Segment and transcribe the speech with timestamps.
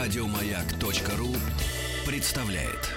[0.00, 1.28] Радиомаяк.ру
[2.06, 2.88] представляет.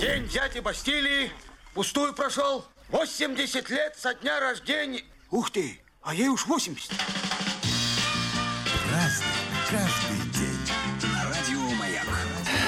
[0.00, 1.30] День дяди Бастилии
[1.74, 2.64] пустую прошел.
[2.88, 5.02] 80 лет со дня рождения.
[5.30, 6.90] Ух ты, а ей уж 80.
[8.92, 9.26] Разный,
[9.70, 10.50] каждый день.
[11.22, 12.06] Радио Маяк.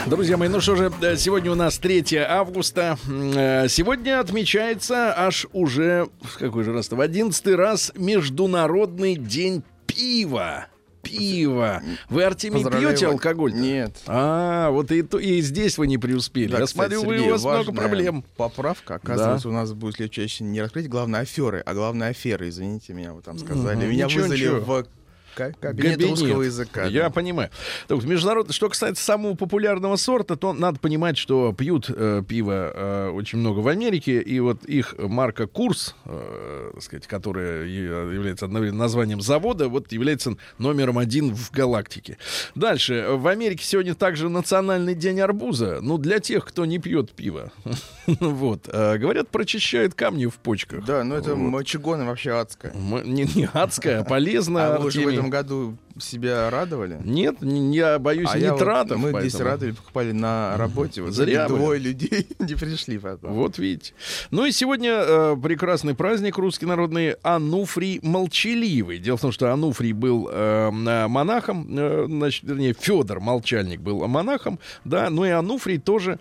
[0.06, 2.98] Друзья мои, ну что же, э, сегодня у нас 3 августа.
[3.08, 9.64] Э, Сегодня отмечается аж уже, в какой же раз-то, в 11 раз Международный день
[9.94, 10.66] пива.
[11.02, 11.82] Пиво.
[12.10, 13.52] Вы, Артемий, Поздравляю пьете алкоголь?
[13.54, 13.96] Нет.
[14.06, 16.52] А, вот и, то- и здесь вы не преуспели.
[16.52, 18.24] Да, Я кстати, смотрю, Сергей, у вас много проблем.
[18.36, 18.94] Поправка.
[18.94, 22.48] Оказывается, у нас будет в следующей не раскрыть главные аферы, а главные аферы.
[22.48, 23.78] Извините меня, вы там сказали.
[23.78, 23.90] Мгм.
[23.90, 24.60] Меня Ничего, вызвали ничего.
[24.60, 24.86] в
[25.34, 26.00] кабинет Кабинет.
[26.10, 26.84] русского языка.
[26.84, 27.10] Я да.
[27.10, 27.50] понимаю.
[27.88, 28.52] Так, международ...
[28.52, 33.60] Что касается самого популярного сорта, то надо понимать, что пьют э, пиво э, очень много
[33.60, 39.92] в Америке, и вот их марка Курс, э, сказать, которая является одновременно названием завода, вот
[39.92, 42.18] является номером один в галактике.
[42.54, 43.06] Дальше.
[43.10, 45.78] В Америке сегодня также национальный день арбуза.
[45.80, 47.52] Ну, для тех, кто не пьет пиво.
[48.20, 48.68] Вот.
[48.68, 50.84] Э, Говорят, прочищает камни в почках.
[50.84, 51.50] Да, ну это Вот.
[51.50, 52.72] мочегон вообще адское.
[52.74, 54.78] Не, адское, а полезно.
[55.22, 56.98] Этом году себя радовали?
[57.04, 58.98] Нет, я боюсь А я вот- нитратов.
[58.98, 61.02] мы здесь поэтому- радовали, покупали на работе.
[61.02, 63.32] Вот Зря двое людей не пришли потом.
[63.34, 63.92] Вот видите.
[64.30, 68.98] Ну и сегодня э, прекрасный праздник русский народный Ануфрий Молчаливый.
[68.98, 74.06] Дело в том, что Ануфрий был э, э, монахом, э, значит, вернее, Федор Молчальник был
[74.08, 76.18] монахом, да, но и Ануфрий тоже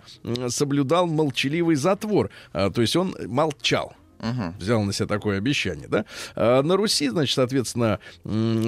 [0.48, 2.30] соблюдал молчаливый затвор.
[2.52, 3.94] А, то есть он молчал.
[4.22, 4.54] Мгм.
[4.58, 6.04] взял на себя такое обещание, да?
[6.36, 7.98] А на Руси, значит, соответственно,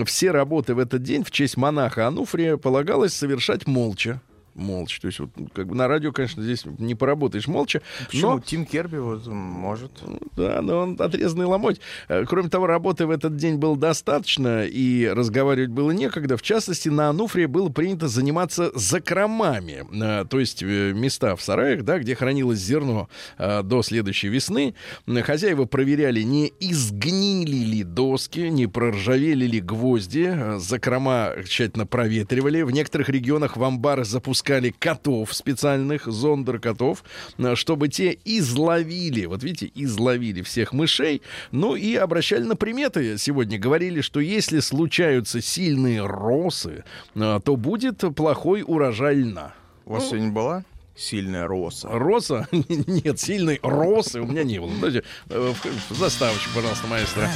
[0.04, 4.20] все работы в этот день в честь монаха Ануфрия полагалось совершать молча.
[4.54, 5.00] Молча.
[5.00, 7.82] То есть, вот, ну, как бы на радио, конечно, здесь не поработаешь молча.
[8.06, 8.32] Почему?
[8.34, 9.90] Но, Тим Керби вот может.
[10.36, 11.80] да, но он отрезанный ломоть.
[12.08, 16.36] Э, Кроме того, работы в этот день было достаточно, и разговаривать было некогда.
[16.36, 19.84] В частности, на Ануфрии было принято заниматься закромами.
[19.92, 24.74] Э, То есть э, места в сараях, да, где хранилось зерно до следующей весны.
[25.06, 30.58] Хозяева проверяли, не изгнили ли доски, не проржавели ли гвозди.
[30.58, 32.62] Закрома тщательно проветривали.
[32.62, 34.43] В некоторых регионах в амбары запускали
[34.78, 37.04] котов специальных, зондер-котов,
[37.38, 43.58] э, чтобы те изловили, вот видите, изловили всех мышей, ну и обращали на приметы сегодня.
[43.58, 46.84] Говорили, что если случаются сильные росы,
[47.14, 49.54] э, то будет плохой урожай льна.
[49.86, 50.64] У вас сегодня была
[50.96, 51.88] сильная роса?
[51.90, 52.48] Роса?
[52.52, 54.70] Нет, сильной росы у меня не было.
[54.76, 57.28] Давайте э, в- в заставочку, пожалуйста, маэстро.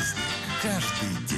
[0.63, 1.38] Каждый день.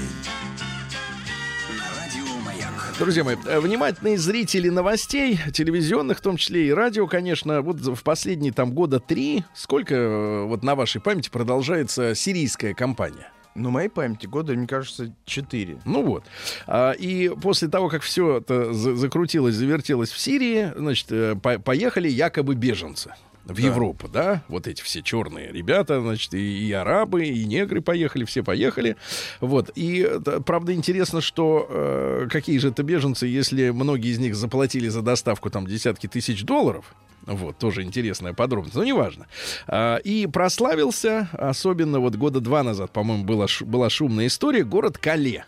[3.01, 8.03] Друзья мои, э, внимательные зрители новостей, телевизионных, в том числе и радио, конечно, вот в
[8.03, 13.33] последние там года три, сколько э, вот на вашей памяти продолжается сирийская кампания?
[13.55, 15.79] Ну, моей памяти года, мне кажется, 4.
[15.87, 16.25] Ну вот.
[16.67, 21.59] А, и после того, как все это за- закрутилось, завертелось в Сирии, значит, э, по-
[21.59, 23.15] поехали якобы беженцы.
[23.51, 23.63] В Да.
[23.63, 28.43] Европу, да, вот эти все черные ребята, значит, и, и арабы, и негры поехали, все
[28.43, 28.97] поехали,
[29.41, 29.71] вот.
[29.75, 30.09] И
[30.47, 35.51] правда интересно, что э, какие же это беженцы, если многие из них заплатили за доставку
[35.51, 36.95] там десятки тысяч долларов,
[37.27, 39.27] вот, тоже интересная подробность, но неважно.
[39.67, 45.45] А, и прославился, особенно вот года два назад, по-моему, была, была шумная история, город Кале.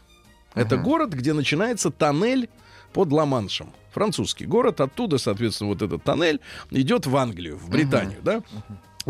[0.55, 2.49] Это город, где начинается тоннель
[2.93, 3.73] под Ла-Маншем.
[3.93, 8.43] Французский город, оттуда, соответственно, вот этот тоннель идет в Англию, в Британию, да?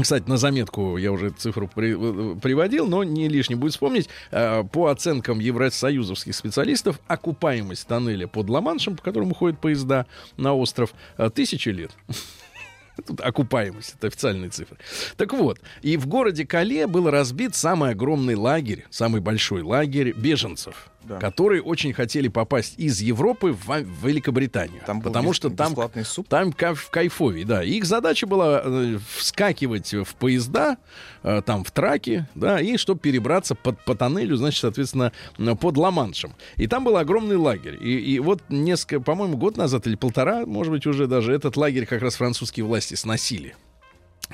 [0.01, 4.09] Кстати, на заметку я уже цифру при- э, приводил, но не лишне будет вспомнить.
[4.31, 10.07] Э, По оценкам евросоюзовских специалистов, окупаемость тоннеля под Ла-Маншем, по которому ходят поезда
[10.39, 11.91] на остров, э, тысячи лет.
[13.07, 14.79] Тут окупаемость, это официальные цифры.
[15.19, 20.91] Так вот, и в городе Кале был разбит самый огромный лагерь, самый большой лагерь беженцев,
[21.05, 21.19] Да.
[21.19, 24.81] которые очень хотели попасть из Европы в, в Великобританию.
[24.87, 25.75] Там потому что там,
[26.05, 26.29] суп?
[26.29, 27.65] там в кайфове, да.
[27.65, 30.77] И их задача была э, вскакивать в поезда,
[31.23, 35.13] э, там в траки, да, и чтобы перебраться под, по тоннелю, значит, соответственно,
[35.61, 36.35] под Ла-Маншем.
[36.57, 37.79] И там был огромный лагерь.
[37.81, 41.87] И, и вот несколько, по-моему, год назад или полтора, может быть, уже даже этот лагерь
[41.87, 43.57] как раз французские власти сносили.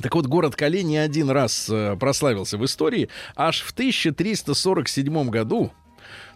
[0.01, 3.09] Так вот, город Кале не один раз э, прославился в истории.
[3.35, 5.73] Аж в 1347 году,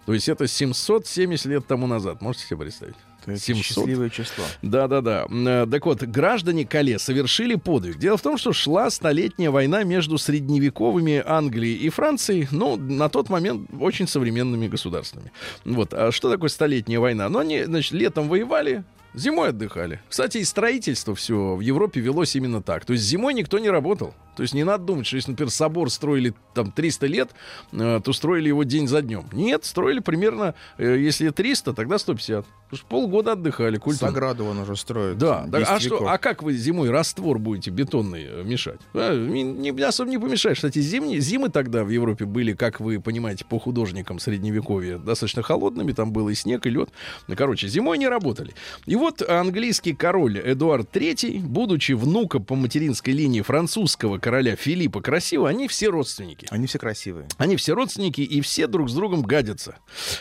[0.06, 2.96] то есть это 770 лет тому назад, можете себе представить?
[3.26, 3.64] Это 700.
[3.64, 4.44] счастливое число.
[4.62, 5.26] Да-да-да.
[5.30, 7.98] Э, Так вот, граждане Кале совершили подвиг.
[7.98, 13.28] Дело в том, что шла столетняя война между средневековыми Англией и Францией, ну, на тот
[13.30, 15.30] момент очень современными государствами.
[15.64, 15.94] Вот.
[15.94, 17.28] А что такое столетняя война?
[17.28, 18.84] Ну, они, значит, летом воевали,
[19.14, 20.00] Зимой отдыхали.
[20.08, 22.86] Кстати, и строительство все в Европе велось именно так.
[22.86, 24.14] То есть зимой никто не работал.
[24.36, 27.30] То есть не надо думать, что если, например, собор строили там 300 лет,
[27.72, 29.24] э, то строили его день за днем.
[29.32, 32.44] Нет, строили примерно, э, если 300, тогда 150.
[32.72, 34.08] Потому что полгода отдыхали культурно.
[34.08, 35.18] Саграду он уже строит.
[35.18, 35.44] Да.
[35.46, 38.80] 10 А, что, а как вы зимой раствор будете бетонный э, мешать?
[38.94, 40.56] А, не, не- особо не помешаешь.
[40.56, 45.92] Кстати, зимние, зимы тогда в Европе были, как вы понимаете, по художникам средневековья, достаточно холодными.
[45.92, 46.88] Там был и снег, и лед.
[47.28, 48.54] Ну, короче, зимой не работали.
[48.86, 55.50] И вот английский король Эдуард III, будучи внуком по материнской линии французского короля Филиппа Красивого,
[55.50, 56.46] они все родственники.
[56.50, 57.28] Они все красивые.
[57.36, 59.76] Они все родственники и все друг с другом гадятся.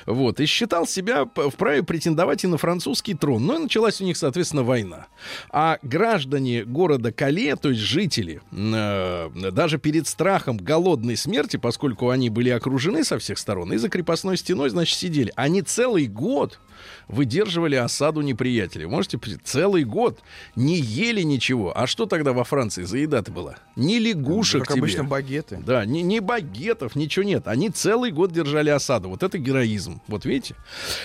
[0.06, 0.40] Вот.
[0.40, 3.46] И считал себя вправе претендовать и на французский трон.
[3.46, 5.08] Ну и началась у них, соответственно, война.
[5.52, 12.30] А граждане города Кале, то есть жители, э, даже перед страхом голодной смерти, поскольку они
[12.30, 15.32] были окружены со всех сторон, и за крепостной стеной, значит, сидели.
[15.36, 16.60] Они целый год
[17.08, 18.86] выдерживали осаду неприятелей.
[18.86, 19.20] Можете?
[19.44, 20.20] Целый год
[20.56, 21.78] не ели ничего.
[21.78, 23.56] А что тогда во Франции за еда-то была?
[23.76, 24.82] Ни лягушек как тебе.
[24.82, 25.60] обычно багеты.
[25.66, 27.48] Да, ни, ни багетов, ничего нет.
[27.48, 29.10] Они целый год держали осаду.
[29.10, 30.02] Вот это героизм.
[30.08, 30.56] Вот видите?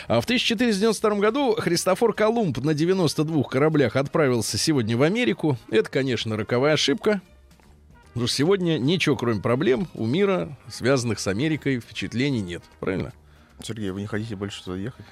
[0.08, 5.58] А в 1492 году Христофор Колумб на 92 кораблях отправился сегодня в Америку.
[5.70, 7.20] Это, конечно, роковая ошибка.
[8.16, 12.62] Потому что сегодня ничего, кроме проблем, у мира, связанных с Америкой, впечатлений нет.
[12.80, 13.12] Правильно?
[13.62, 15.04] Сергей, вы не хотите больше туда ехать?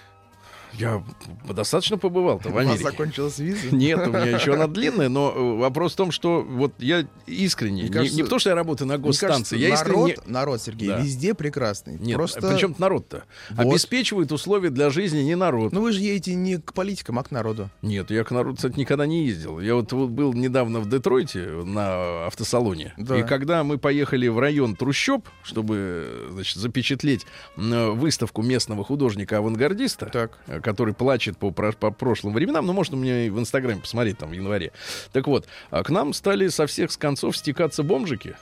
[0.79, 1.03] Я
[1.49, 2.83] достаточно побывал-то в У вас Америке.
[2.85, 3.75] закончилась виза?
[3.75, 7.83] Нет, у меня еще она длинная, но э, вопрос в том, что вот я искренне,
[7.85, 10.01] не- кажется, не, потому что я работаю на Мне кажется, госстанции, я искренне...
[10.15, 10.99] народ, народ, Сергей, Да.
[11.01, 11.99] везде прекрасный.
[11.99, 12.41] Нет, Просто...
[12.41, 13.25] причем народ-то?
[13.51, 13.67] Вот.
[13.67, 15.73] Обеспечивает условия для жизни не народ.
[15.73, 17.71] Ну вы же едете не к политикам, а к народу.
[17.83, 19.61] Нет, я к народу, кстати, никогда не ездил.
[19.61, 22.95] Я вот, вот был недавно в Детройте на автосалоне.
[22.97, 23.19] Да.
[23.19, 27.27] И когда мы поехали в район трущоб, чтобы значит, запечатлеть
[27.57, 30.39] выставку местного художника-авангардиста, Так.
[30.65, 34.73] Который плачет по, по прошлым временам, ну, можно мне в Инстаграме посмотреть там в январе.
[35.13, 38.37] Так вот, а к нам стали со всех с концов стекаться бомжики.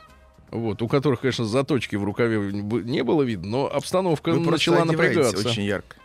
[0.50, 5.48] Вот, у которых, конечно, заточки в рукаве не было видно, но обстановка Вы начала напрягаться
[5.48, 5.96] очень ярко.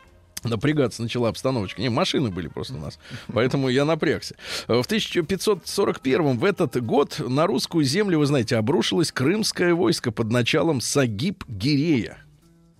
[0.43, 1.81] напрягаться начала обстановочка.
[1.81, 2.97] Не, машины были просто у нас.
[3.27, 4.35] Поэтому я напрягся.
[4.67, 10.81] В 1541 в этот год на русскую землю, вы знаете, обрушилось крымское войско под началом
[10.81, 12.17] Сагиб Гирея.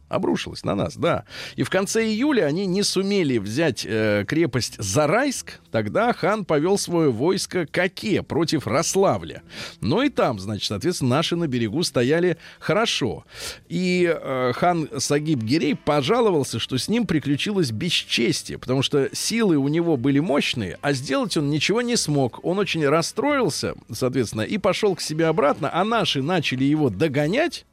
[0.09, 1.25] Обрушилось на нас, да.
[1.57, 5.59] И в конце июля они не сумели взять э, крепость Зарайск.
[5.69, 9.43] Тогда хан повел свое войско к Оке против Рославля.
[9.81, 13.25] Но и там, значит, соответственно, наши на берегу стояли хорошо.
[13.67, 19.67] И э, хан Сагиб Гирей пожаловался, что с ним приключилось бесчестие, потому что силы у
[19.67, 22.39] него были мощные, а сделать он ничего не смог.
[22.43, 27.65] Он очень расстроился, соответственно, и пошел к себе обратно, а наши начали его догонять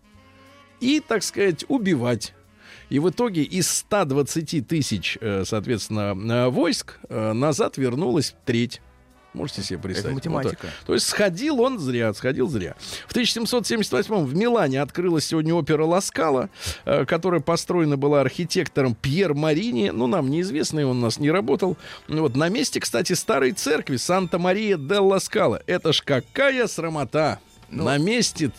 [0.85, 2.35] и, так сказать, убивать.
[2.91, 8.83] И в итоге из 120 тысяч, э, соответственно, э, войск э, назад вернулась треть.
[9.33, 10.19] Можете себе представить?
[10.19, 10.67] Это математика.
[10.67, 12.77] Вот то есть сходил он зря, сходил зря.
[13.09, 16.51] В 1778 в Милане открылась сегодня опера Ласкала,
[16.85, 19.89] э, которая построена была архитектором Пьер Марини.
[19.89, 21.79] Ну, нам неизвестный, он у нас не работал.
[22.09, 25.63] Вот на месте, кстати, старой церкви Санта-Мария де Ласкала.
[25.67, 27.41] Это ж какая срамота!
[27.71, 28.53] Ну, на месте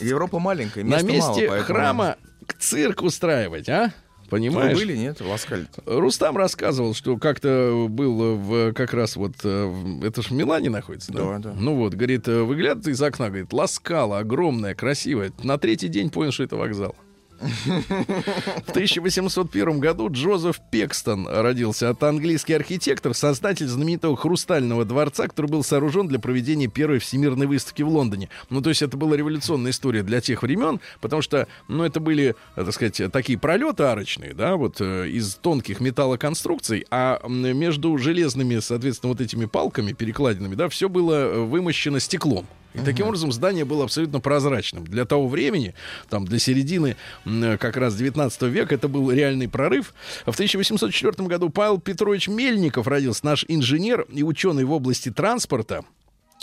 [0.00, 2.16] Европа маленькая, на места мало, месте поэтому- храма
[2.58, 3.92] цирк устраивать, а?
[4.24, 4.76] Вы Понимаешь?
[4.76, 5.82] были, нет, в Ласкале-то?
[6.00, 11.12] Рустам рассказывал, что как-то был в, как раз вот, э, это ж в Милане находится,
[11.12, 11.20] да?
[11.20, 11.54] Да, да.
[11.56, 15.30] Ну вот, говорит, э, выглядывает из окна, говорит, ласкала, огромная, красивая.
[15.44, 16.96] На третий день понял, что это вокзал.
[17.38, 21.86] В 1801 году Джозеф Пекстон родился.
[21.88, 27.82] Это английский архитектор, создатель знаменитого хрустального дворца, который был сооружен для проведения первой всемирной выставки
[27.82, 28.28] в Лондоне.
[28.50, 32.34] Ну, то есть это была революционная история для тех времен, потому что, ну, это были,
[32.54, 39.12] так сказать, такие пролеты арочные, да, вот э, из тонких металлоконструкций, а между железными, соответственно,
[39.12, 42.46] вот этими палками перекладинами, да, все было э, вымощено стеклом.
[42.74, 44.84] И таким образом здание было абсолютно прозрачным.
[44.84, 45.74] Для того времени,
[46.10, 49.94] там, для середины как раз 19 века, это был реальный прорыв.
[50.26, 55.84] В 1804 году Павел Петрович Мельников родился, наш инженер и ученый в области транспорта.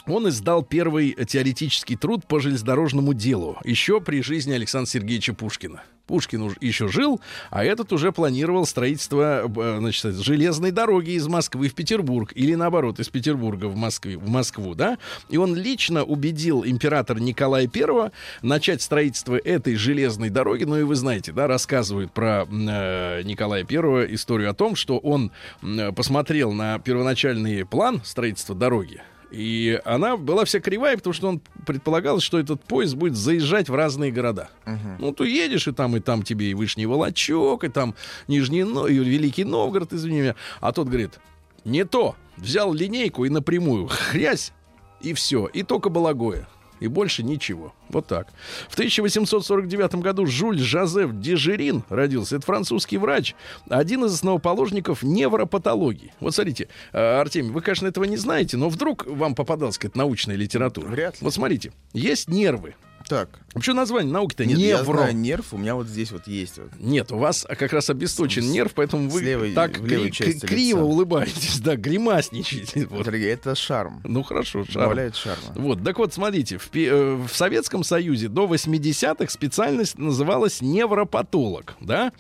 [0.06, 5.84] Он издал первый теоретический труд по железнодорожному делу еще при жизни Александра Сергеевича Пушкина.
[6.08, 11.70] Пушкин уж еще жил, а этот уже планировал строительство э, значит, железной дороги из Москвы
[11.70, 14.98] в Петербург или наоборот из Петербурга в, Москве, в Москву, да?
[15.30, 20.66] И он лично убедил императора Николая I начать строительство этой железной дороги.
[20.66, 25.32] Ну и вы знаете, да, рассказывают про э, Николая I историю о том, что он
[25.62, 29.02] м, посмотрел на первоначальный план строительства дороги.
[29.34, 33.74] И она была вся кривая, потому что он предполагал, что этот поезд будет заезжать в
[33.74, 34.50] разные города.
[35.00, 37.96] Ну, ты едешь, и там, и там тебе и Вышний Волочок, и там
[38.28, 40.36] Нижний, Но- и Великий Новгород, извини меня.
[40.62, 41.20] А тот говорит,
[41.66, 42.16] не то.
[42.38, 44.54] Взял линейку и напрямую хрясь,
[45.02, 45.48] и все.
[45.48, 46.48] И только Балагоя.
[46.84, 47.74] И больше ничего.
[47.88, 48.28] Вот так.
[48.68, 52.36] В 1849 году Жюль Жозеф Дежерин родился.
[52.36, 53.36] Это французский врач,
[53.70, 56.14] один из основоположников невропатологии.
[56.20, 60.36] Вот смотрите, э, Артемий, вы, конечно, этого не знаете, но вдруг вам попадалась какая-то научная
[60.36, 60.88] литература.
[60.88, 61.20] Вряд ли.
[61.22, 62.76] Вот смотрите, есть нервы.
[63.08, 63.30] Так.
[63.54, 64.98] Вообще название науки-то Нет, я невро.
[64.98, 66.70] знаю нерв, у меня вот здесь вот есть вот.
[66.80, 70.84] Нет, у вас как раз обесточен нерв, поэтому вы левой- так кри- части криво лица.
[70.86, 72.88] улыбаетесь, да, гримасничаете.
[72.90, 73.06] Вот.
[73.06, 74.02] Сергей, это шарм.
[74.04, 74.74] Ну хорошо, шарм.
[74.84, 75.54] Добавляет шарма.
[75.56, 82.12] Вот, так вот, смотрите, в, э, в Советском Союзе до 80-х специальность называлась невропатолог, да?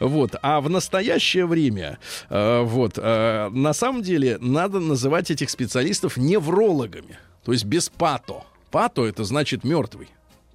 [0.00, 1.98] Вот, а в настоящее время,
[2.30, 8.42] э, вот, э, на самом деле надо называть этих специалистов неврологами, то есть без пато.
[8.70, 10.08] Пато это значит мертвый.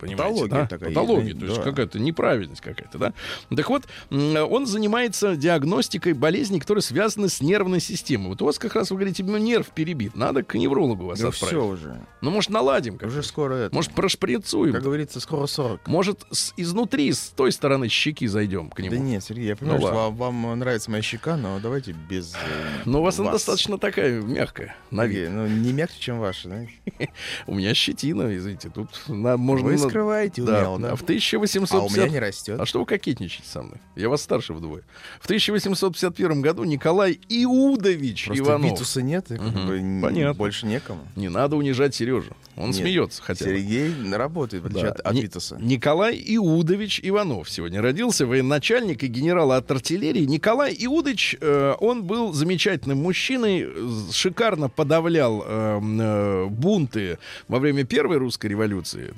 [0.06, 0.68] Понимаете, Патология да?
[0.68, 1.64] такая Патология, есть, то есть да.
[1.64, 3.14] какая-то неправильность какая-то, да?
[3.56, 8.30] Так вот, он занимается диагностикой болезней, которые связаны с нервной системой.
[8.30, 11.30] Вот у вас как раз, вы говорите, ну, нерв перебит, надо к неврологу вас Да
[11.30, 11.56] отправить.
[11.56, 12.02] все уже.
[12.22, 13.76] Ну, может, наладим как Уже скоро это.
[13.76, 14.74] Может, прошприцуем?
[14.74, 15.88] как говорится, скоро 40.
[15.88, 18.92] Может, с, изнутри, с той стороны щеки зайдем к нему?
[18.92, 20.18] Да нет, Сергей, я понимаю, Ну что ладно.
[20.18, 22.38] вам, нравится моя щека, но давайте без э,
[22.86, 23.42] Но у вас, она вас.
[23.42, 25.16] достаточно такая мягкая, на вид.
[25.18, 26.66] Сергей, ну, не мягче, чем ваша, да?
[27.48, 29.68] У меня щетина, извините, тут на- можно...
[29.68, 30.96] Вы скрываете Да, умело, да?
[30.96, 31.74] в 1850...
[31.74, 32.60] А у меня не растет.
[32.60, 33.78] А что вы кокетничаете со мной?
[33.96, 34.84] Я вас старше вдвое.
[35.22, 38.72] В 1851 году Николай Иудович Просто Иванов.
[38.72, 40.34] Витуса нет, и бы н- Понятно.
[40.34, 41.08] больше некому.
[41.16, 42.34] Не надо унижать Сережу.
[42.58, 43.52] Он Нет, смеется хотя бы.
[43.52, 45.10] Сергей работает, в отличие Да.
[45.10, 45.58] от, Витуса.
[45.62, 50.26] Николай Иудович Иванов сегодня родился, военачальник и генерал от артиллерии.
[50.26, 53.68] Николай Иудович, э, он был замечательным мужчиной,
[54.12, 57.18] шикарно подавлял э, э, бунты
[57.50, 59.14] во время Первой русской революции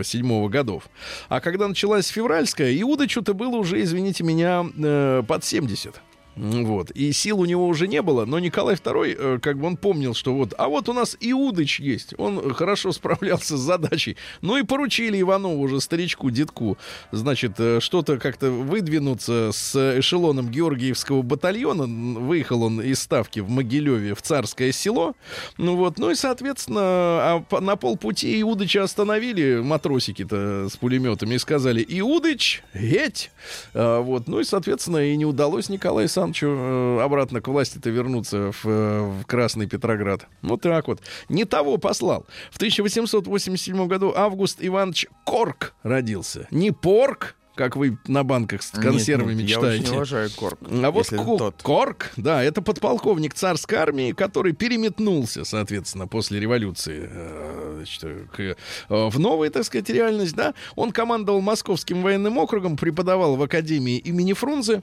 [0.00, 0.84] 1905-1907 годов.
[1.28, 6.00] А когда началась февральская, Иудовичу-то было уже, извините меня, э, под 70.
[6.36, 6.90] Вот.
[6.90, 10.14] И сил у него уже не было, но Николай II, э, как бы он помнил,
[10.14, 14.16] что вот, а вот у нас Иудыч есть, он хорошо справлялся с задачей.
[14.42, 16.76] Ну и поручили Иванову уже, старичку, детку,
[17.10, 21.86] значит, э, что-то как-то выдвинуться с эшелоном Георгиевского батальона.
[22.20, 25.14] Выехал он из ставки в Могилеве в Царское село.
[25.56, 31.84] Ну вот, ну и, соответственно, а на полпути Иудыча остановили матросики-то с пулеметами и сказали,
[31.88, 33.30] Иудыч, геть!
[33.72, 38.52] А, вот, ну и, соответственно, и не удалось Николаю Александровичу э, обратно к власти-то вернуться
[38.52, 40.26] в, э, в Красный Петроград.
[40.42, 41.00] Вот так вот.
[41.28, 42.26] Не того послал.
[42.50, 46.46] В 1887 году Август Иванович Корк родился.
[46.50, 49.76] Не Порк, как вы на банках с Нет, консервами нет, читаете.
[49.76, 50.58] Я очень уважаю Корк.
[50.70, 51.62] А вот Ку- тот.
[51.62, 58.56] Корк, да, это подполковник царской армии, который переметнулся, соответственно, после революции э, значит, к,
[58.88, 60.52] в новую, так сказать, реальность, да.
[60.74, 64.82] Он командовал Московским военным округом, преподавал в Академии имени Фрунзе.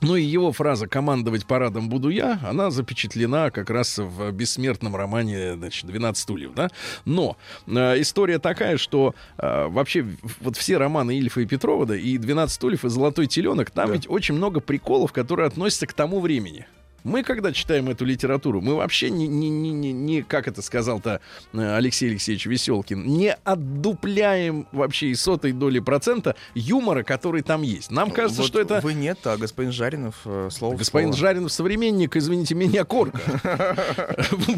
[0.00, 5.54] Ну и его фраза «командовать парадом буду я», она запечатлена как раз в бессмертном романе,
[5.54, 6.70] значит, «12 стульев», да?
[7.04, 10.06] Но э, история такая, что э, вообще
[10.40, 13.92] вот все романы Ильфа и Петрова, да, и «12 стульев», и «Золотой теленок», там Да.
[13.94, 16.66] ведь очень много приколов, которые относятся к тому времени.
[17.04, 21.20] Мы, когда читаем эту литературу, мы вообще не, не, не, не, не как это сказал-то
[21.52, 27.90] э, Алексей Алексеевич Веселкин, не отдупляем вообще и сотой доли процента юмора, который там есть.
[27.90, 28.80] Нам кажется, Вот что это...
[28.82, 31.20] Вы нет, а господин Жаринов э, слово Господин слово.
[31.20, 33.20] Жаринов современник, извините меня, корка.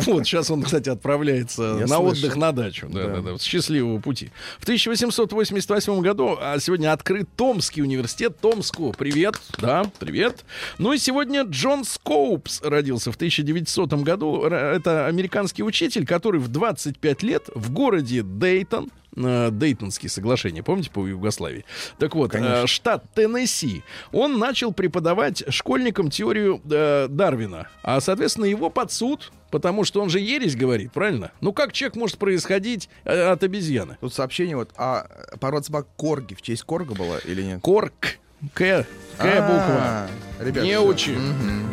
[0.02, 2.88] Вот, сейчас он, кстати, отправляется на отдых на дачу.
[2.88, 4.30] Да, да, да, с счастливого пути.
[4.58, 8.36] В 1888 году а сегодня открыт Томский университет.
[8.40, 8.92] Томску.
[8.96, 9.36] Привет.
[9.58, 10.44] Да, привет.
[10.78, 11.84] Ну и сегодня Джон
[12.32, 14.44] Скоупс родился в 1900 году.
[14.44, 21.06] Это американский учитель, который в 25 лет в городе Дейтон, э, Дейтонские соглашения, помните, по
[21.06, 21.66] Югославии?
[21.98, 22.62] Так вот, Конечно.
[22.64, 27.68] э, штат Теннесси, он начал преподавать школьникам теорию э, Дарвина.
[27.82, 31.32] А, соответственно, его под суд, потому что он же ересь говорит, правильно?
[31.42, 33.98] Ну как человек может происходить э, от обезьяны?
[34.00, 35.06] Тут сообщение вот, а
[35.38, 37.60] порода собак Корги в честь Корга была или нет?
[37.60, 38.16] Корк.
[38.54, 38.84] К.
[39.18, 39.76] К буква.
[39.78, 40.08] А,
[40.40, 41.12] Ребят, Не учи.
[41.12, 41.72] Мгм.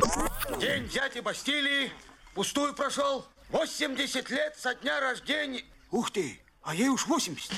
[0.60, 1.92] День дяди Бастилии
[2.36, 3.26] пустую прошел.
[3.52, 5.62] 80 лет со дня рождения.
[5.92, 7.52] Ух ты, а ей уж 80.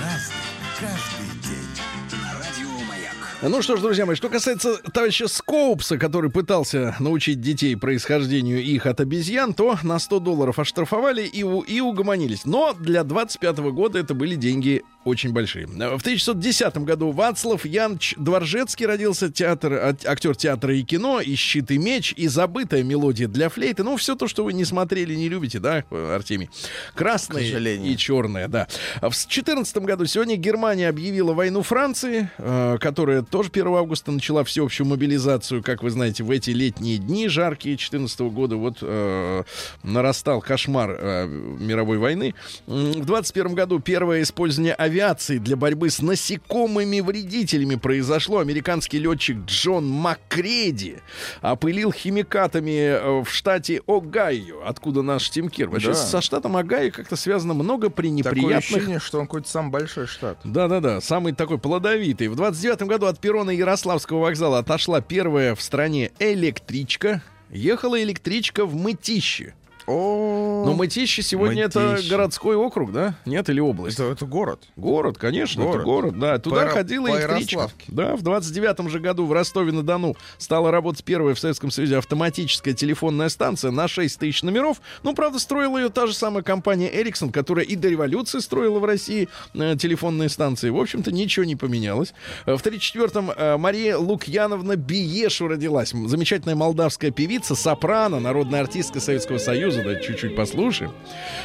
[0.00, 0.34] Разный,
[0.78, 2.22] каждый день.
[2.22, 3.14] На радио Маяк.
[3.42, 8.86] Ну что ж, друзья мои, что касается товарища Скоупса, который пытался научить детей происхождению их
[8.86, 12.44] от обезьян, то на 100 долларов оштрафовали и, у- и угомонились.
[12.44, 15.66] Но для 25 года это были деньги очень большие.
[15.66, 21.78] В 1910 году Вацлав Янч Дворжецкий родился, театр, актер театра и кино, и «Щит и
[21.78, 23.84] меч», и забытая мелодия для флейты.
[23.84, 26.50] Ну, все то, что вы не смотрели, не любите, да, Артемий?
[26.94, 28.66] Красное и черное, да.
[28.96, 34.86] В 2014 году сегодня Германия объявила войну Франции, э, которая тоже 1 августа начала всеобщую
[34.86, 35.62] мобилизацию.
[35.62, 39.42] Как вы знаете, в эти летние дни жаркие 2014 года вот э,
[39.82, 42.34] нарастал кошмар э, мировой войны.
[42.66, 48.38] В 2021 году первое использование авиации для борьбы с насекомыми вредителями произошло.
[48.38, 50.96] Американский летчик Джон Маккреди
[51.40, 55.68] опылил химикатами э, в штате Огайо, откуда наш Тимкир.
[55.68, 55.94] Вообще Да.
[55.94, 60.38] со штатом Огайо как-то связано много Такое пренеприятных ощущение, что он какой-то самый большой штат.
[60.44, 62.28] да-да-да, самый такой плодовитый.
[62.28, 67.22] В 29 году от перрона Ярославского вокзала отошла первая в стране электричка.
[67.50, 69.54] Ехала электричка в Мытище.
[69.88, 72.10] О, Но Мытище сегодня это Мытищи.
[72.10, 73.14] городской округ, да?
[73.24, 73.98] Нет, или область?
[73.98, 74.60] это, это город.
[74.76, 75.84] Город, конечно, это Город.
[75.84, 76.38] город, да.
[76.38, 77.52] Туда Яро- ходила по электричка.
[77.52, 77.84] Ярославке.
[77.88, 83.30] Да, в 29 же году в Ростове-на-Дону стала работать первая в Советском Союзе автоматическая телефонная
[83.30, 84.80] станция на 6 тысяч номеров.
[85.02, 88.84] Ну, правда, строила ее та же самая компания Ericsson, которая и до революции строила в
[88.84, 90.68] России э, телефонные станции.
[90.68, 92.12] В общем-то, ничего не поменялось.
[92.44, 95.94] Э, В 34-м э, Мария Лукьяновна Биешу родилась.
[95.94, 99.77] М, Замечательная молдавская певица, сопрано, народная артистка Советского Союза.
[99.84, 100.92] Да, чуть-чуть послушаем.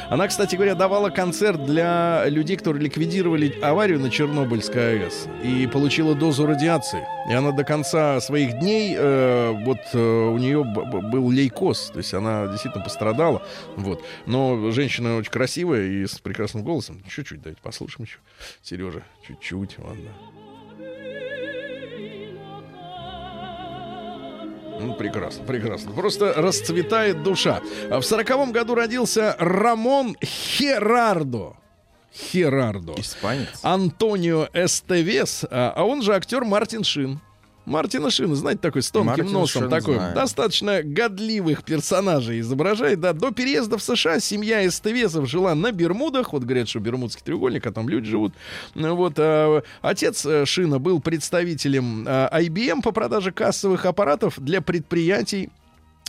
[0.08, 6.14] Она, кстати говоря, давала концерт для людей, которые ликвидировали аварию на Чернобыльской АЭС и получила
[6.14, 7.06] дозу радиации.
[7.28, 12.12] И она до конца своих дней, э, вот э, у нее был лейкоз, то есть
[12.12, 13.42] она действительно пострадала.
[13.76, 14.04] Вот.
[14.26, 17.02] Но женщина очень красивая и с прекрасным голосом.
[17.08, 18.18] Чуть-чуть давайте послушаем еще.
[18.62, 20.10] Сережа, чуть-чуть, ладно.
[24.80, 25.92] Ну, прекрасно, прекрасно.
[25.92, 27.60] Просто расцветает душа.
[27.90, 31.56] А В сороковом году родился Рамон Херардо.
[32.12, 32.94] Херардо.
[32.96, 33.48] Испанец.
[33.62, 37.20] Антонио Эстевес, а а он же актер Мартин Шин.
[37.66, 40.14] Мартина Шина, знаете, такой с тонким Мартин носом, Шин такой знаю.
[40.14, 43.00] достаточно годливых персонажей изображает.
[43.00, 46.32] Да, до переезда в США семья Эстевесов жила на Бермудах.
[46.32, 48.34] Вот говорят, что Бермудский треугольник, а там люди живут.
[48.74, 54.60] Ну Вот а, отец э, Шина был представителем а, IBM по продаже кассовых аппаратов для
[54.60, 55.50] предприятий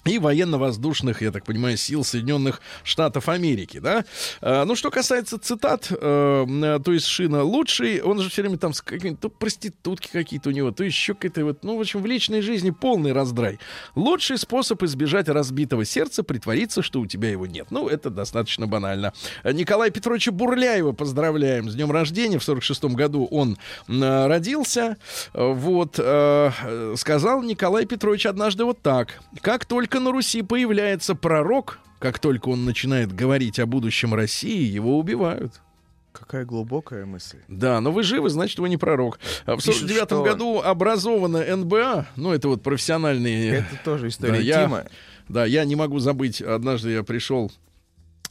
[0.06, 4.06] и военно-воздушных, я так понимаю, сил Соединенных Штатов Америки, да.
[4.42, 8.74] А, ну, что касается цитат, э, то есть Шина лучший, он же все время там
[8.74, 12.06] с какими-то то проститутки какие-то у него, то еще какая-то вот, ну, в общем, в
[12.06, 13.60] личной жизни полный раздрай.
[13.96, 17.68] Лучший способ избежать разбитого сердца притвориться, что у тебя его нет.
[17.72, 19.14] Ну, это достаточно банально.
[19.44, 22.38] Николая Петровича Бурляева поздравляем с днем рождения.
[22.38, 24.98] В 46 году он родился.
[25.34, 29.20] Вот, э, э, сказал Николай Петрович однажды вот так.
[29.42, 34.98] Как только на Руси появляется пророк, как только он начинает говорить о будущем России, его
[35.00, 35.62] убивают.
[36.12, 37.40] Какая глубокая мысль.
[37.50, 39.20] Да, но вы живы, значит, вы не пророк.
[39.46, 43.52] А В Пишут, 49 что- году образована НБА, ну, это вот профессиональные...
[43.56, 44.86] Это тоже история Да, я- Тима.
[45.28, 47.52] Да, я не могу забыть, однажды я пришел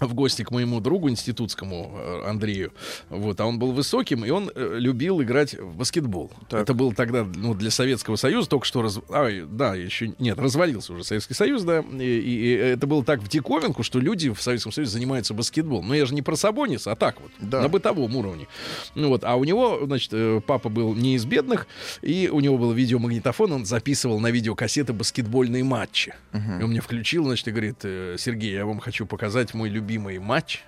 [0.01, 2.73] в гости к моему другу институтскому э, Андрею,
[3.09, 6.31] вот, а он был высоким, и он э, любил играть в баскетбол.
[6.49, 6.63] Так.
[6.63, 8.99] Это был тогда, ну, для Советского Союза только что, раз...
[9.11, 13.21] ай, да, еще, нет, развалился уже Советский Союз, да, и, и- и это было так
[13.23, 15.89] в диковинку, что люди в Советском Союзе занимаются баскетболом.
[15.89, 17.61] Но я же не про Сабонис, а так вот, Да.
[17.63, 18.47] на бытовом уровне.
[18.95, 21.67] Ну вот, а у него, значит, э, папа был не из бедных,
[22.03, 26.15] и у него был видеомагнитофон, он записывал на видеокассеты баскетбольные матчи.
[26.33, 29.84] И он мне включил, значит, и говорит, «Э, Сергей, я вам хочу показать мой любимый
[30.19, 30.65] матч.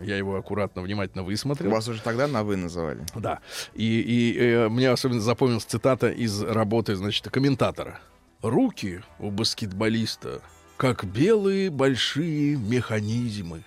[0.00, 1.70] Я его аккуратно, внимательно высмотрел.
[1.70, 3.04] Вас уже тогда на «вы» называли.
[3.16, 3.40] Да.
[3.74, 8.00] И, и, э, мне особенно запомнилась цитата из работы, значит, комментатора.
[8.40, 10.40] Руки у баскетболиста
[10.76, 13.64] как белые большие механизмы.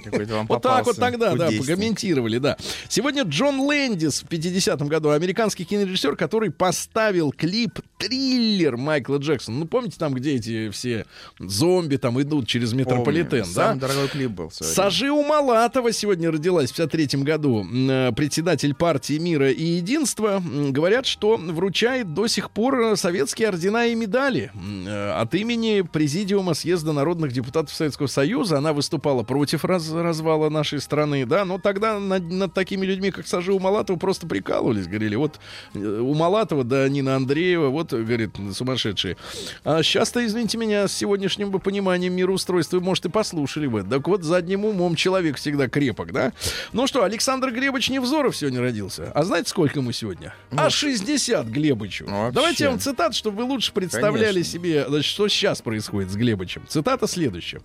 [0.00, 1.60] Какой-то вам Вот так вот тогда, да, кудесник.
[1.66, 2.56] покомментировали, да.
[2.88, 9.58] Сегодня Джон Лэндис в 50-м году, американский кинорежиссер, который поставил клип «Триллер» Майкла Джексона.
[9.58, 11.04] Ну, помните там, где эти все
[11.38, 13.54] зомби там идут через метрополитен, Помню.
[13.54, 13.68] да?
[13.68, 14.50] Самый дорогой клип был.
[14.50, 17.66] Сажи Умалатова сегодня родилась в 53 году.
[17.90, 20.42] Э, Председатель партии мира и единства.
[20.70, 24.50] Говорят, что вручает до сих пор советские ордена и медали.
[24.86, 30.80] Э, От имени Президиума съезда народных депутатов Советского Союза она выступала против раз- развала нашей
[30.80, 35.38] страны, да, но тогда над, над такими людьми, как Сажи Умалатова, просто прикалывались, говорили, вот
[35.74, 39.16] э, Умалатова, да Нина Андреева, вот, говорит, сумасшедшие.
[39.64, 43.82] А сейчас-то, извините меня, с сегодняшним бы пониманием мироустройства, может, и послушали бы.
[43.82, 46.32] Так вот, задним умом человек всегда крепок, да?
[46.72, 49.10] Ну что, Александр Глебович Невзоров сегодня родился.
[49.14, 50.34] А знаете, сколько ему сегодня?
[50.50, 52.04] А 60 Глебычу.
[52.06, 52.34] Ну, вообще.
[52.34, 54.52] Давайте я вам цитат, чтобы вы лучше представляли Конечно.
[54.52, 56.62] себе, значит, что сейчас происходит с Глебычем.
[56.68, 57.60] Цитата следующая.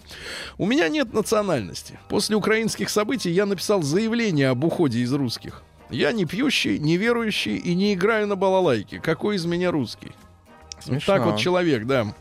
[0.57, 1.99] «У меня нет национальности.
[2.09, 5.63] После украинских событий я написал заявление об уходе из русских.
[5.89, 8.99] Я не пьющий, не верующий и не играю на балалайке.
[8.99, 10.11] Какой из меня русский?
[10.75, 11.13] Вот Смешно.
[11.13, 12.13] так вот человек, да.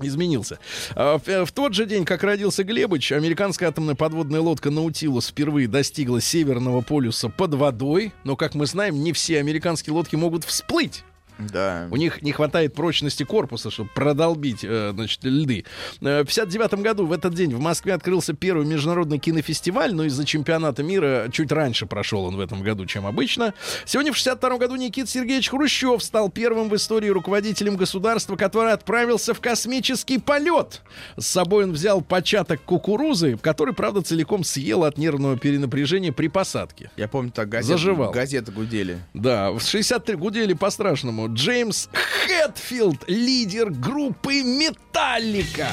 [0.00, 0.58] Изменился.
[0.94, 5.68] А, В, в тот же день, как родился Глебыч, американская атомная подводная лодка Наутилус впервые
[5.68, 8.12] достигла Северного полюса под водой.
[8.22, 11.02] Но, как мы знаем, не все американские лодки могут всплыть.
[11.38, 11.88] Да.
[11.90, 15.64] У них не хватает прочности корпуса, чтобы продолбить, э, значит, льды.
[16.00, 20.24] Э, В 59 году в этот день в Москве открылся первый международный кинофестиваль, но из-за
[20.24, 23.52] чемпионата мира чуть раньше прошел он в этом году, чем обычно.
[23.84, 29.34] Сегодня в 62 году Никита Сергеевич Хрущев стал первым в истории руководителем государства, который отправился
[29.34, 30.82] в космический полет.
[31.16, 36.90] С собой он взял початок кукурузы, который, правда, целиком съел от нервного перенапряжения при посадке.
[36.96, 38.10] Я помню, так газет, Заживал.
[38.10, 38.98] газеты гудели.
[39.14, 41.25] Да, в 63 гудели по-страшному.
[41.26, 45.68] Джеймс Хэтфилд, лидер группы Металлика.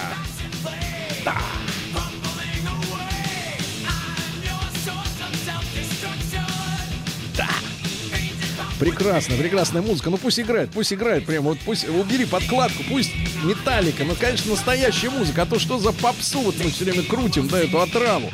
[8.79, 10.09] Прекрасно, прекрасная музыка.
[10.09, 11.49] Ну пусть играет, пусть играет прямо.
[11.49, 13.11] Вот пусть убери подкладку, пусть
[13.43, 14.03] металлика.
[14.03, 15.43] Ну, конечно, настоящая музыка.
[15.43, 18.29] А то что за попсу вот мы все время крутим, да, эту отраву.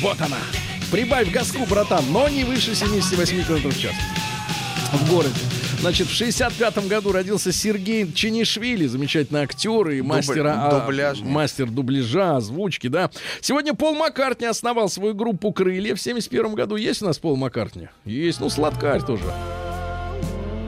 [0.00, 0.38] Вот она.
[0.92, 3.94] Прибавь газку, братан, но не выше 78 км в час.
[4.94, 5.34] В городе.
[5.80, 11.28] Значит, в 65 году родился Сергей Чинишвили, замечательный актер и мастер, а, дубляжник.
[11.28, 13.10] мастер дубляжа, озвучки, да.
[13.40, 16.76] Сегодня Пол Маккартни основал свою группу «Крылья» в 71 году.
[16.76, 17.88] Есть у нас Пол Маккартни?
[18.04, 19.24] Есть, ну, сладкарь тоже.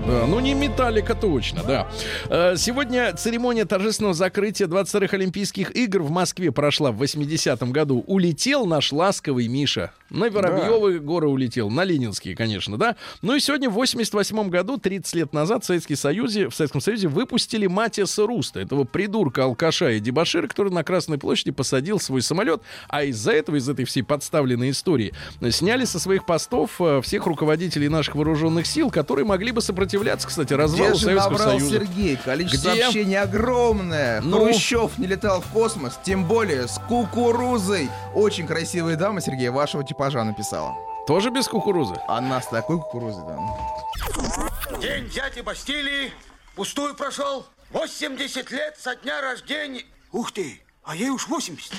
[0.07, 1.89] Да, ну не Металлика точно, да.
[2.29, 8.05] Э, Сегодня церемония торжественного закрытия 22-х Олимпийских игр в Москве прошла в 80-м году.
[8.07, 9.91] Улетел наш ласковый Миша.
[10.09, 12.95] На Воробьевы горы улетел, на Ленинские, конечно, да.
[13.23, 17.09] Ну и сегодня в 88-м году, 30 лет назад, в, Советском Союзе, в Советском Союзе
[17.09, 22.63] выпустили Матиаса Руста, этого придурка, алкаша и дебашира, который на Красной площади посадил свой самолет,
[22.89, 27.27] а из-за этого, из этой всей подставленной истории, э, сняли со своих постов э, всех
[27.27, 29.96] руководителей наших вооруженных сил, которые могли бы сопротивляться,
[30.27, 31.71] кстати, развалу Где же Советского набрал Союза.
[31.71, 32.17] Сергей?
[32.17, 32.83] Количество Где?
[32.83, 34.21] сообщений огромное.
[34.21, 34.45] Ну?
[34.45, 37.91] Хрущев не летал в космос, тем более с кукурузой.
[38.15, 40.75] Очень красивая дама, Сергей, вашего типажа написала.
[41.07, 41.95] Тоже без кукурузы?
[42.09, 44.79] Она с такой кукурузой, да.
[44.81, 46.13] День дяди Бастилии
[46.57, 47.47] пустую прошел.
[47.71, 49.85] 80 лет со дня рождения.
[50.13, 51.73] Ух ты, а ей уж 80.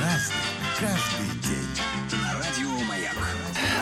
[0.00, 0.34] Разный,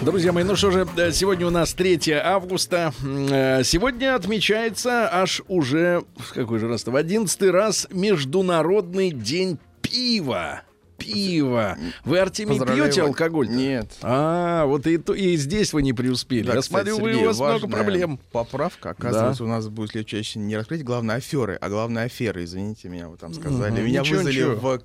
[0.05, 2.93] Друзья мои, ну что же, э, сегодня у нас 3 августа.
[3.05, 10.63] Э, Сегодня отмечается аж уже, в какой же раз-то, в 11 раз Международный день пива.
[10.99, 11.77] Пиво.
[12.05, 13.49] Вы, Артемий, Поздравляю пьете алкоголь?
[13.49, 13.91] Нет.
[14.03, 16.47] А, вот и, и здесь вы не преуспели.
[16.47, 18.21] Да, Я кстати, смотрю, вы, Сергей, у вас много проблем.
[18.31, 18.91] Поправка.
[18.91, 22.45] Оказывается, у нас будет части не раскрыть главные аферы, а главные аферы.
[22.45, 23.73] Извините меня, вы там сказали.
[23.73, 23.85] Мгм.
[23.85, 24.55] Меня Ничего, вызвали ничего.
[24.55, 24.81] в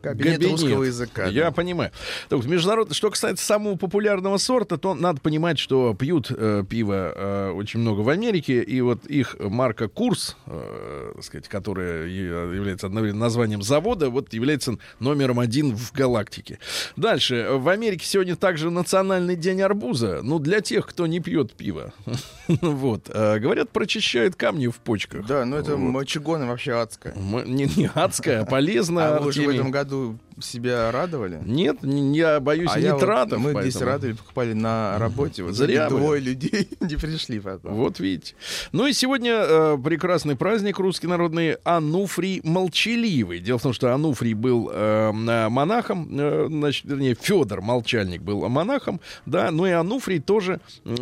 [0.00, 1.26] кабинет русского языка.
[1.26, 1.50] Я да.
[1.52, 1.90] понимаю.
[2.28, 7.50] Так, международный, что касается самого популярного сорта, то надо понимать, что пьют э, пиво э,
[7.50, 13.62] очень много в Америке, и вот их марка Курс, э, сказать, которая является одновременно названием
[13.62, 16.58] завода, вот является номером один в галактике.
[16.96, 17.48] Дальше.
[17.50, 20.20] В Америке сегодня также национальный день арбуза.
[20.22, 21.92] Ну, для тех, кто не пьет пиво.
[22.60, 23.10] Вот.
[23.12, 25.26] Э, Говорят, прочищает камни в почках.
[25.26, 27.12] Да, ну это мочегоны вообще адское.
[27.14, 29.16] М- Не, адское, а полезно.
[29.16, 29.67] А вы же в Артемий.
[29.68, 31.40] Этом году себя радовали?
[31.44, 33.38] Нет, не- я боюсь А я вот- нитратов.
[33.40, 33.84] мы здесь поэтому.
[33.92, 35.42] радовали, покупали на работе.
[35.42, 37.74] Вот Зря двое людей не пришли потом.
[37.74, 38.34] Вот видите.
[38.72, 43.40] Ну и сегодня э, прекрасный праздник русский народный Ануфрий Молчаливый.
[43.40, 48.48] Дело в том, что Ануфрий был э, э, монахом, э, значит, вернее, Федор Молчальник был
[48.48, 50.60] монахом, да, ну и Ануфрий тоже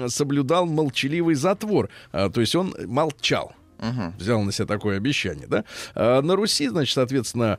[0.08, 3.52] соблюдал молчаливый затвор, А, то есть он молчал.
[4.18, 5.64] Взял на себя такое обещание, да?
[5.94, 7.58] А на Руси, значит, соответственно,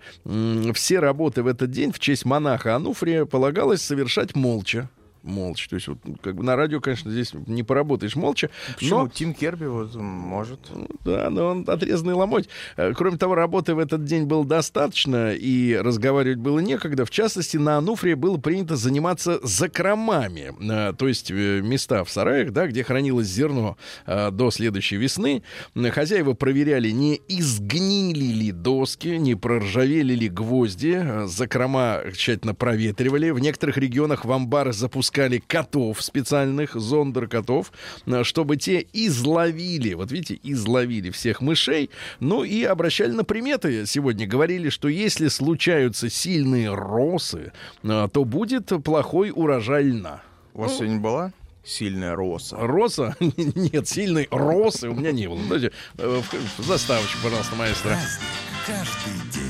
[0.73, 4.89] все работы в этот день в честь монаха Ануфрия полагалось совершать молча.
[5.27, 5.69] Молча.
[5.69, 8.49] То есть, вот, как бы на радио, конечно, здесь не поработаешь молча.
[8.75, 8.99] Почему?
[9.01, 10.59] Но Тим Керби вот может.
[11.03, 12.47] да, но он отрезанный ломоть.
[12.77, 17.05] Э, Кроме того, работы в этот день было достаточно, и разговаривать было некогда.
[17.05, 22.51] В частности, на Ануфрии было принято заниматься закромами, э, то есть э, места в сараях,
[22.51, 25.43] да, где хранилось зерно до следующей весны.
[25.75, 31.25] Хозяева проверяли, не изгнили ли доски, не проржавели ли гвозди.
[31.25, 33.31] Закрома тщательно проветривали.
[33.31, 37.71] В некоторых регионах в амбары запускали котов специальных, зондер-котов,
[38.05, 43.85] э, чтобы те изловили, вот видите, изловили всех мышей, ну и обращали на приметы.
[43.85, 47.51] Сегодня говорили, что если случаются сильные росы,
[47.83, 50.21] э, то будет плохой урожай льна.
[50.53, 52.57] У вас Ну, сегодня была сильная роса?
[52.59, 53.15] Роса?
[53.19, 55.39] Нет, сильной росы у меня не было.
[55.43, 56.21] Давайте э,
[56.59, 57.89] заставочку, пожалуйста, маэстро.
[57.89, 58.27] Праздник
[58.67, 59.46] каждый день.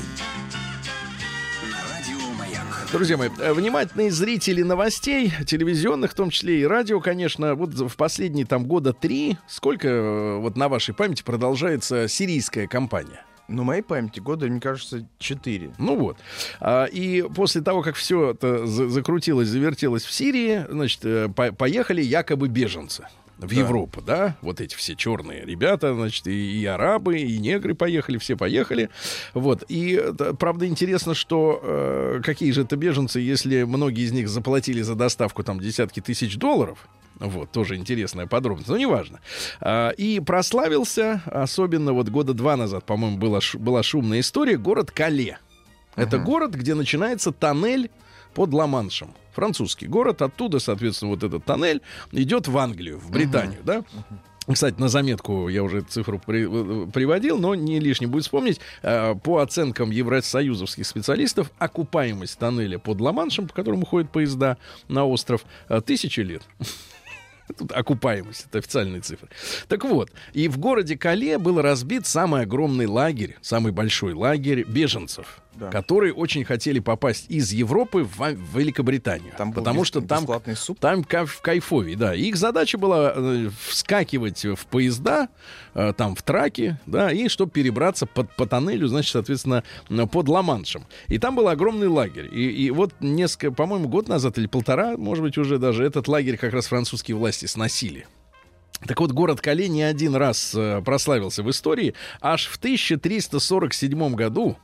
[2.92, 7.96] Друзья мои, э, внимательные зрители новостей, телевизионных, в том числе и радио, конечно, вот в
[7.96, 13.24] последние там года три, сколько э, вот на вашей памяти продолжается сирийская кампания?
[13.46, 15.72] Ну, моей памяти года, мне кажется, 4.
[15.78, 16.18] Ну вот.
[16.60, 21.52] А, и после того, как все это за- закрутилось, завертелось в Сирии, значит, э, по-
[21.52, 23.06] поехали якобы беженцы
[23.38, 28.18] в Европу, да, вот эти все черные ребята, значит, и, и арабы, и негры поехали,
[28.18, 28.90] все поехали,
[29.34, 30.02] вот, и,
[30.38, 35.44] правда, интересно, что э, какие же это беженцы, если многие из них заплатили за доставку
[35.44, 36.88] там десятки тысяч долларов,
[37.20, 39.20] вот, тоже интересная подробность, но неважно.
[39.60, 45.38] А, и прославился, особенно вот года два назад, по-моему, была, была шумная история, город Кале.
[45.96, 47.90] Это город, где начинается тоннель
[48.34, 49.14] под Ла-Маншем.
[49.42, 50.20] Французский город.
[50.20, 53.84] Оттуда, соответственно, вот этот тоннель идет в Англию, в Британию, да?
[54.52, 56.48] Кстати, на заметку я уже цифру при-
[56.86, 58.58] э, приводил, но не лишне будет вспомнить.
[58.82, 64.56] Э, По оценкам евросоюзовских специалистов, окупаемость тоннеля под Ла-Маншем, по которому ходят поезда
[64.88, 66.42] на остров, э, тысячи лет.
[67.58, 69.28] Тут окупаемость, это официальные цифры.
[69.68, 75.40] Так вот, и в городе Кале был разбит самый огромный лагерь, самый большой лагерь беженцев,
[75.54, 75.70] Да.
[75.70, 79.32] которые очень хотели попасть из Европы в, в Великобританию.
[79.36, 80.78] Там потому что там, суп?
[80.78, 82.14] там кайф, кайфовей, да.
[82.14, 85.28] Их задача была э, вскакивать в поезда,
[85.74, 89.64] э, там в траке, да, и чтобы перебраться под, по тоннелю, значит, соответственно,
[90.12, 90.86] под Ла-Маншем.
[91.08, 92.28] И там был огромный лагерь.
[92.32, 96.36] И, и вот несколько, по-моему, год назад или полтора, может быть, уже даже этот лагерь
[96.36, 98.06] как раз французские власти сносили.
[98.86, 101.94] Так вот, город Кале не один раз э, прославился в истории.
[102.20, 104.56] Аж в 1347 году,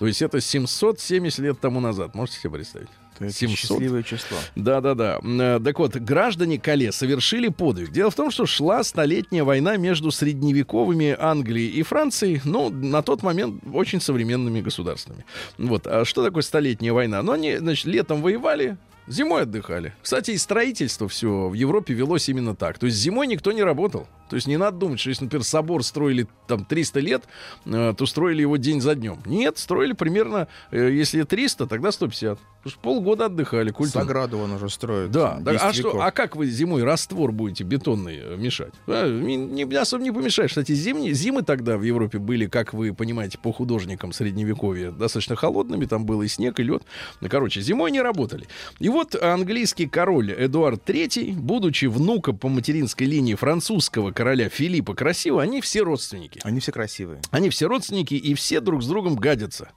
[0.00, 2.88] то есть это 770 лет тому назад, можете себе представить?
[3.18, 3.58] Это 700?
[3.58, 4.38] счастливое число.
[4.56, 5.20] Да-да-да.
[5.22, 7.90] Э, Так вот, граждане Кале совершили подвиг.
[7.92, 13.22] Дело в том, что шла столетняя война между средневековыми Англией и Францией, ну, на тот
[13.22, 15.26] момент очень современными государствами.
[15.58, 15.86] Вот.
[15.86, 17.22] А что такое столетняя война?
[17.22, 19.92] Ну, они, значит, летом воевали, Зимой отдыхали.
[20.00, 22.78] Кстати, и строительство все в Европе велось именно так.
[22.78, 24.06] То есть зимой никто не работал.
[24.30, 27.24] То есть не надо думать, что если, например, собор строили там 300 лет,
[27.66, 29.18] э, то строили его день за днем.
[29.26, 32.38] Нет, строили примерно, э, если 300, тогда 150.
[32.38, 33.70] Потому что полгода отдыхали.
[33.70, 34.06] Культурно.
[34.06, 35.10] Саграду он уже строит.
[35.10, 35.52] Да, да.
[35.52, 38.74] 10 А, что, а как вы зимой раствор будете бетонный э, мешать?
[38.86, 40.50] А, не, не- особо не помешаешь.
[40.50, 45.86] Кстати, зимние, зимы тогда в Европе были, как вы понимаете, по художникам средневековья, достаточно холодными.
[45.86, 46.82] Там был и снег, и лед.
[47.20, 48.46] Ну, короче, зимой не работали.
[48.78, 55.42] И вот английский король Эдуард III, будучи внуком по материнской линии французского короля Филиппа Красивого,
[55.42, 56.40] они все родственники.
[56.44, 57.22] Они все красивые.
[57.30, 59.70] Они все родственники и все друг с другом гадятся.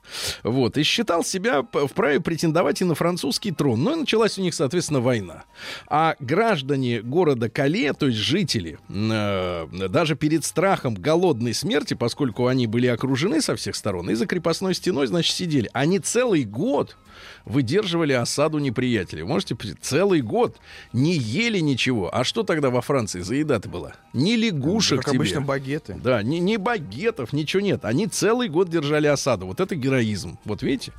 [0.43, 0.77] Вот.
[0.77, 3.81] И считал себя вправе претендовать и на французский трон.
[3.81, 5.45] Ну и началась у них, соответственно, война.
[5.87, 12.67] А граждане города Кале, то есть жители, э, даже перед страхом голодной смерти, поскольку они
[12.67, 15.69] были окружены со всех сторон, и за крепостной стеной, значит, сидели.
[15.71, 16.97] Они целый год
[17.45, 19.25] выдерживали осаду неприятеля.
[19.25, 20.57] Можете целый год
[20.91, 22.13] не ели ничего.
[22.13, 23.93] А что тогда во Франции за еда-то была?
[24.37, 25.17] Ни лягушек Как тебе.
[25.17, 25.95] обычно, багеты.
[26.01, 27.85] Да, ни, ни багетов, ничего нет.
[27.85, 29.45] Они целый год держали осаду.
[29.47, 30.37] Вот это героизм.
[30.45, 30.91] Вот видите?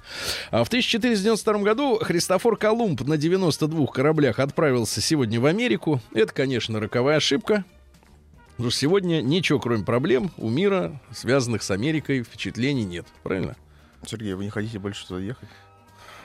[0.51, 6.01] А в 1492 году Христофор Колумб на 92 кораблях отправился сегодня в Америку.
[6.13, 7.65] Это, конечно, роковая ошибка.
[8.53, 13.07] Потому что сегодня ничего, кроме проблем, у мира, связанных с Америкой, впечатлений нет.
[13.25, 13.57] Правильно?
[14.07, 15.49] Сергей, вы не хотите больше туда ехать?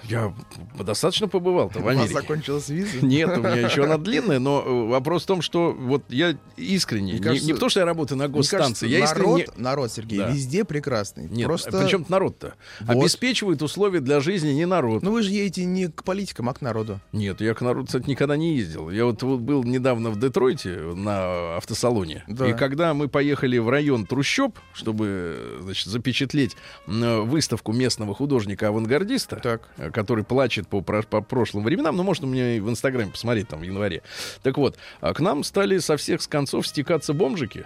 [0.03, 0.33] Я
[0.77, 2.97] достаточно побывал-то в У вас закончилась виза?
[3.05, 7.11] Нет, у меня еще она длинная, но э, вопрос в том, что вот я искренне,
[7.13, 9.61] Мне не- кажется, не, потому что я работаю на Мне кажется, госстанции, я народ, искренне...
[9.63, 10.29] народ, Сергей, Да.
[10.31, 11.27] везде прекрасный.
[11.29, 11.71] Нет, Просто...
[11.71, 12.53] причем народ-то?
[12.81, 12.97] Вот.
[13.01, 15.03] Обеспечивает условия для жизни не народ.
[15.03, 16.99] Ну вы же едете не к политикам, а к народу.
[17.11, 18.89] Нет, я к народу, кстати, никогда не ездил.
[18.89, 22.23] Я вот, вот был недавно в Детройте на автосалоне.
[22.27, 22.47] Да.
[22.49, 26.55] И когда мы поехали в район трущоб, чтобы значит, запечатлеть
[26.87, 29.69] м, выставку местного художника-авангардиста, Так.
[29.89, 33.63] Э, который плачет по, по прошлым временам, ну, можно мне в Инстаграме посмотреть там в
[33.63, 34.01] январе.
[34.43, 37.65] Так вот, а к нам стали со всех с концов стекаться бомжики.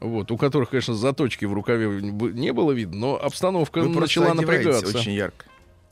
[0.00, 4.86] Вот, у которых, конечно, заточки в рукаве не было видно, но обстановка Вы начала напрягаться
[4.86, 5.46] очень ярко.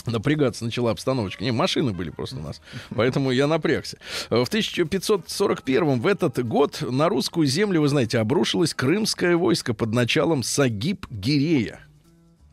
[0.06, 1.42] напрягаться начала обстановочка.
[1.42, 2.60] Не, машины были просто у нас.
[2.90, 3.96] Поэтому я напрягся.
[4.28, 10.42] В 1541 в этот год на русскую землю, вы знаете, обрушилось крымское войско под началом
[10.42, 11.80] Сагиб Гирея.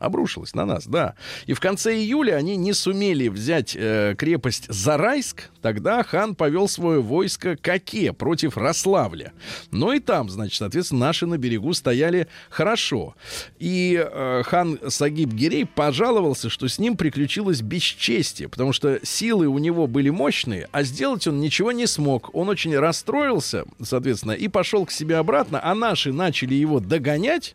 [0.02, 1.14] Обрушилось на нас, да.
[1.46, 5.44] И в конце июля они не сумели взять э, крепость Зарайск.
[5.60, 9.32] Тогда хан повел свое войско к Оке против Рославля.
[9.70, 13.14] Но и там, значит, соответственно, наши на берегу стояли хорошо.
[13.60, 19.58] И э, хан Сагиб Гирей пожаловался, что с ним приключилось бесчестие, потому что силы у
[19.58, 22.34] него были мощные, а сделать он ничего не смог.
[22.34, 27.54] Он очень расстроился, соответственно, и пошел к себе обратно, а наши начали его догонять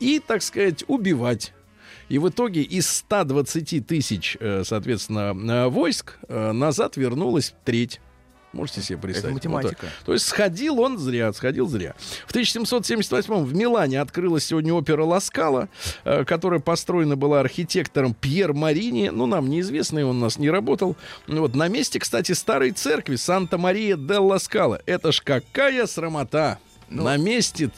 [0.00, 1.52] и, так сказать, убивать.
[2.08, 8.00] И в итоге из 120 тысяч, э, соответственно, э, войск э, назад вернулась треть.
[8.52, 9.34] Можете себе представить?
[9.34, 9.82] математика.
[9.82, 10.06] Вот.
[10.06, 11.94] То есть сходил он зря, сходил зря.
[12.26, 15.68] В 1778 в Милане открылась сегодня опера Ласкала,
[16.04, 19.10] э, которая построена была архитектором Пьер Марини.
[19.10, 20.96] Ну, нам неизвестный, он у нас не работал.
[21.26, 24.80] Ну, Вот на месте, кстати, старой церкви Санта-Мария де Ласкала.
[24.86, 26.58] Это ж какая срамота.
[26.88, 27.70] Ну, на месте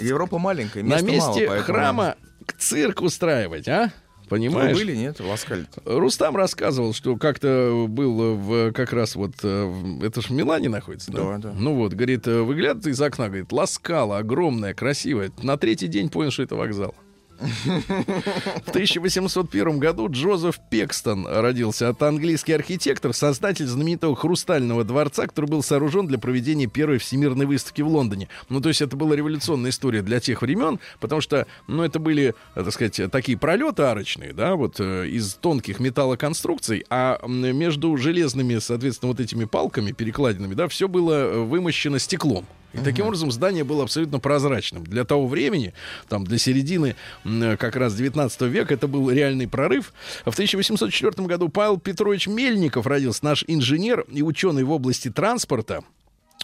[0.00, 3.92] Европа маленькая, на места мало, месте поэтому- храма к цирк устраивать, а?
[4.24, 4.76] Вы Понимаешь?
[4.76, 5.66] были, нет, в Ласкале?
[5.84, 11.10] Рустам рассказывал, что как-то был в, как раз вот, э, это ж в Милане находится,
[11.10, 11.18] да?
[11.18, 11.52] Да, да.
[11.52, 15.32] Ну вот, говорит, э, выглядывает из окна, говорит, ласкала, огромная, красивая.
[15.42, 16.94] На третий день понял, что это вокзал.
[17.40, 21.86] В 1801 году Джозеф Пекстон родился.
[21.86, 27.82] Это английский архитектор, создатель знаменитого хрустального дворца, который был сооружен для проведения первой всемирной выставки
[27.82, 28.28] в Лондоне.
[28.48, 32.34] Ну, то есть это была революционная история для тех времен, потому что, ну, это были,
[32.54, 39.12] так сказать, такие пролеты арочные, да, вот э, из тонких металлоконструкций, а между железными, соответственно,
[39.12, 42.46] вот этими палками, перекладинами, да, все было э, вымощено стеклом.
[42.72, 44.84] И таким образом здание было абсолютно прозрачным.
[44.84, 45.74] Для того времени,
[46.08, 49.92] там, для середины как раз 19 века, это был реальный прорыв.
[50.24, 55.82] В 1804 году Павел Петрович Мельников родился, наш инженер и ученый в области транспорта.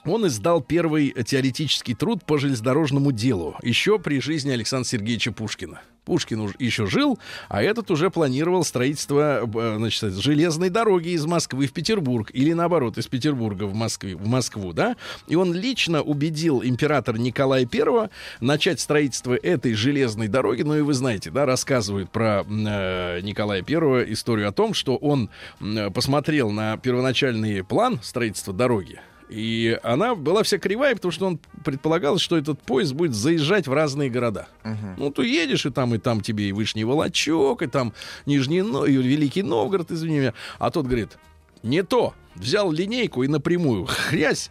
[0.06, 5.80] Он издал первый теоретический труд по железнодорожному делу еще при жизни Александра Сергеевича Пушкина.
[6.04, 11.66] Пушкин уж еще жил, а этот уже планировал строительство э, значит, железной дороги из Москвы
[11.66, 14.96] в Петербург или наоборот из Петербурга в, Москве, в Москву, да?
[15.26, 18.08] И он лично убедил императора Николая I
[18.40, 20.62] начать строительство этой железной дороги.
[20.62, 25.28] Ну и вы знаете, да, рассказывают про э, Николая I историю о том, что он
[25.60, 29.00] э, посмотрел на первоначальный план строительства дороги.
[29.28, 33.72] И она была вся кривая, потому что он предполагал, что этот поезд будет заезжать в
[33.72, 34.48] разные города.
[34.96, 37.92] Ну, ты едешь, и там, и там тебе и Вышний Волочок, и там
[38.24, 40.34] Нижний, и Великий Новгород, извини меня.
[40.58, 41.18] А тот говорит,
[41.62, 42.14] не то.
[42.34, 44.50] Взял линейку и напрямую хрясь,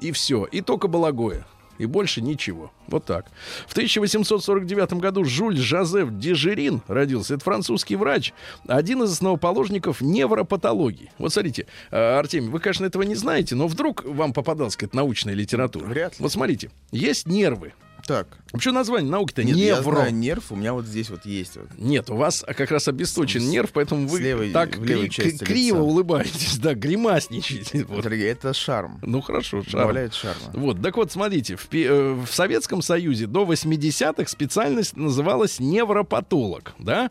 [0.00, 0.46] и все.
[0.46, 1.46] И только Балагоя.
[1.78, 2.72] И больше ничего.
[2.86, 3.26] Вот так.
[3.66, 7.34] В 1849 году Жюль Жозеф Дежерин родился.
[7.34, 8.32] Это французский врач,
[8.66, 11.10] один из основоположников невропатологии.
[11.18, 15.34] Вот смотрите, э, Артемий, вы, конечно, этого не знаете, но вдруг вам попадалась какая-то научная
[15.34, 15.84] литература.
[15.84, 16.22] Вряд ли.
[16.22, 17.72] Вот смотрите, есть нервы.
[18.06, 19.96] Так, Вообще название науки-то нет, я невро.
[19.96, 21.56] знаю, нерв у меня вот здесь вот есть.
[21.56, 21.66] Вот.
[21.76, 25.46] Нет, у вас как раз обесточен С- нерв, поэтому вы левой- так кри- части кри-
[25.46, 25.82] криво лица.
[25.82, 27.84] улыбаетесь, да, гримасничаете.
[27.84, 28.06] Вот.
[28.06, 29.00] Это шарм.
[29.02, 29.80] Ну хорошо, шарм.
[29.80, 30.40] Добавляет шарма.
[30.54, 37.10] Вот, так вот, смотрите, в, э, в Советском Союзе до 80-х специальность называлась невропатолог, да?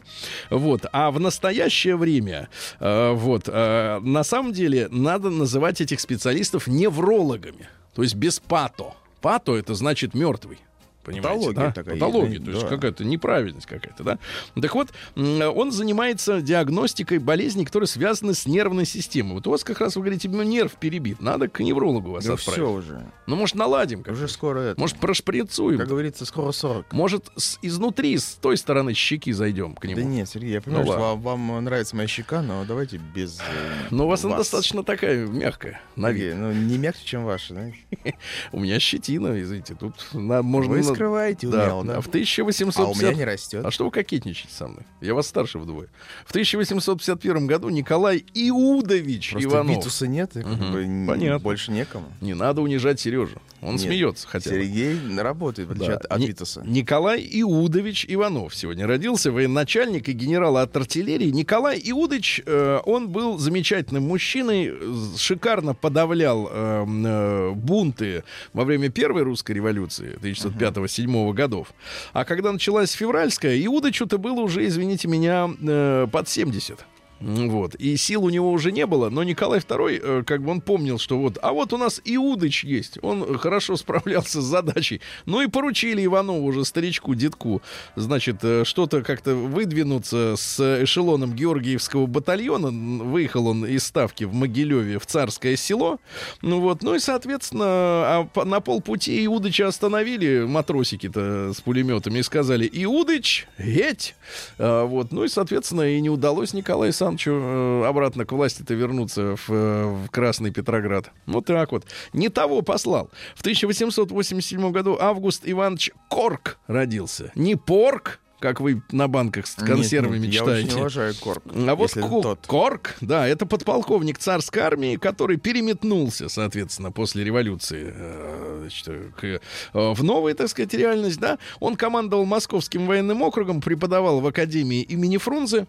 [0.49, 2.47] Вот, а в настоящее время,
[2.79, 8.93] э, вот, э, на самом деле надо называть этих специалистов неврологами, то есть без пато.
[9.21, 10.59] Пато это значит мертвый.
[11.05, 11.71] Понимаете, Патология да?
[11.71, 12.67] такая Патология, есть, то есть да.
[12.69, 14.19] какая-то неправильность какая-то, да?
[14.59, 19.35] Так вот, он занимается диагностикой болезней, которые связаны с нервной системой.
[19.35, 22.33] Вот у вас как раз, вы говорите, ну, нерв перебит, надо к неврологу вас Да
[22.33, 22.59] отправить.
[22.59, 23.11] все уже.
[23.27, 24.79] Ну, может, наладим как Уже скоро это.
[24.79, 25.77] Может, прошприцуем?
[25.77, 26.91] как говорится, скоро 40.
[26.93, 29.95] Может, с- изнутри, с той стороны щеки зайдем к нему?
[29.97, 31.21] Да нет, Сергей, я понимаю, Ну что ладно.
[31.23, 33.43] вам, нравится моя щека, но давайте без э,
[33.91, 34.45] Но у вас, она вас.
[34.47, 36.33] достаточно такая мягкая, на вид.
[36.33, 37.71] Сергей, ну, не мягче, чем ваша, да?
[38.51, 40.71] У меня щетина, извините, тут на- можно...
[40.73, 42.01] Вы на- скрываете да, умело, да?
[42.01, 42.79] В 1850...
[42.79, 43.65] А у меня не растет.
[43.65, 44.83] А что вы кокетничаете со мной?
[45.01, 45.87] Я вас старше вдвое.
[46.25, 49.77] В 1851 году Николай Иудович Просто Иванов.
[49.77, 51.39] Витуса нет, и как Мгм, бы понятно.
[51.39, 52.11] больше некому.
[52.21, 53.39] Не надо унижать Сережу.
[53.65, 54.55] Он Нет, смеется хотя бы.
[54.57, 55.97] Сергей работает, в отличие Да.
[55.97, 56.63] от, от Ни- Витуса.
[56.65, 61.31] Николай Иудович Иванов сегодня родился, военачальник и генерал от артиллерии.
[61.31, 64.73] Николай Иудович, э, он был замечательным мужчиной,
[65.17, 68.23] шикарно подавлял э, э, бунты
[68.53, 71.73] во время Первой русской революции 1905-1907 годов.
[72.13, 76.79] А когда началась февральская, Иудовичу-то было уже, извините меня, э, под 70.
[77.25, 77.73] Вот.
[77.75, 80.99] И сил у него уже не было, но Николай II, э, как бы он помнил,
[80.99, 85.01] что вот, а вот у нас Иудыч есть, он хорошо справлялся с задачей.
[85.25, 87.63] Ну и поручили Иванову уже, старичку, детку,
[87.95, 92.69] значит, э, что-то как-то выдвинуться с эшелоном Георгиевского батальона.
[93.03, 95.97] Выехал он из ставки в Могилеве в Царское село.
[96.43, 102.69] Ну вот, ну и, соответственно, а на полпути Иудыча остановили матросики-то с пулеметами и сказали,
[102.71, 104.15] Иудыч, едь!
[104.59, 109.35] А, вот, ну и, соответственно, и не удалось Николаю Александровичу э, обратно к власти-то вернуться
[109.35, 111.11] в, э, в Красный Петроград.
[111.25, 111.85] Вот так вот.
[112.13, 113.09] Не того послал.
[113.35, 117.31] В 1887 году Август Иванович Корк родился.
[117.35, 120.61] Не Порк, как вы на банках с Нет, консервами нет, читаете.
[120.61, 121.43] Я очень уважаю Корк.
[121.45, 122.45] А вот Ку- тот.
[122.47, 129.41] Корк, да, это подполковник царской армии, который переметнулся, соответственно, после революции э, значит, к,
[129.73, 131.39] в новую, так сказать, реальность, да.
[131.59, 135.65] Он командовал Московским военным округом, преподавал в Академии имени Фрунзе.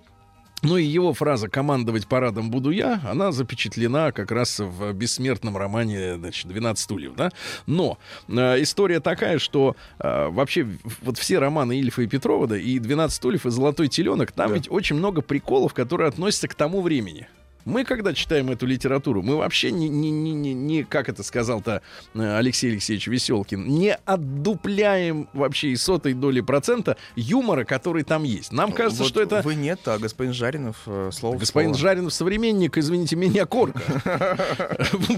[0.63, 6.17] Ну и его фраза «командовать парадом буду я», она запечатлена как раз в бессмертном романе
[6.17, 7.15] значит, «12 стульев».
[7.15, 7.31] Да?
[7.67, 7.99] Но
[8.29, 10.67] э, история такая, что э, вообще
[11.03, 14.71] вот все романы Ильфа и Петрова, да, и «12 стульев», и «Золотой теленок», там ведь
[14.71, 17.29] очень много приколов, которые относятся к тому времени.
[17.67, 21.83] Мы, когда читаем эту литературу, мы вообще не, не, не, не, не как это сказал-то
[22.15, 28.53] э, Алексей Алексеевич Веселкин, не отдупляем вообще и сотой доли процента юмора, который там есть.
[28.53, 29.43] Нам кажется, Вот что это...
[29.43, 31.81] Вы нет, а господин Жаринов э, слово Господин слово.
[31.81, 33.83] Жаринов современник, извините меня, корка.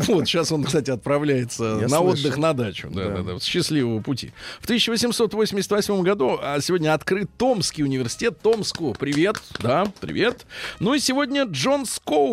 [0.09, 2.89] Вот, сейчас он, кстати, отправляется на отдых на дачу.
[2.91, 3.39] Да, да, да.
[3.41, 4.33] Счастливого пути.
[4.61, 8.41] В 1888 году а сегодня открыт Томский университет.
[8.41, 8.95] Томску.
[8.99, 9.37] Привет.
[9.61, 10.47] Да, привет.
[10.81, 11.85] Ну и сегодня Джон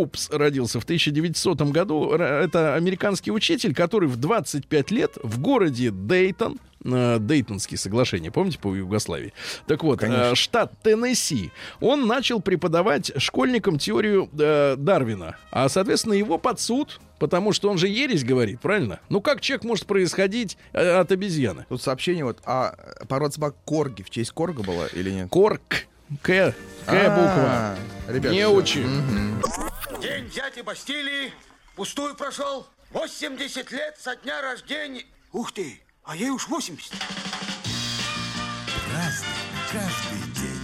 [0.06, 2.12] Скоупс родился в 1900 году.
[2.12, 8.74] Это американский учитель, который в 25 лет в городе Дейтон, э, Дейтонские соглашения, помните, по
[8.74, 9.34] Югославии?
[9.68, 10.36] Так вот, э, Конечно.
[10.36, 15.38] штат Теннесси, он начал преподавать школьникам теорию э, Дарвина.
[15.52, 19.00] А, соответственно, его под суд, потому что он же ересь говорит, правильно?
[19.10, 21.66] Ну как человек может происходить э, от обезьяны?
[21.70, 22.76] Тут сообщение вот, а
[23.08, 25.30] пород собак Корги в честь Корга была или нет?
[25.30, 25.88] Корк.
[26.22, 26.54] К.
[26.86, 27.50] К буква.
[27.50, 27.76] А,
[28.08, 28.86] Ребят, Не учи.
[30.06, 31.34] День дяди Бастилии
[31.76, 32.68] пустую прошел.
[32.92, 35.02] 80 лет со дня рождения.
[35.34, 36.94] Ух ты, а ей уж 80.
[38.94, 39.28] Разный,
[39.72, 40.62] каждый день.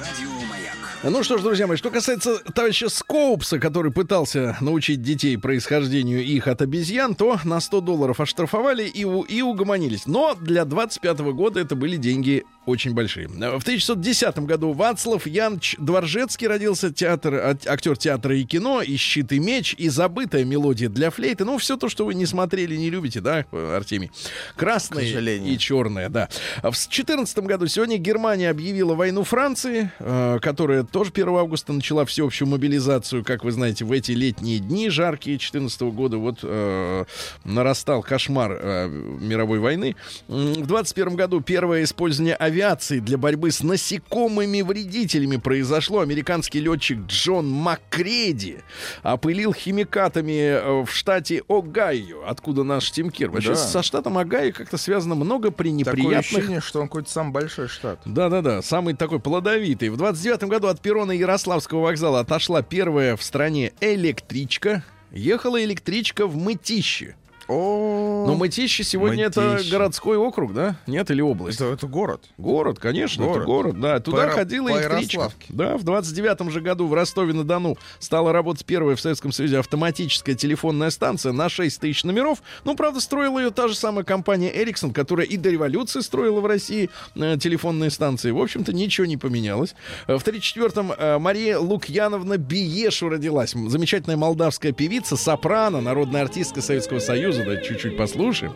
[0.00, 0.74] Радио Маяк.
[1.04, 6.48] Ну что ж, друзья мои, что касается товарища Скоупса, который пытался научить детей происхождению их
[6.48, 10.06] от обезьян, то на 100 долларов оштрафовали и, у- и угомонились.
[10.06, 13.28] Но для 25 года это были деньги очень большие.
[13.28, 19.32] В 1910 году Вацлав Янч Дворжецкий родился, театр, а- актер театра и кино, и «Щит
[19.32, 21.44] и меч», и забытая мелодия для флейты.
[21.44, 24.10] Ну, все то, что вы не смотрели, не любите, да, Артемий?
[24.56, 26.28] Красное и черное, да.
[26.58, 32.48] В 2014 году сегодня Германия объявила войну Франции, э, которая тоже 1 августа начала всеобщую
[32.48, 33.24] мобилизацию.
[33.24, 37.04] Как вы знаете, в эти летние дни жаркие 2014 года вот э,
[37.44, 39.96] нарастал кошмар э, мировой войны.
[40.28, 46.00] В 2021 году первое использование авиации для борьбы с насекомыми вредителями произошло.
[46.00, 48.58] Американский летчик Джон Маккреди
[49.02, 53.30] опылил химикатами э, в штате Огайо, откуда наш Тимкир.
[53.30, 53.56] Вообще Да.
[53.56, 58.00] со штатом Огайо как-то связано много Такое пренеприятных ощущение, что он какой-то самый большой штат.
[58.04, 59.88] да-да-да, самый такой плодовитый.
[59.88, 64.84] В 29 году от перрона Ярославского вокзала отошла первая в стране электричка.
[65.12, 67.16] Ехала электричка в Мытище.
[67.48, 69.70] О, Но Мытище сегодня это Мытищи.
[69.70, 70.76] городской округ, да?
[70.86, 71.60] Нет, или область?
[71.60, 72.22] это, это город.
[72.38, 74.00] Город, конечно, это город, да.
[74.00, 75.12] Туда По- ходила по электричка.
[75.20, 75.46] Ярославке.
[75.50, 80.90] Да, в 29 же году в Ростове-на-Дону стала работать первая в Советском Союзе автоматическая телефонная
[80.90, 82.42] станция на 6 тысяч номеров.
[82.64, 86.46] Ну, правда, строила ее та же самая компания Ericsson, которая и до революции строила в
[86.46, 88.30] России э, телефонные станции.
[88.30, 89.74] В общем-то, ничего не поменялось.
[90.06, 93.54] Э, В 34-м э, Мария Лукьяновна Биешу родилась.
[93.54, 97.33] М, Замечательная молдавская певица, сопрано, народная артистка Советского Союза.
[97.42, 98.54] Да, чуть-чуть послушаем.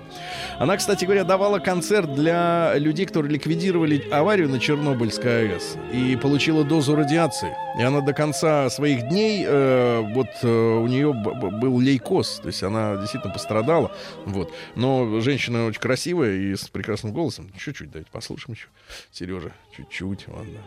[0.59, 6.65] Она, кстати говоря, давала концерт для людей, которые ликвидировали аварию на Чернобыльской АЭС и получила
[6.65, 7.55] дозу радиации.
[7.79, 12.63] И она до конца своих дней, э, вот э, у нее был лейкоз, то есть
[12.63, 13.93] она действительно пострадала.
[14.25, 14.53] Вот.
[14.75, 17.51] Но женщина очень красивая и с прекрасным голосом.
[17.59, 18.69] Чуть-чуть давайте послушаем еще.
[19.13, 20.59] Сережа, чуть-чуть, ладно.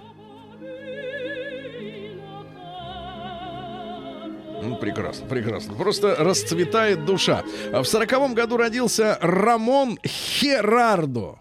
[4.61, 5.73] Ну, прекрасно, прекрасно.
[5.73, 7.43] Просто расцветает душа.
[7.73, 11.39] А В сороковом году родился Рамон Херардо.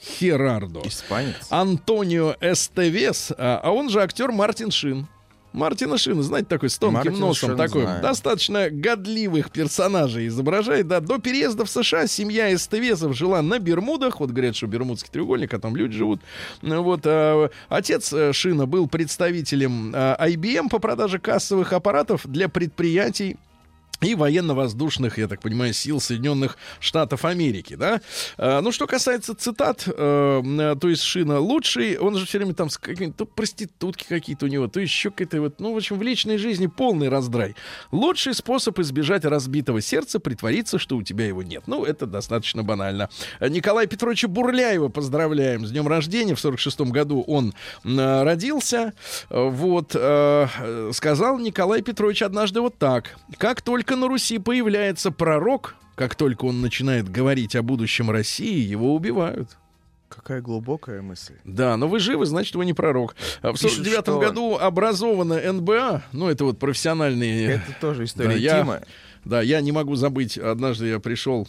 [0.00, 0.82] Херардо.
[0.84, 1.46] Испанец.
[1.50, 5.06] Антонио Эстевес, а, а он же актер Мартин Шин.
[5.56, 8.02] Мартина Шина, знаете, такой с тонким Мартин носом, Шин такой знаю.
[8.02, 10.86] достаточно годливых персонажей изображает.
[10.86, 14.20] Да, до переезда в США семья Эстевесов жила на Бермудах.
[14.20, 16.20] Вот говорят, что Бермудский треугольник, а там люди живут.
[16.60, 22.50] Ну, Вот, а, отец э, Шина был представителем а, IBM по продаже кассовых аппаратов для
[22.50, 23.36] предприятий
[24.02, 28.00] и военно-воздушных, я так понимаю, сил Соединенных Штатов Америки, да.
[28.36, 32.54] А, ну, что касается цитат, э, э, то есть Шина лучший, он же все время
[32.54, 35.98] там с какими-то то проститутки какие-то у него, то еще какие-то вот, ну, в общем,
[35.98, 37.56] в личной жизни полный раздрай.
[37.90, 41.64] Лучший способ избежать разбитого сердца притвориться, что у тебя его нет.
[41.66, 43.08] Ну, это достаточно банально.
[43.40, 46.34] Николая Петровича Бурляева поздравляем с днем рождения.
[46.34, 48.92] В 46 году он э, родился.
[49.30, 53.16] Вот, сказал Николай Петрович однажды вот так.
[53.38, 58.94] Как только на Руси появляется пророк, как только он начинает говорить о будущем России, его
[58.94, 59.56] убивают.
[60.08, 61.34] Какая глубокая мысль.
[61.44, 63.14] Да, но вы живы, значит, вы не пророк.
[63.42, 67.46] А В Пишут, 49 что- году образована НБА, ну, это вот профессиональные...
[67.54, 68.80] Это тоже история Да, я- Тима.
[69.24, 71.48] Да, я не могу забыть, однажды я пришел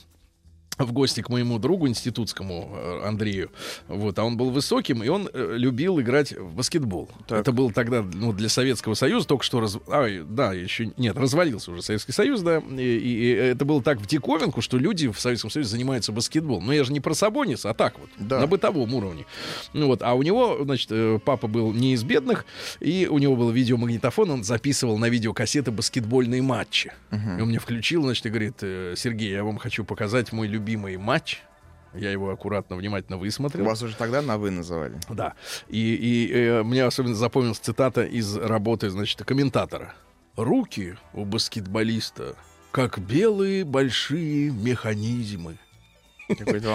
[0.78, 3.50] в гости к моему другу институтскому э, Андрею,
[3.88, 7.10] вот, а он был высоким, и он э, любил играть в баскетбол.
[7.28, 7.40] Так.
[7.40, 9.78] Это был тогда, ну, для Советского Союза только что раз...
[9.90, 14.06] ай, да, еще нет, развалился уже Советский Союз, да, и, и- это было так в
[14.06, 16.68] диковинку, что люди в Советском Союзе занимаются баскетболом.
[16.68, 18.40] Но я же не про Сабонис, а так вот, Да.
[18.40, 19.26] на бытовом уровне.
[19.74, 22.46] Ну вот, а у него, значит, э, папа был не из бедных,
[22.80, 26.92] и у него был видеомагнитофон, он записывал на видеокассеты баскетбольные матчи.
[27.12, 31.42] И он мне включил, значит, и говорит, Сергей, я вам хочу показать мой любимый матч.
[31.94, 33.66] Я его аккуратно, внимательно высмотрел.
[33.66, 34.96] Вас уже тогда на «вы» называли.
[35.10, 35.34] Да.
[35.68, 39.96] И, и, э, мне особенно запомнилась цитата из работы, значит, комментатора.
[40.36, 42.36] Руки у баскетболиста
[42.72, 45.58] как белые большие механизмы.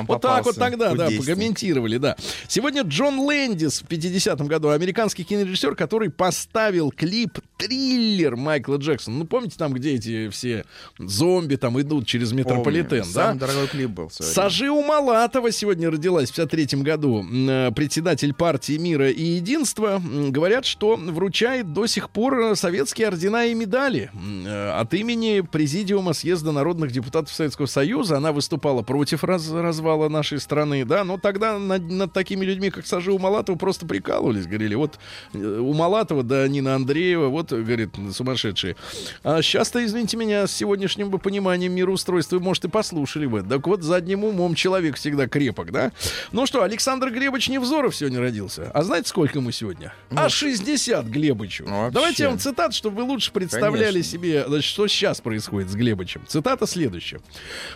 [0.07, 2.17] Вот так вот тогда, да, покомментировали, да.
[2.49, 9.19] Сегодня Джон Лэндис в 50-м году, американский кинорежиссер, который поставил клип «Триллер» Майкла Джексона.
[9.19, 10.65] Ну, помните там, где эти все
[10.99, 12.45] зомби там идут через Помню.
[12.45, 13.27] метрополитен, да?
[13.29, 14.11] Самый дорогой клип был.
[14.11, 17.25] Сажи Малатова сегодня родилась в 53 году.
[17.49, 20.01] Э, Председатель партии мира и единства.
[20.03, 24.11] Говорят, что вручает до сих пор советские ордена и медали.
[24.47, 30.41] Э, От имени Президиума съезда народных депутатов Советского Союза она выступала против раз- развала нашей
[30.41, 30.85] страны.
[30.85, 34.47] Да, но тогда над, над такими людьми, как Сажи Малатова, просто прикалывались.
[34.47, 34.99] Говорили, вот
[35.33, 38.77] э, у Малатова, да, Нина Андреева, вот, говорит, сумасшедшие.
[39.23, 43.43] А сейчас-то, извините меня, с сегодняшним бы пониманием мироустройства, может, и послушали бы.
[43.43, 45.93] Так вот, задним умом человек всегда крепок, да?
[46.33, 48.71] Ну что, Александр Глебович Невзоров сегодня родился.
[48.73, 49.93] А знаете, сколько ему сегодня?
[50.15, 51.65] а 60 Глебычу.
[51.67, 51.95] Ну, вообще.
[51.95, 54.13] Давайте я вам цитат, чтобы вы лучше представляли Конечно.
[54.13, 56.23] себе, значит, что сейчас происходит с Глебычем.
[56.27, 57.21] Цитата следующая.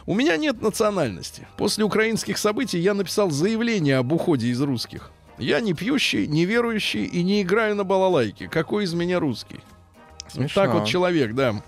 [0.07, 1.47] «У меня нет национальности.
[1.57, 5.11] После украинских событий я написал заявление об уходе из русских.
[5.39, 8.49] Я не пьющий, не верующий и не играю на балалайке.
[8.49, 9.61] Какой из меня русский?»
[10.23, 10.63] Вот Смешно.
[10.63, 11.63] так вот человек, да.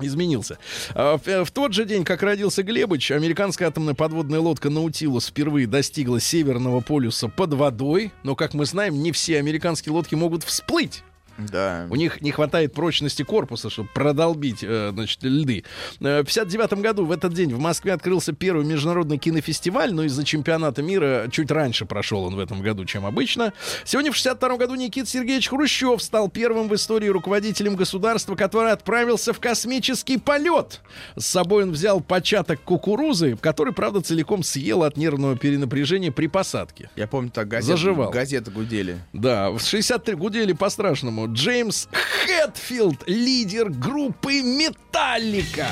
[0.00, 0.58] Изменился.
[0.94, 5.66] А, В, в тот же день, как родился Глебыч, американская атомная подводная лодка Наутилус впервые
[5.66, 8.12] достигла Северного полюса под водой.
[8.22, 11.02] Но, как мы знаем, не все американские лодки могут всплыть.
[11.50, 11.86] Да.
[11.90, 15.64] У них не хватает прочности корпуса, чтобы продолбить, э, значит, льды.
[16.00, 20.24] Э, В 59 году в этот день в Москве открылся первый международный кинофестиваль, но из-за
[20.24, 23.52] чемпионата мира чуть раньше прошел он в этом году, чем обычно.
[23.84, 29.32] Сегодня в 62 году Никита Сергеевич Хрущев стал первым в истории руководителем государства, который отправился
[29.32, 30.80] в космический полет.
[31.16, 36.90] С собой он взял початок кукурузы, который, правда, целиком съел от нервного перенапряжения при посадке.
[36.96, 38.10] Я помню, так газеты, Заживал.
[38.10, 38.98] газеты гудели.
[39.12, 41.29] Да, в 63 гудели по-страшному.
[41.32, 45.68] Джеймс Хэтфилд, лидер группы Металлика.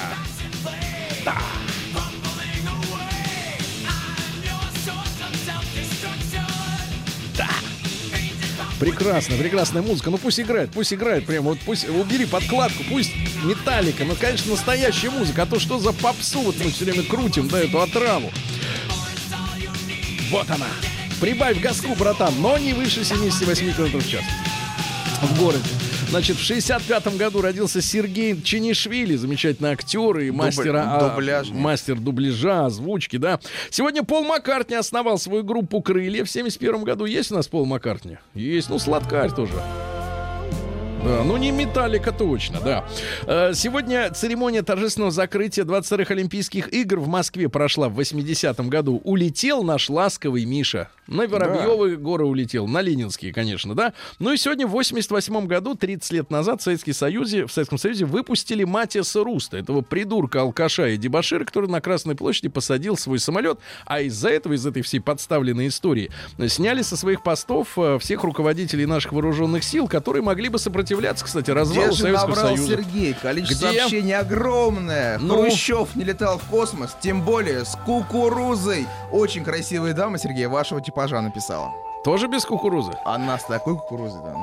[8.78, 10.10] Прекрасно, прекрасная музыка.
[10.10, 11.50] Ну пусть играет, пусть играет прямо.
[11.50, 13.10] Вот пусть убери подкладку, пусть
[13.42, 14.04] металлика.
[14.04, 15.42] Ну, конечно, настоящая музыка.
[15.42, 18.30] А то что за попсу вот мы все время крутим, да, эту отраву.
[20.30, 20.68] Вот она.
[21.20, 24.22] Прибавь газку, братан, но не выше 78 км в час.
[25.22, 25.64] В городе.
[26.10, 31.54] Значит, в 65 году родился Сергей Чинишвили, замечательный актер и мастер, а, дубляжник.
[31.58, 33.40] мастер дубляжа, озвучки, да.
[33.70, 36.24] Сегодня Пол Маккартни основал свою группу «Крылья».
[36.24, 38.16] В 71 году есть у нас Пол Маккартни?
[38.34, 39.52] Есть, ну, сладкарь тоже.
[41.04, 42.84] Да, ну не Металлика точно, да.
[43.26, 49.00] Э, Сегодня церемония торжественного закрытия 22-х Олимпийских игр в Москве прошла в 80-м году.
[49.04, 50.88] Улетел наш ласковый Миша.
[51.06, 53.94] На Воробьевы горы улетел, на Ленинские, конечно, да.
[54.18, 58.04] Ну и сегодня в 88-м году, 30 лет назад, в, Советском Союзе, в Советском Союзе
[58.04, 63.58] выпустили Матиаса Руста, этого придурка, алкаша и дебашира, который на Красной площади посадил свой самолет.
[63.86, 68.24] А из-за этого, из этой всей подставленной истории, э, сняли со своих постов э, всех
[68.24, 70.87] руководителей наших вооруженных сил, которые могли бы сопротивляться,
[71.24, 72.66] кстати, развалу Где же Советского набрал Союза.
[72.68, 73.14] Сергей?
[73.14, 73.80] Количество Где?
[73.80, 75.18] сообщений огромное.
[75.18, 75.42] Ну?
[75.42, 78.86] Хрущев не летал в космос, тем более с кукурузой.
[79.10, 81.72] Очень красивая дама, Сергей, вашего типажа написала.
[82.04, 82.92] Тоже без кукурузы?
[83.04, 84.34] Она с такой кукурузой, да.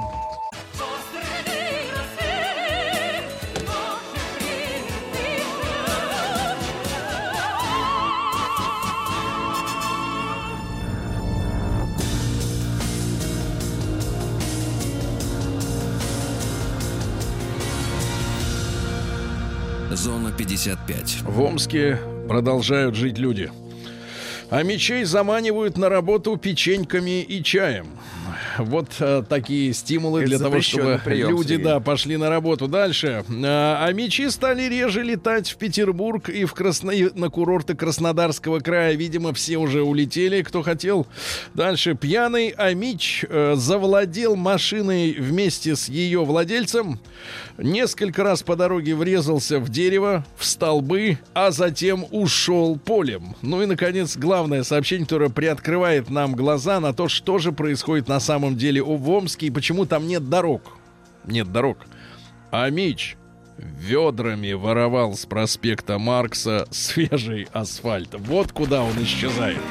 [19.95, 21.21] Зона 55.
[21.23, 23.51] В Омске продолжают жить люди.
[24.49, 27.87] А мечей заманивают на работу печеньками и чаем.
[28.57, 31.65] Вот э, такие стимулы Это для того, чтобы прием, люди, Сергей.
[31.65, 32.67] да, пошли на работу.
[32.67, 33.23] Дальше.
[33.29, 36.91] А, а мечи стали реже летать в Петербург и в Красно...
[36.91, 38.95] и на курорты Краснодарского края.
[38.95, 41.07] Видимо, все уже улетели, кто хотел.
[41.53, 41.95] Дальше.
[41.95, 46.99] Пьяный Амич э, завладел машиной вместе с ее владельцем.
[47.57, 53.35] Несколько раз по дороге врезался в дерево, в столбы, а затем ушел полем.
[53.41, 58.19] Ну и, наконец, главное сообщение, которое приоткрывает нам глаза на то, что же происходит на
[58.19, 60.77] самом деле в Омске и почему там нет дорог.
[61.25, 61.79] Нет дорог.
[62.51, 63.17] А Мич
[63.57, 68.15] ведрами воровал с проспекта Маркса свежий асфальт.
[68.17, 69.61] Вот куда он исчезает.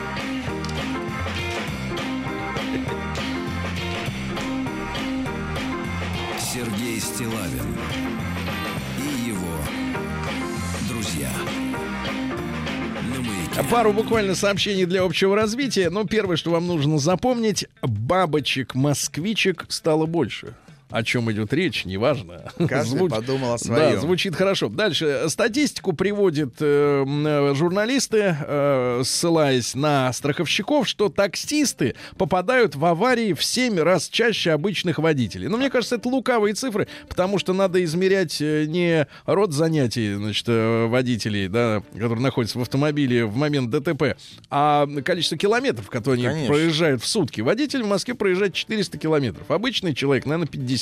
[13.71, 15.91] Пару буквально сообщений для общего развития.
[15.91, 20.55] Но первое, что вам нужно запомнить, бабочек-москвичек стало больше.
[20.91, 22.53] О чем идет речь, неважно.
[22.68, 24.01] Каждый подумал о Да, своем.
[24.01, 24.68] звучит хорошо.
[24.68, 25.24] Дальше.
[25.28, 33.43] Статистику приводят э, э, журналисты, э, ссылаясь на страховщиков, что таксисты попадают в аварии в
[33.43, 35.49] 7 раз чаще обычных водителей.
[35.49, 40.45] Но мне кажется, это лукавые цифры, потому что надо измерять э, не род занятий значит,
[40.49, 44.16] э, водителей, да, которые находятся в автомобиле в момент ДТП,
[44.51, 46.55] а количество километров, которые они Конечно.
[46.55, 47.41] проезжают в сутки.
[47.41, 49.51] Водитель в Москве проезжает 400 километров.
[49.51, 50.74] Обычный человек, наверное, 50,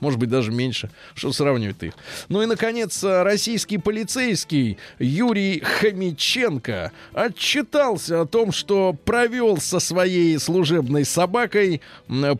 [0.00, 0.90] может быть, даже меньше.
[1.14, 1.92] Что сравнивать их?
[2.28, 11.04] Ну и, наконец, российский полицейский Юрий Хомиченко отчитался о том, что провел со своей служебной
[11.04, 11.80] собакой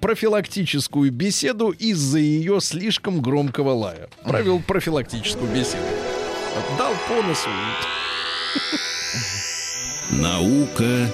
[0.01, 4.09] профилактическую беседу из-за ее слишком громкого лая.
[4.25, 5.83] Провел профилактическую беседу.
[6.79, 7.51] Дал по носу.
[10.11, 11.11] Наука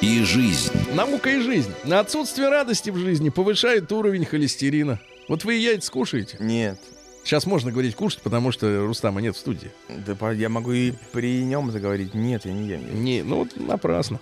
[0.00, 0.72] и жизнь.
[0.94, 1.72] Наука и жизнь.
[1.90, 5.00] Отсутствие радости в жизни повышает уровень холестерина.
[5.28, 6.36] Вот вы и яйца кушаете.
[6.40, 6.78] Нет.
[7.24, 9.70] Сейчас можно говорить кушать, потому что Рустама нет в студии.
[9.88, 12.14] Да я могу и при нем заговорить.
[12.14, 13.04] Нет, я не ем.
[13.04, 14.18] Не, ну вот напрасно.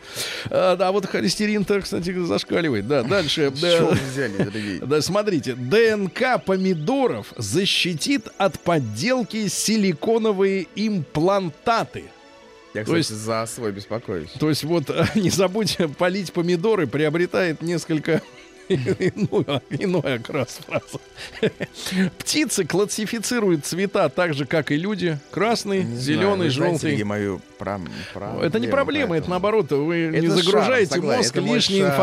[0.51, 2.89] А, да, вот холестерин-то, кстати, зашкаливает.
[2.89, 3.53] Да, дальше.
[3.61, 3.77] Да.
[3.79, 4.81] чего вы взяли, дорогие?
[4.81, 12.05] Да, смотрите, ДНК помидоров защитит от подделки силиконовые имплантаты.
[12.77, 14.29] Я, То кстати, есть- за свой беспокоюсь.
[14.39, 18.20] То есть вот не забудьте полить помидоры, приобретает несколько
[19.71, 21.01] иной, окрас фраза.
[22.19, 25.19] Птицы классифицируют цвета так же, как и люди.
[25.31, 26.97] Красный, зеленый, желтый.
[28.43, 31.97] Это не проблема, это наоборот, вы не загружаете мозг лишней да.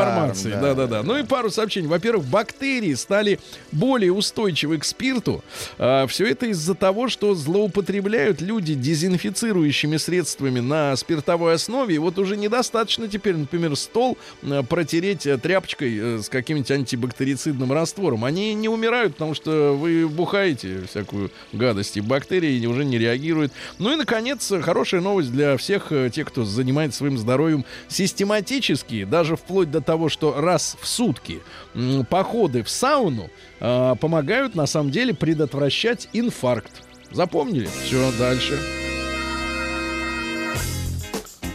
[0.61, 1.03] Да-да-да.
[1.03, 1.87] Ну и пару сообщений.
[1.87, 3.39] Во-первых, бактерии стали
[3.71, 5.43] более устойчивы к спирту.
[5.77, 11.95] все это из-за того, что злоупотребляют люди дезинфицирующими средствами на спиртовой основе.
[11.95, 17.71] И вот уже недостаточно теперь, например, стол э, протереть э, тряпочкой э, с каким-нибудь антибактерицидным
[17.71, 18.25] раствором.
[18.25, 23.51] Они не умирают, потому что вы бухаете всякую гадость, и бактерии уже не реагируют.
[23.79, 29.35] Ну и, наконец, хорошая новость для всех э, тех, кто занимается своим здоровьем систематически, даже
[29.35, 31.41] вплоть до того, что раз в сутки
[32.09, 33.29] походы в сауну
[33.59, 36.71] э, помогают, на самом деле, предотвращать инфаркт.
[37.11, 37.67] Запомнили?
[37.83, 38.59] Все, дальше.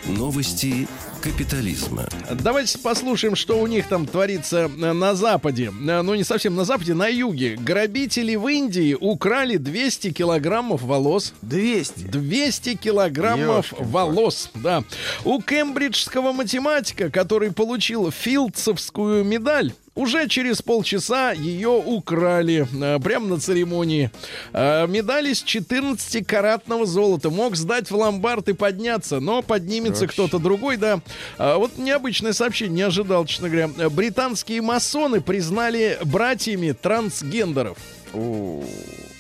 [0.07, 0.89] Новости
[1.33, 2.07] капитализма.
[2.31, 5.67] Давайте послушаем, что у них там творится э, на Западе.
[5.87, 7.57] Э, Ну, не совсем на Западе, на юге.
[7.57, 11.35] Грабители в Индии украли 200 килограммов волос.
[11.43, 12.01] 200.
[12.05, 14.85] 200 килограммов Ёшкин волос, да.
[15.25, 23.41] У кембриджского математика, который получил Филдсовскую медаль, уже через полчаса ее украли э, прямо на
[23.41, 24.11] церемонии.
[24.53, 27.31] Э, медаль из 14-каратного золота.
[27.31, 31.01] Мог сдать в ломбард и подняться, но поднимется кто-то другой, да.
[31.37, 33.71] А вот необычное сообщение, не ожидал, честно говоря.
[33.77, 37.77] Э, Британские масоны признали братьями трансгендеров.
[38.15, 38.63] О,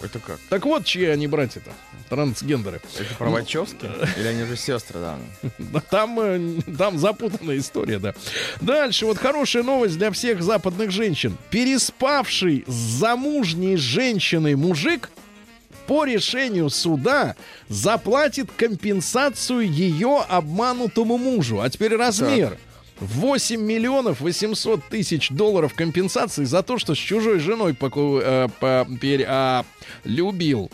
[0.02, 0.38] это как?
[0.48, 1.70] Так вот, чьи они братья-то?
[2.08, 2.80] Трансгендеры.
[2.98, 3.86] Это про Вачовски?
[4.18, 5.18] Или они уже сестры, да?
[5.90, 8.14] Там, э, там запутанная история, да.
[8.60, 11.36] Дальше, вот хорошая новость для всех западных женщин.
[11.50, 15.10] Переспавший с замужней женщиной мужик
[15.86, 17.34] по решению суда
[17.68, 21.60] заплатит компенсацию ее обманутому мужу.
[21.60, 22.58] А теперь размер.
[23.00, 28.86] 8 миллионов 800 тысяч долларов компенсации за то, что с чужой женой поку- э, по-
[29.00, 29.64] пере- а,
[30.04, 30.70] любил.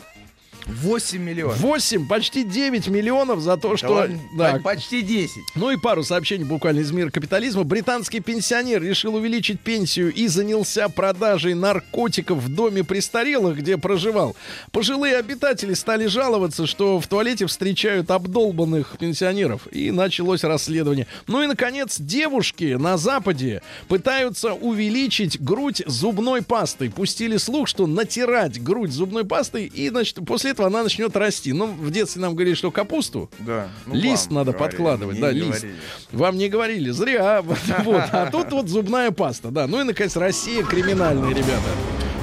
[0.67, 1.61] 8 миллионов.
[1.61, 4.09] 8, почти 9 миллионов за то, Да что...
[4.37, 5.31] Да, по- Почти 10.
[5.55, 7.65] Ну и пару сообщений буквально из мира капитализма.
[7.65, 14.35] Британский пенсионер решил увеличить пенсию и занялся продажей наркотиков в доме престарелых, где проживал.
[14.73, 19.67] Пожилые обитатели стали жаловаться, что в туалете встречают обдолбанных пенсионеров.
[19.71, 21.07] И началось расследование.
[21.27, 26.91] Ну и, наконец, девушки на Западе пытаются увеличить грудь зубной пастой.
[26.91, 31.53] Пустили слух, что натирать грудь зубной пастой, и, значит, после этого она начнет расти.
[31.53, 33.69] Ну, в детстве нам говорили, что капусту Да.
[33.87, 35.49] ну лист надо говорили, подкладывать, да, лист.
[35.61, 35.75] говорили.
[36.13, 37.43] Вам не говорили, зря.
[37.85, 38.03] Вот.
[38.13, 39.67] А тут вот зубная паста, да.
[39.67, 41.71] Ну и, наконец, Россия криминальная, ребята.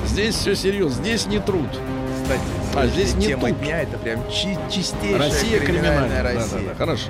[0.08, 1.70] Здесь все серьезно, здесь не труд.
[2.24, 2.42] Кстати,
[2.76, 3.60] А, здесь не тема тут.
[3.62, 6.24] дня это прям чи- чистейшая Россия криминальная криминальная.
[6.24, 6.60] Да, Россия.
[6.60, 7.10] да, да, хорошо.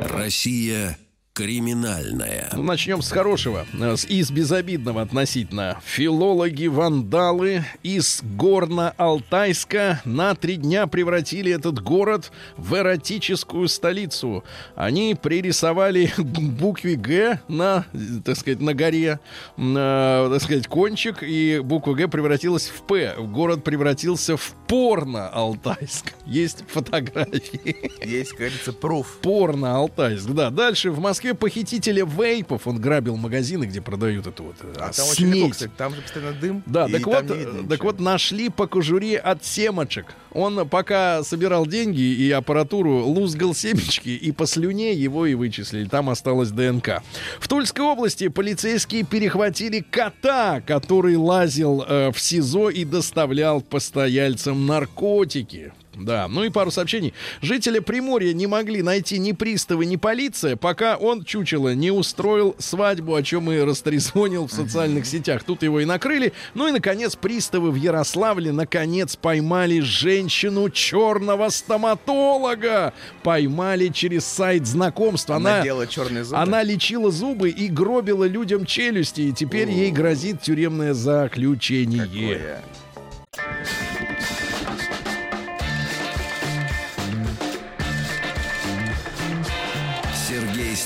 [0.00, 0.98] Россия
[1.34, 2.50] криминальная.
[2.52, 5.80] Ну, начнем с хорошего, э, с- из безобидного относительно.
[5.84, 14.44] Филологи-вандалы из Горно-Алтайска на три дня превратили этот город в эротическую столицу.
[14.74, 19.18] Они пририсовали букве «Г» на, э, так сказать, на горе,
[19.56, 23.14] на, так сказать, кончик, и буква «Г» превратилась в «П».
[23.18, 26.12] Город превратился в Порно-Алтайск.
[26.26, 27.90] Есть фотографии.
[28.04, 29.18] Есть, как говорится, пруф.
[29.22, 30.50] Порно Алтайск, да.
[30.50, 32.66] Дальше в Москве похитителя вейпов.
[32.66, 36.02] Он грабил магазины, где продают эту вот э, А там очень легко, кстати, там же
[36.02, 36.62] постоянно дым.
[36.66, 37.38] Да, так вот, э, так
[37.70, 37.76] ничего.
[37.82, 40.06] вот нашли по кожуре от семочек.
[40.32, 45.88] Он пока собирал деньги и аппаратуру, лузгал семечки, и по слюне его и вычислили.
[45.88, 47.02] Там осталась ДНК.
[47.38, 55.72] В Тульской области полицейские перехватили кота, который лазил э, в СИЗО и доставлял постояльцам наркотики.
[55.94, 57.12] Да, ну и пару сообщений.
[57.42, 63.14] Жители Приморья не могли найти ни приставы, ни полиция, пока он, чучело, не устроил свадьбу,
[63.14, 65.44] о чем и растрезвонил в социальных сетях.
[65.44, 66.32] Тут его и накрыли.
[66.54, 72.94] Ну и, наконец, приставы в Ярославле, наконец, поймали женщину черного стоматолога.
[73.22, 75.30] Поймали через сайт знакомств.
[75.30, 76.40] Она, Она, делала черные зубы.
[76.40, 79.20] она лечила зубы и гробила людям челюсти.
[79.22, 82.06] И теперь ей грозит тюремное заключение.
[82.06, 82.62] Какое?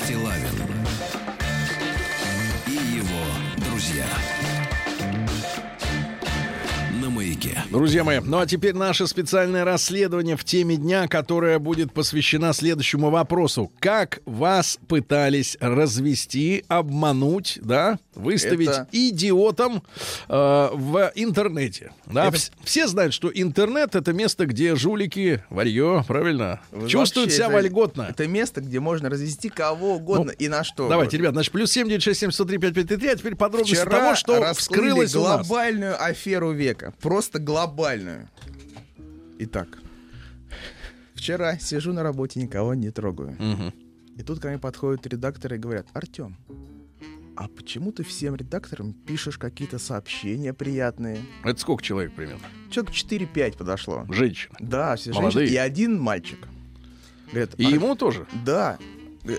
[0.07, 0.56] Стилавин
[7.57, 7.71] Маяке.
[7.71, 13.11] Друзья мои, ну а теперь наше специальное расследование в теме дня, которое будет посвящена следующему
[13.11, 13.73] вопросу.
[13.79, 19.83] Как вас пытались развести, обмануть, да, выставить Это- идиотом
[20.29, 21.93] э, в интернете?
[22.07, 27.29] Да, Это- вс- все знают, что интернет это место, где жулики, варье, правильно, Вы чувствуют
[27.31, 28.07] вообще себя это- вольготно.
[28.11, 30.85] Это место, где можно развести кого угодно и на что.
[30.85, 35.47] Ну, Давайте, ребят, значит, плюс 7967 а теперь подробности Вчера того, что вскрылось у нас.
[35.47, 36.93] глобальную аферу века.
[37.01, 38.29] Просто глобальную.
[39.39, 39.69] Итак.
[41.15, 43.37] Вчера сижу на работе, никого не трогаю.
[43.39, 43.73] Мгм.
[44.19, 46.37] И тут ко мне подходят редакторы и говорят, Артем,
[47.37, 51.19] а почему ты всем редакторам пишешь какие-то сообщения приятные?
[51.45, 52.47] Это сколько человек примерно?
[52.71, 54.07] Человек 4-5 подошло.
[54.09, 54.51] Женщин.
[54.59, 55.31] Да, все Молодые.
[55.47, 56.39] женщины и один мальчик.
[57.31, 58.27] Говорят, И «Ар- ему тоже?
[58.45, 58.79] Да.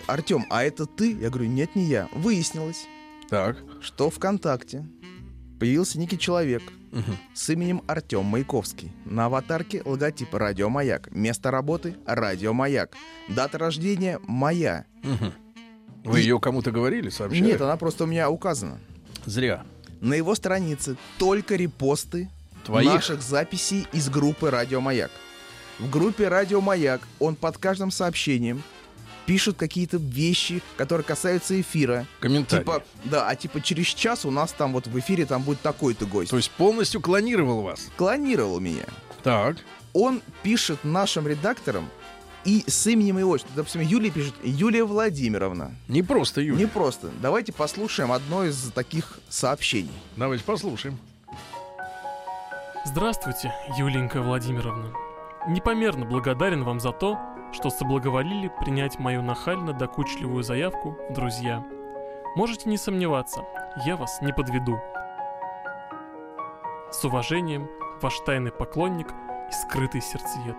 [0.08, 1.14] Артем, а это ты?
[1.18, 2.08] Я говорю, нет, не я.
[2.14, 2.86] Выяснилось,
[3.30, 3.58] Так.
[3.82, 4.86] что ВКонтакте
[5.60, 7.18] появился некий человек Мгм.
[7.34, 8.92] с именем Артем Маяковский.
[9.06, 11.10] На аватарке логотип «Радио Маяк».
[11.12, 12.96] Место работы— «Радио Маяк».
[13.28, 14.86] Дата рождения— моя.
[15.04, 15.34] Мгм.
[16.06, 17.44] Вы ее кому-то говорили, сообщали?
[17.46, 18.80] Нет, она просто у меня указана.
[19.26, 19.66] Зря.
[20.00, 22.30] На его странице только репосты
[22.66, 22.90] Твоих?
[22.94, 25.12] наших записей из группы «Радио Маяк».
[25.80, 28.64] В группе «Радио Маяк» он под каждым сообщением
[29.28, 32.08] пишет какие-то вещи, которые касаются эфира.
[32.20, 32.64] Комментарий.
[32.64, 36.08] Типа, да, а типа через час у нас там вот в эфире там будет такой-то
[36.08, 36.32] гость.
[36.32, 37.90] То есть полностью клонировал вас.
[37.98, 38.86] Клонировал меня.
[39.22, 39.58] Так.
[39.94, 41.90] Он пишет нашим редакторам
[42.46, 43.56] и с именем и отчеством.
[43.58, 45.76] Допустим, Юлия пишет Юлия Владимировна.
[45.90, 46.60] Не просто Юля.
[46.60, 47.10] Не просто.
[47.22, 49.92] Давайте послушаем одно из таких сообщений.
[50.16, 50.98] Давайте послушаем.
[52.86, 54.94] Здравствуйте, Юленька Владимировна.
[55.50, 57.18] Непомерно благодарен вам за то,
[57.58, 61.66] что соблаговолили принять мою нахально-докучливую заявку в друзья.
[62.36, 63.42] Можете не сомневаться,
[63.84, 64.80] я вас не подведу.
[66.92, 67.68] С уважением,
[68.00, 69.08] ваш тайный поклонник
[69.50, 70.56] и скрытый сердцеед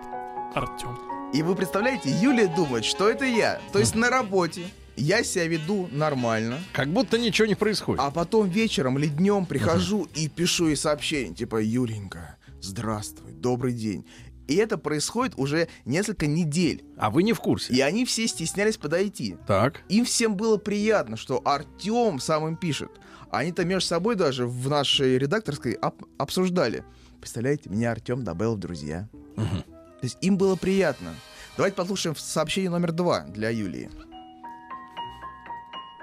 [0.53, 0.99] Артем.
[1.33, 3.61] И вы представляете, Юлия думает, что это я.
[3.71, 4.65] То есть на работе
[4.97, 8.01] я себя веду нормально, Как будто ничего не происходит.
[8.03, 14.05] а потом вечером или днем прихожу и пишу ей сообщение, типа «Юленька, здравствуй, добрый день».
[14.49, 16.83] И это происходит уже несколько недель.
[16.97, 17.71] А вы не в курсе.
[17.71, 19.37] И они все стеснялись подойти.
[19.45, 19.83] Так.
[19.89, 22.89] Им всем было приятно, что Артем сам им пишет.
[23.29, 26.83] Они там между собой даже в нашей редакторской об- обсуждали.
[27.19, 29.07] Представляете, меня Артем добавил в друзья.
[29.35, 31.13] То есть им было приятно.
[31.55, 33.91] Давайте послушаем сообщение номер два для Юлии.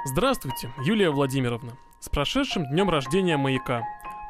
[0.05, 1.76] Здравствуйте, Юлия Владимировна.
[2.01, 3.82] С прошедшим днем рождения маяка.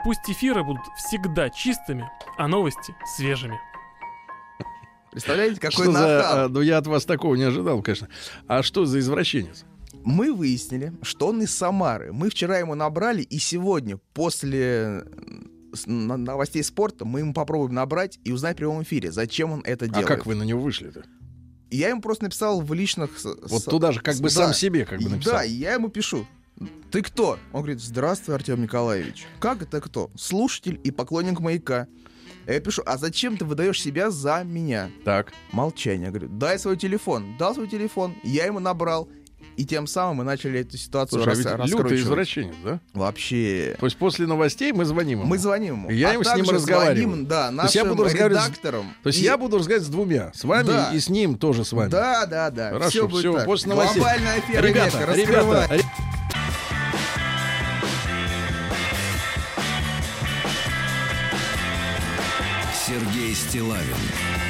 [0.04, 2.08] Пусть эфиры будут всегда чистыми,
[2.38, 3.60] а новости свежими.
[5.16, 6.38] Представляете, какой Что нахал?
[6.44, 8.06] а, Ну, я от вас такого не ожидал, конечно.
[8.48, 9.64] А что за извращенец?
[10.04, 12.12] Мы выяснили, что он из Самары.
[12.12, 15.04] Мы вчера ему набрали, и сегодня, после
[15.86, 19.88] новостей спорта, мы ему попробуем набрать и узнать в прямом эфире, зачем он это А
[19.88, 20.06] делает.
[20.06, 21.02] как вы на него вышли-то?
[21.70, 23.10] Я ему просто написал в личных...
[23.24, 24.28] Вот с- туда же как бы да.
[24.28, 25.32] сам себе как бы написал.
[25.32, 26.26] Да, я ему пишу.
[26.90, 27.38] Ты кто?
[27.54, 29.24] Он говорит, здравствуй, Артем Николаевич.
[29.40, 30.10] Как это кто?
[30.14, 31.86] Слушатель и поклонник маяка.
[32.47, 34.90] Я пишу, а зачем ты выдаешь себя за меня?
[35.05, 35.32] Так.
[35.53, 36.11] Молчание.
[36.11, 37.36] Говорю, дай свой телефон.
[37.38, 39.09] Дал свой телефон, я ему набрал.
[39.57, 42.78] И тем самым мы начали эту ситуацию Слушай, а рас- ведь лютый извращенец, да?
[42.92, 43.74] Вообще.
[43.80, 45.28] То есть после новостей мы звоним ему.
[45.28, 45.90] Мы звоним ему.
[45.90, 46.97] Я А им с ним разговариваю.
[47.09, 48.59] звоним, да, То есть я нашим буду разговаривать с-.
[48.61, 50.30] То есть И- я буду разговаривать с двумя.
[50.34, 50.90] С вами Да.
[50.92, 51.88] и с ним тоже с вами.
[51.88, 52.70] Да, да, да.
[52.70, 53.47] Хорошо, все будет всё, так.
[53.47, 54.01] после новостей.
[54.03, 55.12] Глобальная афера Ребята, века.
[55.14, 55.68] ребята,
[63.57, 64.45] Стилавин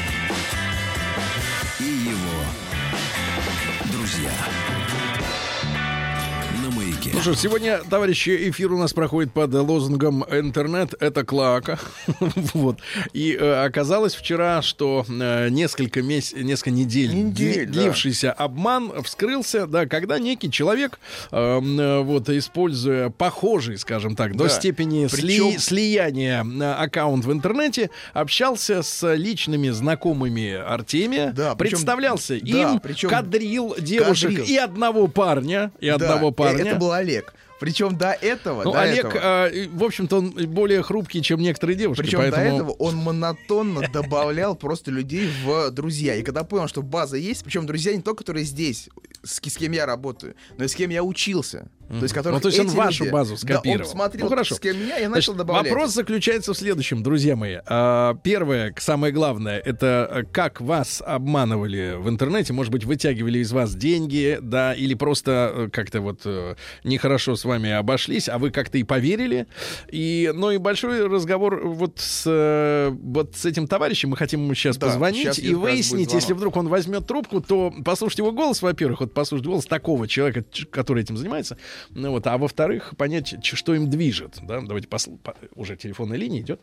[7.16, 11.78] Ну что ж, сегодня, товарищи, эфир у нас проходит под лозунгом «Интернет— это клака».
[12.52, 12.76] вот.
[13.14, 16.36] И э, оказалось вчера, что э, несколько, меся...
[16.36, 17.72] несколько недель, Недель, дли- да.
[17.72, 21.00] длившийся обман вскрылся, да, когда некий человек,
[21.32, 24.50] э, э, вот, используя похожий, скажем так, до Да.
[24.50, 31.76] степени сли- Причем- слияния э, аккаунт в интернете, общался с личными знакомыми Артемия, Да, причем-
[31.78, 34.44] представлялся да, им, причем- кадрил девушек Кадрил.
[34.44, 36.64] и одного парня, и Да, одного э, парня.
[36.72, 37.34] Это был Олег.
[37.58, 41.76] Причем до этого, Ну, до Олег, этого, и, в общем-то, он более хрупкий, чем некоторые
[41.76, 42.42] девушки, причем поэтому...
[42.42, 46.16] до этого он монотонно добавлял просто людей в друзья.
[46.16, 48.90] И когда понял, что база есть, причем друзья не только которые здесь,
[49.22, 51.70] с, с кем я работаю, но и с кем я учился.
[51.88, 53.80] То есть, которых Ну, то есть он вашу люди- базу Да, скопировал.
[53.86, 54.54] он смотрел, Ну, хорошо.
[54.56, 55.70] с кем я Значит, начал добавлять.
[55.70, 57.58] вопрос заключается в следующем, друзья мои.
[57.66, 62.52] А, Первое, самое главное, это э, как вас обманывали в интернете.
[62.52, 67.44] Может быть, вытягивали из вас деньги, да, или просто э, как-то вот э, нехорошо с
[67.44, 69.46] вами обошлись, а вы как-то и поверили.
[69.90, 74.10] И, ну и большой разговор вот с, вот с этим товарищем.
[74.10, 77.72] Мы хотим ему сейчас Да, позвонить щас и выяснить, если вдруг он возьмет трубку, то
[77.84, 81.56] послушать его голос, во-первых, вот послушать голос такого человека, который этим занимается,
[81.90, 86.40] ну вот, а во-вторых, понять, что им движет, да, давайте посл- по- уже телефонная линия
[86.40, 86.60] идет,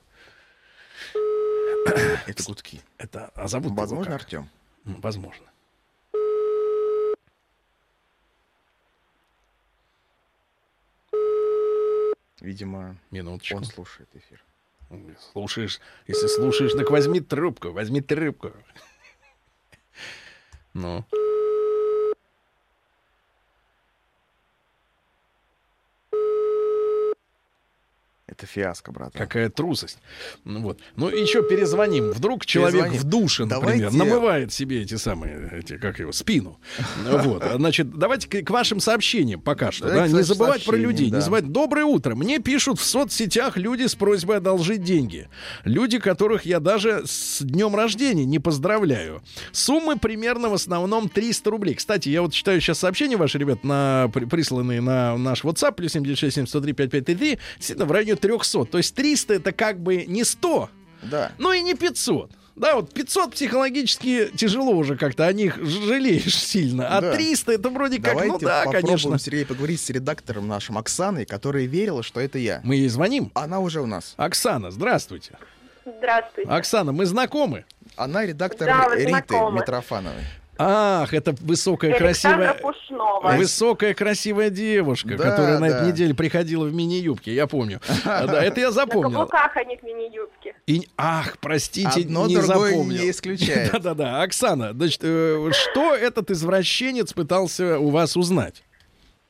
[2.27, 2.81] Это гудки.
[2.97, 4.15] это, а зовут Возможно?
[4.15, 4.49] Артем.
[4.85, 5.45] Возможно.
[12.41, 13.57] Видимо, Минуточку.
[13.57, 14.43] он слушает эфир.
[15.31, 18.51] Слушаешь, если слушаешь, так возьми трубку, возьми трубку.
[20.75, 21.05] Ну.
[28.35, 29.13] Это фиаско, брат.
[29.13, 29.99] Какая трусость.
[30.43, 30.79] Ну, вот.
[30.95, 32.11] Ну, еще перезвоним.
[32.11, 32.99] Вдруг человек Перезвоним.
[33.01, 36.59] в душе, например, Давайте- намывает себе эти самые, эти, как его, спину.
[37.23, 37.43] Вот.
[37.55, 39.87] Значит, давайте к, к вашим сообщениям пока что.
[39.87, 40.07] Да?
[40.07, 41.11] Не забывать про людей.
[41.11, 41.17] да.
[41.17, 41.51] Не забывать.
[41.51, 42.15] Доброе утро.
[42.15, 45.29] Мне пишут в соцсетях люди с просьбой одолжить деньги.
[45.63, 49.21] Люди, которых я даже с днем рождения не поздравляю.
[49.51, 51.75] Суммы примерно в основном 300 рублей.
[51.75, 55.91] Кстати, я вот читаю сейчас сообщения ваши, ребят, на, при- присланные на наш WhatsApp, плюс
[55.91, 58.65] 7967 103 5533, действительно в районе 300.
[58.65, 60.69] То есть 300 это как бы не 100,
[61.03, 61.31] Да.
[61.37, 62.31] ну и не 500.
[62.55, 66.87] Да, вот 500 психологически тяжело уже как-то, о них жалеешь сильно.
[66.97, 67.13] А Да.
[67.13, 69.17] 300 это вроде как, Давайте ну да, попробуем, конечно.
[69.19, 72.61] Сергей, поговорить с редактором нашим Оксаной, которая верила, что это я.
[72.63, 73.31] Мы ей звоним.
[73.33, 74.13] Она уже у нас.
[74.17, 75.31] Оксана, здравствуйте.
[75.85, 76.49] Здравствуйте.
[76.49, 77.65] Оксана, мы знакомы?
[77.95, 79.59] Она редактор Да, Риты знакомы.
[79.59, 80.23] Митрофановой.
[80.57, 82.73] Ах, это высокая, Александра красивая...
[82.73, 83.31] Пушнова.
[83.37, 85.77] Высокая, красивая девушка, Да, которая на да.
[85.77, 87.79] этой неделе приходила в мини-юбке, я помню.
[88.05, 89.11] Да, это я На запомнил.
[89.11, 90.55] каблуках, а не в мини-юбке.
[90.67, 92.83] И, ах, простите, Одно не запомнил.
[92.85, 93.71] не исключает.
[93.73, 94.21] Да-да-да.
[94.21, 98.63] Оксана, значит, э, что этот извращенец пытался у вас узнать?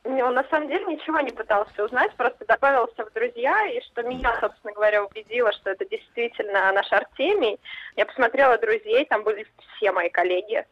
[0.04, 4.04] Не, Он на самом деле ничего не пытался узнать, просто добавился в друзья, и что
[4.04, 7.58] меня, собственно говоря, убедило, что это действительно наш Артемий.
[7.96, 9.48] Я посмотрела друзей, там были
[9.78, 10.66] все мои коллеги.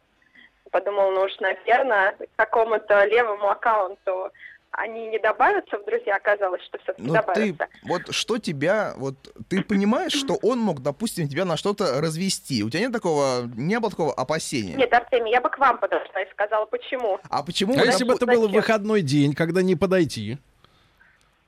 [0.72, 4.30] Подумала, ну уж, наверное, какому-то левому аккаунту
[4.70, 7.66] они не добавятся в друзья, оказалось, что все-таки Ну ты, добавятся.
[7.82, 9.16] вот что тебя, вот
[9.50, 12.64] ты понимаешь, что он мог, допустим, тебя на что-то развести?
[12.64, 14.74] У тебя нет такого, не было такого опасения?
[14.76, 17.20] Нет, Артемий, я бы к вам подошла и сказала, почему.
[17.28, 17.74] А почему?
[17.74, 20.38] А вот, если бы это был выходной день, когда не подойти?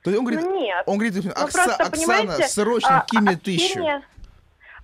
[0.03, 0.83] То есть он говорит, Ну, нет.
[0.85, 3.79] он говорит, Ну, «Окса- просто, Оксана, срочно а, кинь мне общение- тысячу.
[3.79, 4.01] Общение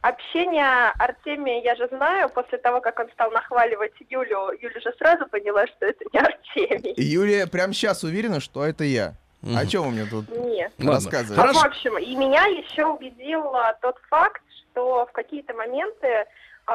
[0.02, 5.68] Артемия я же знаю, после того, как он стал нахваливать Юлю, Юля же сразу поняла,
[5.68, 6.94] что это не Артемий.
[6.98, 9.14] Юлия прямо сейчас уверена, что это я.
[9.56, 10.72] О чем вы мне тут Нет.
[10.78, 11.50] Рассказываете?
[11.50, 11.54] А.
[11.54, 14.42] В общем, и меня еще убедил а, тот факт,
[14.72, 16.26] что в какие-то моменты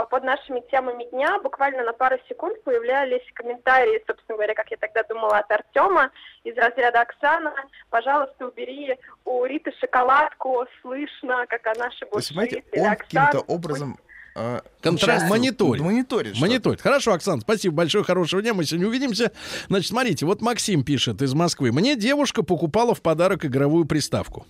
[0.04, 5.02] под нашими темами дня буквально на пару секунд появлялись комментарии, собственно говоря, как я тогда
[5.04, 6.10] думала, от Артема
[6.44, 7.54] из разряда Оксана,
[7.90, 13.40] пожалуйста, убери у Риты шоколадку, слышно, как она То шибут есть, понимаете, он «Оксана, каким-то
[13.52, 13.98] образом
[14.36, 15.82] э, Контра- участвует, мониторит.
[15.82, 16.38] Мониторит.
[16.40, 16.80] Мониторит.
[16.80, 18.54] Хорошо, Оксан, спасибо большое, хорошего дня.
[18.54, 19.32] Мы сегодня увидимся.
[19.68, 21.72] Значит, смотрите, вот Максим пишет из Москвы.
[21.72, 24.46] Мне девушка покупала в подарок игровую приставку.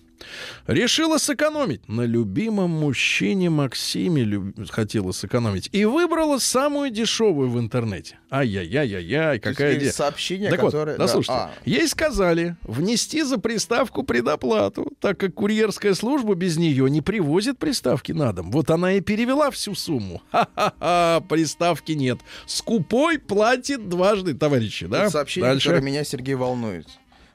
[0.65, 1.87] Решила сэкономить.
[1.87, 5.69] На любимом мужчине Максиме люб- хотела сэкономить.
[5.71, 8.17] И выбрала самую дешевую в интернете.
[8.31, 9.91] Ай-яй-яй-яй-яй, какая идея.
[9.91, 10.97] сообщение, Так вот, которое...
[10.97, 16.57] да, да, слушайте, а, ей сказали внести за приставку предоплату, так как курьерская служба без
[16.57, 18.51] нее не привозит приставки на дом.
[18.51, 20.21] Вот она и перевела всю сумму.
[20.31, 22.19] Ха-ха-ха, приставки нет.
[22.45, 25.09] Скупой платит дважды, товарищи, да?
[25.09, 25.69] сообщение, Дальше.
[25.69, 26.87] которое меня, Сергей, волнует.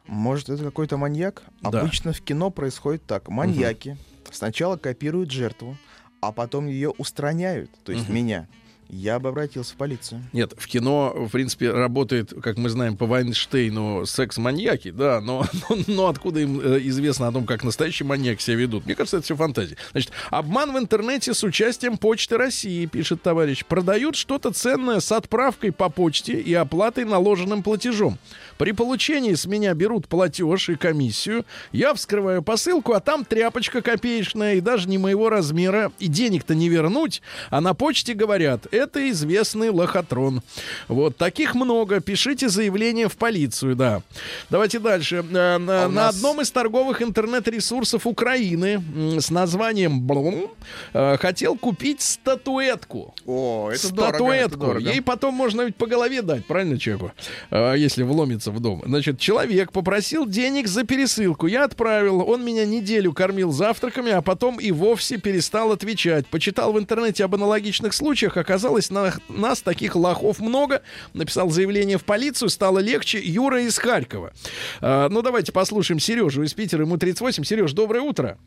[0.07, 1.43] Может, это какой-то маньяк?
[1.61, 1.81] Да.
[1.81, 3.29] Обычно в кино происходит так.
[3.29, 3.97] Маньяки
[4.31, 5.77] сначала копируют жертву,
[6.21, 8.49] а потом ее устраняют, то есть меня.
[8.95, 10.23] Я бы обратился в полицию.
[10.35, 15.79] Нет, в кино, в принципе, работает, как мы знаем, по Вайнштейну секс-маньяки, да, но, но,
[15.87, 18.85] но откуда им э, известно о том, как настоящие маньяки себя ведут?
[18.85, 19.79] Мне кажется, это все фантазия.
[19.93, 23.65] Значит, обман в интернете с участием Почты России, пишет товарищ.
[23.65, 28.19] Продают что-то ценное с отправкой по почте и оплатой наложенным платежом.
[28.59, 31.45] При получении с меня берут платеж и комиссию.
[31.73, 35.91] Я вскрываю посылку, а там тряпочка копеечная и даже не моего размера.
[35.99, 37.23] И денег-то не вернуть.
[37.51, 40.43] А на почте говорят, это известный лохотрон.
[40.89, 42.01] Вот таких много.
[42.01, 44.03] Пишите заявление в полицию, да.
[44.51, 45.17] Давайте дальше.
[45.17, 48.83] Э, На, А на нас- одном из торговых интернет-ресурсов Украины
[49.21, 50.51] с названием Блум
[50.93, 53.15] э, хотел купить статуэтку.
[53.27, 54.59] О, это дорого, это Статуэтку.
[54.59, 54.91] дорого.
[54.91, 57.13] Ей потом можно ведь по голове дать, правильно, человеку?
[57.51, 58.03] Если
[58.47, 58.83] вломится в дом.
[58.85, 61.47] Значит, человек попросил денег за пересылку.
[61.47, 62.29] Я отправил.
[62.29, 66.27] Он меня неделю кормил завтраками, а потом и вовсе перестал отвечать.
[66.27, 68.37] Почитал в интернете об аналогичных случаях.
[68.37, 70.83] Оказалось, на, нас таких лохов много.
[71.15, 72.49] Написал заявление в полицию.
[72.49, 73.21] Стало легче.
[73.21, 74.33] Юра из Харькова.
[74.81, 76.83] А, ну, давайте послушаем Сережу из Питера.
[76.83, 77.45] Ему 38.
[77.45, 78.39] Сереж, доброе утро.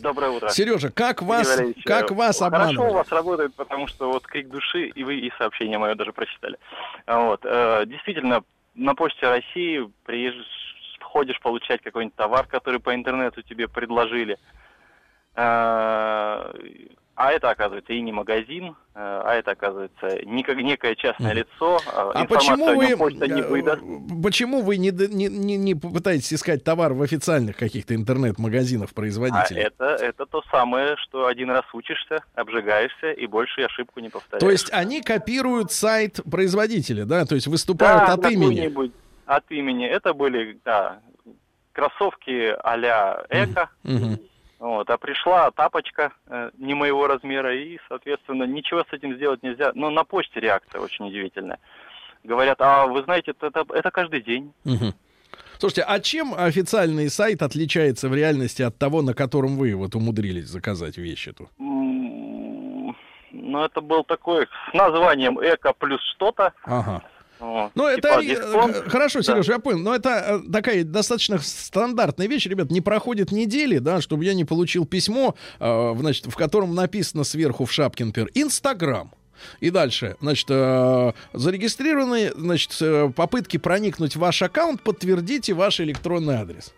[0.00, 0.48] Доброе утро.
[0.48, 2.90] Сережа, как вас, Валерьевич, как э, вас Хорошо обманывали?
[2.90, 6.58] у вас работает, потому что вот крик души, и вы и сообщение мое даже прочитали.
[7.06, 7.40] Вот.
[7.44, 8.42] э, Действительно,
[8.74, 10.46] на почте России приезжаешь,
[11.00, 14.36] ходишь получать какой-нибудь товар, который по интернету тебе предложили.
[17.16, 21.78] Э, А это, оказывается, и не магазин, э, а это, оказывается, некое частное лицо.
[21.86, 22.86] э, А информацию почему вы,
[23.28, 23.82] не э, выдаст.
[24.22, 29.62] почему вы не, не, не, не попытаетесь искать товар в официальных каких-то интернет-магазинах А производителей?
[29.62, 34.40] это, это то самое, что один раз учишься, обжигаешься и больше ошибку не повторяешь.
[34.40, 37.24] То есть они копируют сайт производителя, да?
[37.26, 38.70] То есть выступают Да, от имени.
[39.26, 39.86] От имени.
[39.86, 40.98] Это были, да,
[41.72, 43.70] кроссовки а-ля Эко.
[43.82, 44.18] Мгм.
[44.64, 49.72] Вот, а пришла тапочка э, не моего размера, и, соответственно, ничего с этим сделать нельзя.
[49.74, 51.58] Но на почте реакция очень удивительная.
[52.22, 54.54] Говорят, а вы знаете, это, это, это каждый день.
[54.64, 54.94] Мгм.
[55.58, 60.46] Слушайте, а чем официальный сайт отличается в реальности от того, на котором вы вот умудрились
[60.46, 61.50] заказать вещь эту?
[61.58, 62.94] Ну,
[63.62, 66.54] это был такой с названием Эко плюс что-то.
[66.64, 67.02] Ага.
[67.74, 68.76] Ну, это типа э, дисконт.
[68.88, 69.24] хорошо, Да.
[69.24, 69.78] Сереж, я понял.
[69.78, 72.70] Но это э, такая достаточно стандартная вещь, ребят.
[72.70, 77.64] Не проходит недели, да, чтобы я не получил письмо, э, значит, в котором написано сверху
[77.64, 79.12] в шапке, например, Инстаграм.
[79.60, 86.36] И дальше, значит, э, зарегистрированы, значит, э, попытки проникнуть в ваш аккаунт, подтвердите ваш электронный
[86.36, 86.72] адрес.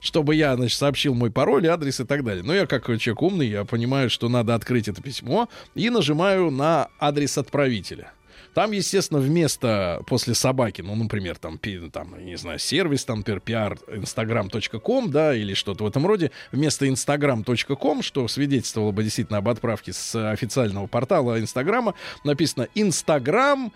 [0.00, 2.42] Чтобы я, значит, сообщил мой пароль, адрес и так далее.
[2.42, 6.88] Но я, как человек умный, я понимаю, что надо открыть это письмо и нажимаю на
[6.98, 8.12] адрес отправителя.
[8.54, 13.40] Там, естественно, вместо после собаки, ну, например, там, пи- там, не знаю, сервис, там, например,
[13.44, 19.92] pr.instagram.com, да, или что-то в этом роде, вместо instagram.com, что свидетельствовало бы действительно об отправке
[19.92, 21.94] с официального портала Инстаграма,
[22.24, 23.72] написано Инстаграм,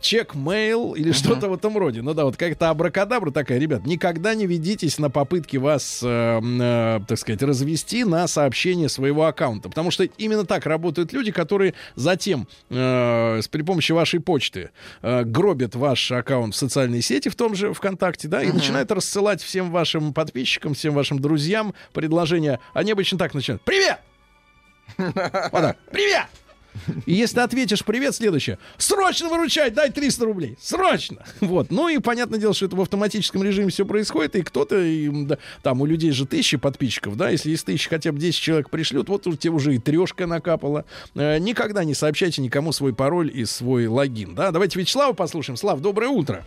[0.00, 2.02] чек-мейл или что-то в этом роде.
[2.02, 7.00] Ну да, вот как-то абракадабра такая, ребят, никогда не ведитесь на попытки вас, э, э,
[7.06, 12.46] так сказать, развести на сообщение своего аккаунта, потому что именно так работают люди, которые затем
[12.70, 17.54] э, с- при помощи вашей почты э, гробят ваш аккаунт в социальной сети, в том
[17.54, 22.60] же ВКонтакте, да, и начинают рассылать всем вашим подписчикам, всем вашим друзьям предложения.
[22.74, 23.62] Они обычно так начинают.
[23.62, 23.98] Привет!
[24.98, 25.78] Вот так.
[25.90, 26.26] Привет!
[27.06, 28.58] И если ответишь привет, следующее.
[28.76, 30.56] Срочно выручай, дай 300 рублей.
[30.60, 31.24] Срочно.
[31.40, 31.70] Вот.
[31.70, 34.82] Ну и понятное дело, что это в автоматическом режиме все происходит, и кто-то,
[35.26, 38.70] да, там у людей же тысячи подписчиков, да, если из тысячи хотя бы 10 человек
[38.70, 40.84] пришлют, вот у тебя уже и трешка накапала.
[41.14, 44.50] Э, никогда не сообщайте никому свой пароль и свой логин, да.
[44.50, 45.56] Давайте Вячеслава послушаем.
[45.56, 46.44] Слав, доброе утро.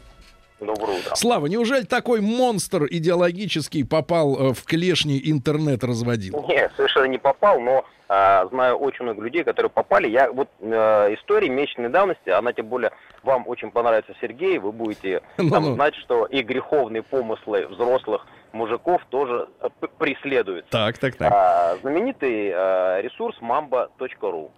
[0.60, 1.16] Доброе утро.
[1.16, 6.44] Слава, неужели такой монстр идеологический попал э, в клешни интернет разводил?
[6.48, 10.08] Нет, совершенно не попал, но а, знаю очень много людей, которые попали.
[10.08, 12.92] Я вот э, история месячной давности, она тем более
[13.24, 15.50] вам очень понравится, Сергей, вы будете Ну-ну.
[15.52, 20.72] там, знать, что и греховные помыслы взрослых мужиков тоже э, п- преследуются.
[20.72, 21.32] Так, так, так.
[21.34, 24.52] А, знаменитый э, ресурс mamba.ru.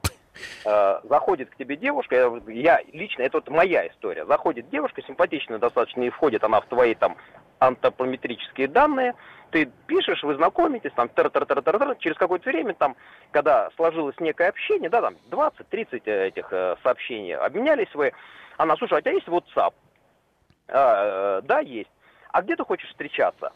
[0.65, 4.25] Э, Заходит к тебе девушка, я, я лично, это вот моя история.
[4.25, 7.17] Заходит девушка, симпатичная достаточно, и входит она в твои там
[7.59, 9.15] антропометрические данные.
[9.51, 12.95] Ты пишешь, вы знакомитесь, там, тар тар тар тар через какое-то время, там,
[13.31, 18.13] когда сложилось некое общение, да, там, 20-30 этих э, сообщений, обменялись вы,
[18.57, 19.73] она, слушай, а у тебя есть WhatsApp?
[20.71, 21.89] «А, э, да, есть.
[22.31, 23.51] А где ты хочешь встречаться?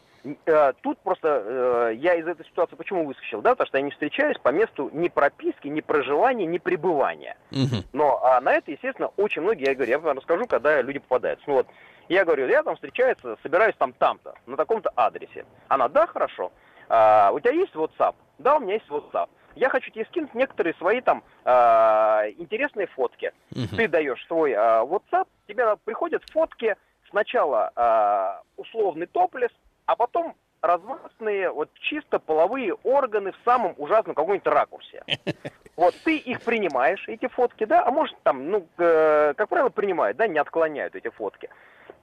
[0.46, 3.90] Э, Тут просто э, я из этой ситуации почему выскочил, да, потому что я не
[3.90, 7.36] встречаюсь по месту ни прописки, ни проживания, ни пребывания.
[7.50, 7.84] Мгм.
[7.92, 11.44] Но а на это, естественно, очень многие, я говорю, я вам расскажу, когда люди попадаются.
[11.46, 11.66] Ну вот,
[12.08, 15.44] я говорю, я там встречаюсь, собираюсь там там-то, на таком-то адресе.
[15.68, 16.52] Она, да, хорошо.
[16.88, 18.14] А, у тебя есть WhatsApp?
[18.38, 19.28] Да, у меня есть WhatsApp.
[19.56, 23.32] Я хочу тебе скинуть некоторые свои там а, интересные фотки.
[23.50, 23.76] Мгм.
[23.76, 26.76] Ты даешь свой а, WhatsApp, тебе приходят фотки
[27.10, 29.50] сначала а, условный топлес,
[29.86, 35.04] а потом размазанные вот чисто половые органы в самом ужасном каком-нибудь ракурсе.
[35.76, 40.16] Вот ты их принимаешь, эти фотки, да, а может там, ну, э, как правило, принимают,
[40.16, 41.50] да, не отклоняют эти фотки.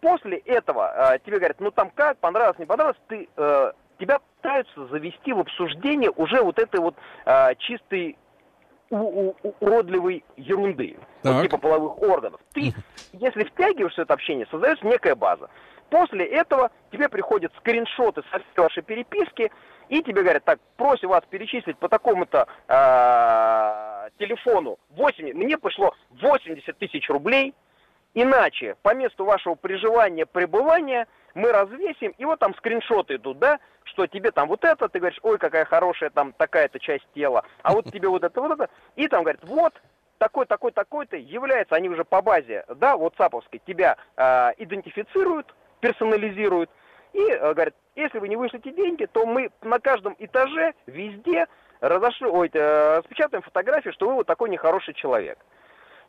[0.02, 4.88] После этого э, тебе говорят, ну там как, понравилось, не понравилось, ты, э, тебя пытаются
[4.88, 6.96] завести в обсуждение уже вот этой вот
[7.26, 8.18] э, чистой
[8.90, 12.42] у- у- уродливой ерунды, вот типа половых органов.
[12.54, 12.74] Ты,
[13.14, 15.50] если втягиваешься в это общение, создается некая база.
[15.92, 19.52] После этого тебе приходят скриншоты со всей вашей переписки,
[19.90, 26.78] и тебе говорят, так, просим вас перечислить по такому-то э, телефону 8, мне пришло 80
[26.78, 27.54] тысяч рублей,
[28.14, 34.08] иначе по месту вашего проживания, пребывания мы развесим, и вот там скриншоты идут, да, что
[34.08, 37.92] тебе там вот это, ты говоришь, ой, какая хорошая там такая-то часть тела, а вот
[37.92, 39.74] тебе вот это, вот это, и там говорят, вот,
[40.18, 46.70] такой, такой, такой-то является, они уже по базе, да, ватсаповской, тебя э, идентифицируют, персонализируют,
[47.14, 51.48] и э, говорят, если вы не вышлите деньги, то мы на каждом этаже, везде
[51.80, 55.40] разошли, ой, э, распечатаем фотографию, что вы вот такой нехороший человек.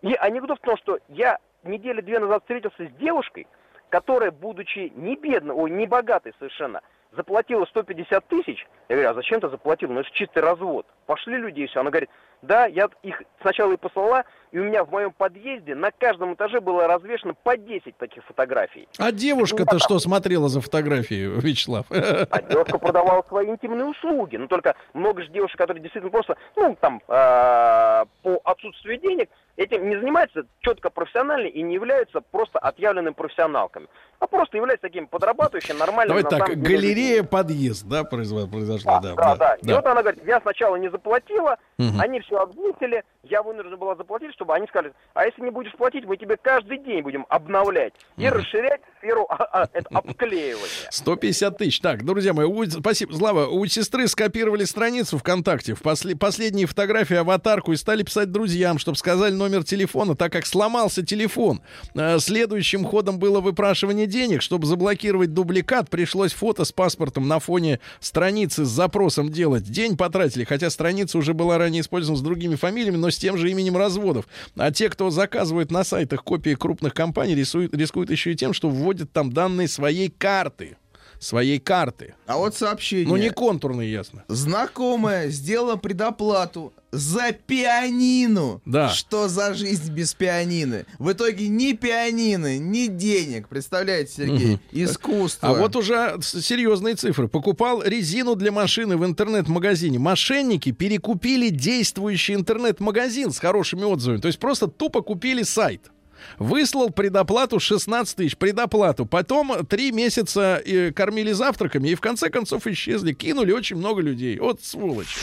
[0.03, 3.47] И анекдот в том, что я недели две назад встретился с девушкой,
[3.89, 6.81] которая, будучи не бедной, ой, не богатой совершенно,
[7.13, 8.67] заплатила 150 тысяч.
[8.89, 9.91] Я говорю, а зачем ты заплатил?
[9.91, 10.87] Ну это чистый развод.
[11.07, 11.81] Пошли люди и все.
[11.81, 12.11] Она говорит,
[12.43, 16.61] да, я их сначала и послала, и у меня в моем подъезде на каждом этаже
[16.61, 18.89] было развешено по 10 таких фотографий.
[18.99, 21.87] А девушка-то что смотрела за фотографии, Вячеслав?
[21.91, 24.37] А девушка продавала свои интимные услуги.
[24.37, 29.89] Но только много же девушек, которые действительно просто, ну, там, э, по отсутствию денег, этим
[29.89, 33.89] не занимаются четко профессионально и не являются просто отъявленными профессионалками.
[34.19, 36.23] А просто являются такими подрабатывающими, нормальными.
[36.23, 39.15] Давай так, деле, галерея подъезд, да, произошла, да.
[39.15, 39.55] да, да.
[39.57, 39.77] И да.
[39.77, 44.55] вот она говорит, я сначала не заплатила, они все обвесили, я вынуждена была заплатить, чтобы
[44.55, 48.81] они сказали, а если не будешь платить, мы тебе каждый день будем обновлять и расширять
[48.99, 49.63] сферу а, а,
[49.93, 50.67] обклеивания.
[50.91, 51.81] 150 тысяч.
[51.81, 53.47] Так, друзья мои, у- спасибо, Слава.
[53.47, 58.97] У сестры скопировали страницу ВКонтакте, в после, последние фотографии, аватарку и стали писать друзьям, чтобы
[58.97, 61.61] сказали номер телефона, так как сломался телефон.
[61.95, 64.43] Э, Следующим ходом было выпрашивание денег.
[64.43, 69.65] Чтобы заблокировать дубликат, пришлось фото с паспортом на фоне страницы с запросом делать.
[69.65, 73.51] День потратили, хотя страница уже была ранее использована с другими фамилиями, но с тем же
[73.51, 74.27] именем разводов.
[74.57, 78.71] А те, кто заказывает на сайтах копии крупных компаний, рисуют, рискуют еще и тем, что
[78.71, 80.77] вводят там данные своей карты.
[81.19, 82.15] Своей карты.
[82.27, 83.07] А вот сообщение.
[83.07, 84.25] Ну, не контурные, ясно.
[84.29, 88.61] Знакомая сделала предоплату за пианину.
[88.67, 88.91] Да.
[88.91, 90.85] Что за жизнь без пианины?
[90.99, 93.49] В итоге ни пианины, ни денег.
[93.49, 94.59] Представляете, Сергей?
[94.73, 95.49] Искусство.
[95.49, 97.29] А вот уже серьезные цифры.
[97.29, 99.99] Покупал резину для машины в интернет-магазине.
[99.99, 104.21] Мошенники перекупили действующий интернет-магазин с хорошими отзывами.
[104.21, 105.91] То есть просто тупо купили сайт.
[106.39, 109.07] Выслал предоплату 16 тысяч, предоплату.
[109.07, 113.13] Потом три месяца э, кормили завтраками и в конце концов исчезли.
[113.13, 114.39] Кинули очень много людей.
[114.39, 115.17] Вот сволочь.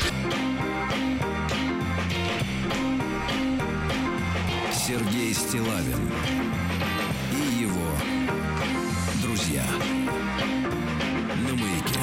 [4.90, 6.89] Сергей Стилавин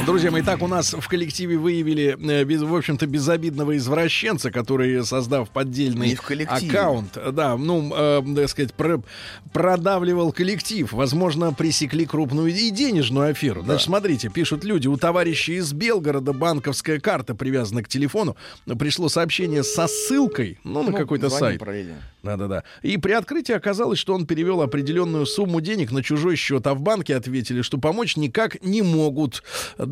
[0.06, 0.30] друзья.
[0.30, 5.04] На мои, так у нас в коллективе выявили, э, без, в общем-то, безобидного извращенца, который,
[5.04, 6.16] создав поддельный
[6.48, 9.02] аккаунт, да, ну, э, так сказать, про-
[9.52, 10.92] продавливал коллектив.
[10.92, 13.62] Возможно, пресекли крупную и денежную аферу.
[13.62, 18.36] Значит, смотрите, пишут люди, у товарища из Белгорода банковская карта привязана к телефону.
[18.78, 21.86] Пришло сообщение со ссылкой, ну, на Ну, какой-то звоним сайт.
[22.22, 22.64] Да-да-да.
[22.82, 26.80] И при открытии оказалось, что он перевел определенную сумму денег на чужой счет, а в
[26.80, 29.42] банке ответили, что помочь никак не могут.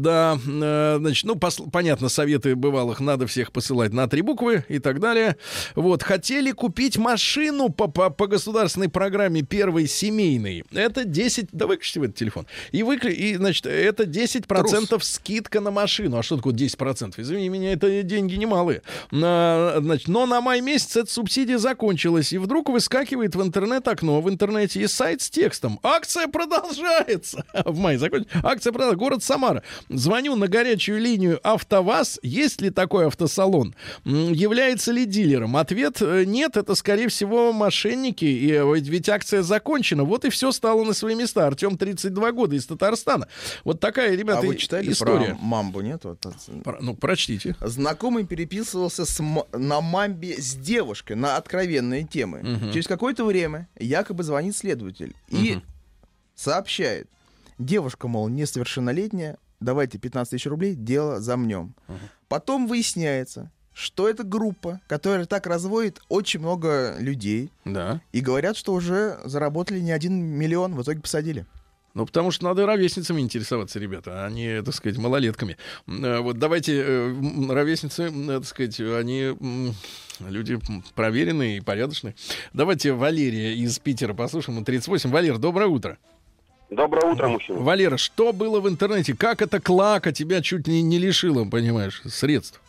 [0.05, 4.78] Да, э, значит, ну, посл- понятно, советы бывалых надо всех посылать на три буквы и
[4.78, 5.36] так далее.
[5.74, 10.64] Вот, хотели купить машину по, по, по государственной программе первой семейной.
[10.74, 12.47] Это 10, да выключите вы этот телефон.
[12.70, 16.18] И, выкли, и значит, это 10% скидка на машину.
[16.18, 17.14] А что такое 10%?
[17.16, 18.82] Извини меня, это деньги немалые.
[19.10, 22.35] На- значит, но на май месяц эта субсидия закончилась.
[22.35, 24.20] И вдруг выскакивает в интернет-окно.
[24.20, 25.81] В интернете есть сайт с текстом.
[25.82, 27.47] Акция продолжается.
[27.64, 28.35] В мае закончилась.
[28.43, 28.98] Акция продолжается.
[28.98, 29.62] Город Самара.
[29.97, 32.19] Звоню на горячую линию АвтоВАЗ.
[32.23, 33.75] Есть ли такой автосалон?
[34.05, 35.57] Является ли дилером?
[35.57, 36.57] Ответ э, нет.
[36.57, 38.25] Это, скорее всего, мошенники.
[38.25, 40.05] И, э, ведь, акция закончена.
[40.05, 41.47] Вот и все стало на свои места.
[41.47, 43.29] Артем 32 года из Татарстана.
[43.65, 45.35] Вот такая, ребята, а вы читали история.
[45.35, 46.01] про мамбу, нет?
[46.05, 47.57] Вот, это- Про- Ну, прочтите.
[47.61, 49.23] Знакомый переписывался с
[49.53, 52.41] на мамбе с девушкой на откровенные темы.
[52.43, 52.73] Мгм.
[52.73, 55.62] Через какое-то время якобы звонит следователь и Мгм.
[56.35, 57.09] сообщает.
[57.59, 61.74] Девушка, мол, несовершеннолетняя, давайте 15 тысяч рублей, дело замнем.
[62.28, 67.51] Потом выясняется, что это группа, которая так разводит очень много людей.
[67.65, 68.01] Да.
[68.12, 71.47] И говорят, что уже заработали не один миллион, в итоге посадили.
[71.95, 75.57] Ну, потому что надо ровесницами интересоваться, ребята, а не, так сказать, малолетками.
[75.86, 77.15] Э, Вот давайте, э,
[77.49, 79.36] ровесницы, м, так сказать, они
[80.20, 80.59] люди
[80.97, 82.16] проверенные и порядочные.
[82.53, 85.11] Давайте Валерия из Питера послушаем, ему 38.
[85.11, 85.99] Валер, доброе утро.
[86.75, 87.61] Доброе утро, мужчина.
[87.61, 89.15] Валера, что было в интернете?
[89.17, 92.61] Как эта клака тебя чуть не, не лишила, понимаешь, средств?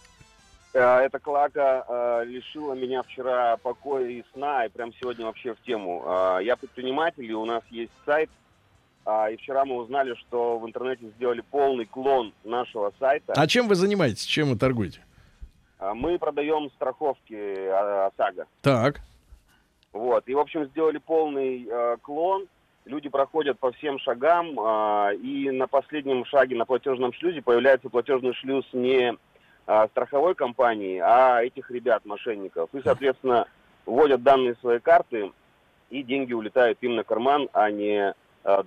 [0.74, 5.62] Э, Эта клака э, лишила меня вчера покоя и сна, и прям сегодня вообще в
[5.64, 6.04] тему.
[6.06, 8.30] Э, Я предприниматель, и у нас есть сайт,
[9.06, 13.34] а, и вчера мы узнали, что в интернете сделали полный клон нашего сайта.
[13.36, 14.26] А чем вы занимаетесь?
[14.26, 15.00] Чем вы торгуете?
[15.80, 18.46] А, Мы продаем страховки а, ОСАГО.
[18.62, 19.02] Так.
[19.94, 20.28] Вот.
[20.28, 22.48] И, в общем, сделали полный э, клон.
[22.86, 28.34] Люди проходят по всем шагам, а, и на последнем шаге, на платежном шлюзе, появляется платежный
[28.36, 29.18] шлюз не
[29.66, 32.70] а, страховой компании, а этих ребят, мошенников.
[32.74, 33.48] И, соответственно,
[33.88, 35.32] вводят данные своей карты,
[35.90, 38.14] и деньги улетают им на карман, а не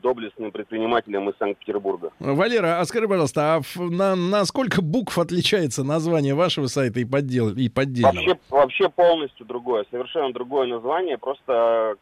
[0.03, 2.11] доблестным предпринимателям из Санкт-Петербурга.
[2.19, 7.51] Валера, а скажи, пожалуйста, а на, на сколько букв отличается название вашего сайта и, поддел,
[7.51, 8.15] и поддельного?
[8.15, 11.95] Вообще, вообще полностью другое, совершенно другое название, просто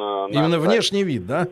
[0.00, 1.48] э, Именно наш внешний вид, да?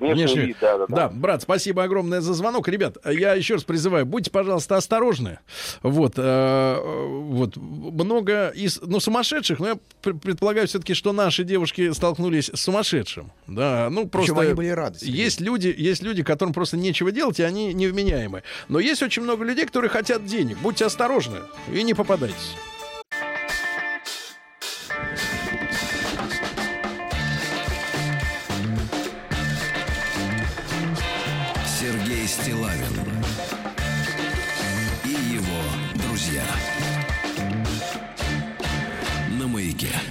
[0.00, 0.96] Внешний, вид, да, да, да.
[0.96, 2.68] Да, брат, спасибо огромное за звонок.
[2.68, 5.38] Ребят, я еще раз призываю, будьте, пожалуйста, осторожны.
[5.82, 11.44] Вот, э, э, вот много из, ну, сумасшедших, но я пр- предполагаю все-таки, что наши
[11.44, 13.32] девушки столкнулись с сумасшедшим.
[13.46, 14.32] Да, ну просто.
[14.34, 14.98] Причем они были рады.
[15.02, 18.42] Есть люди, есть люди, которым просто нечего делать, и они невменяемы.
[18.68, 20.58] Но есть очень много людей, которые хотят денег.
[20.58, 21.38] Будьте осторожны
[21.72, 22.54] и не попадайтесь.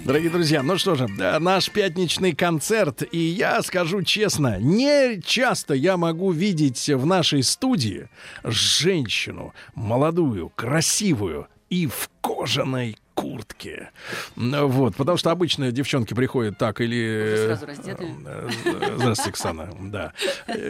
[0.09, 5.75] Дорогие друзья, ну что же, э, наш пятничный концерт, и я скажу честно, не часто
[5.75, 8.09] я могу видеть в нашей студии
[8.43, 13.91] женщину молодую, красивую и в кожаной куртке.
[14.35, 17.51] Вот, потому что обычно девчонки приходят так или...
[17.51, 17.55] Э,
[18.95, 19.69] Здравствуйте, Оксана.
[19.79, 20.13] Да.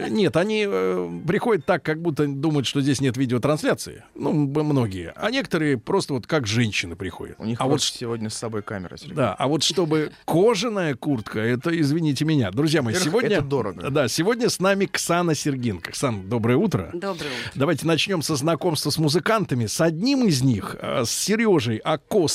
[0.08, 4.04] Нет, они э, приходят так, как будто думают, что здесь нет видеотрансляции.
[4.14, 5.12] Ну, многие.
[5.16, 7.36] А некоторые просто вот как женщины приходят.
[7.38, 8.96] У них а вот сегодня с собой камера.
[8.96, 9.14] Сергей.
[9.14, 12.50] да, а вот чтобы кожаная куртка, это, извините меня.
[12.50, 13.36] Друзья мои, сегодня...
[13.36, 13.90] это дорого.
[13.90, 15.92] Да, сегодня с нами Ксана Сергинка.
[15.92, 16.90] Ксан, доброе утро.
[16.92, 17.26] Доброе утро.
[17.54, 19.66] Давайте начнем со знакомства с музыкантами.
[19.66, 21.78] С одним из них, э, с Сережей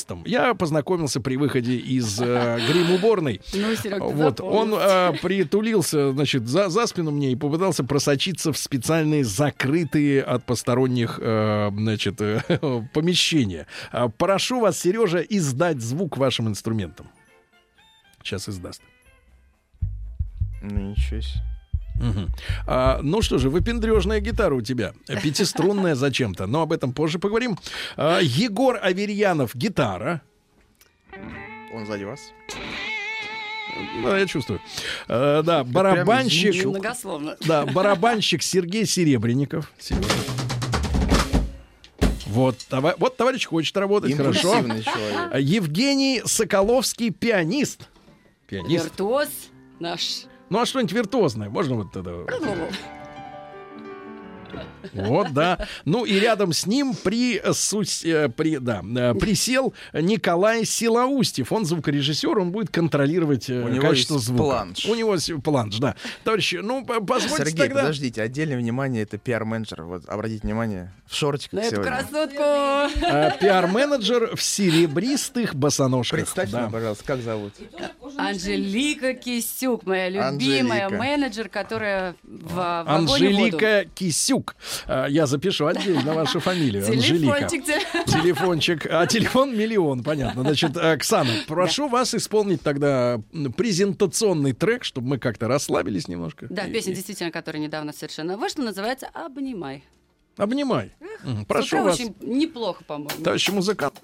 [0.06, 3.40] Акостом, я познакомился при выходе из э, грим-уборной.
[3.52, 8.58] Ну, Серег, Вот, он э, притулился, значит, за, за спину мне и попытался просочиться в
[8.58, 12.40] специальные закрытые от посторонних, э, значит, э,
[12.92, 13.66] помещения.
[13.90, 17.08] А, Прошу вас, Сережа, издать звук вашим инструментам.
[18.22, 18.82] Сейчас издаст.
[20.62, 21.55] Ну, ничего себе.
[22.00, 22.28] Мгм.
[22.66, 24.92] А, ну что же, выпендрежная гитара у тебя.
[25.22, 27.58] Пятиструнная зачем-то, но об этом позже поговорим.
[27.96, 30.20] А, Егор Аверьянов, гитара.
[31.72, 32.20] Он сзади вас.
[34.02, 34.60] Да, я чувствую.
[35.08, 36.64] А, да, барабанщик.
[36.64, 37.36] Многословно.
[37.46, 39.72] Да, барабанщик Сергей Серебренников.
[39.78, 40.08] Сережа.
[42.26, 44.40] Вот, това- вот товарищ хочет работать, хорошо.
[44.62, 44.84] Человек.
[45.40, 47.88] Евгений Соколовский, пианист.
[48.46, 48.84] Пианист.
[48.84, 49.28] Виртуоз
[49.80, 50.24] наш.
[50.48, 52.26] Ну а что-нибудь виртуозное, можно вот это?
[54.92, 55.66] Вот, да.
[55.84, 61.52] Ну и рядом с ним при, сус- э, при, да, э, присел Николай Силаустьев.
[61.52, 64.42] Он звукорежиссер, он будет контролировать э, У него качество есть звука.
[64.42, 64.84] планш.
[64.86, 65.94] У него есть планш, да.
[66.24, 67.80] Товарищи, ну позвольте Сергей, тогда...
[67.82, 69.82] подождите, отдельное внимание, это пиар-менеджер.
[69.82, 71.92] Вот обратите внимание, в шортиках На эту сегодня.
[71.92, 72.42] красотку.
[73.06, 76.18] э, Пиар-менеджер в серебристых босоножках.
[76.20, 76.68] Представьте Да.
[76.70, 77.52] пожалуйста, как зовут?
[78.16, 81.02] Анжелика Кисюк, моя любимая Анжелика.
[81.02, 82.84] менеджер, которая в в.
[82.88, 84.56] Анжелика Кисюк.
[84.86, 86.86] Э, Я запишу отдельно вашу фамилию.
[86.86, 87.48] Анжелика.
[87.48, 87.64] Телефончик.
[87.64, 88.86] те- Телефончик.
[88.90, 90.42] А телефон миллион, понятно.
[90.42, 93.20] Значит, Оксана, прошу вас исполнить тогда
[93.56, 96.46] презентационный трек, чтобы мы как-то расслабились немножко.
[96.50, 99.84] Да, песня действительно, которая недавно совершенно вышла, называется «Обнимай».
[100.36, 100.92] Обнимай.
[101.48, 103.22] Прошу вас, очень неплохо, по-моему.
[103.24, 103.94] товарищ музыкант.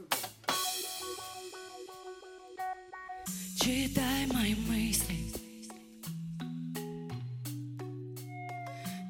[3.60, 5.14] Читай мои мысли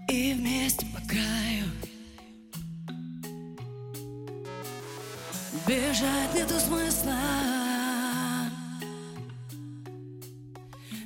[0.09, 1.65] И вместе краю.
[5.67, 7.19] Бежать нету смысла.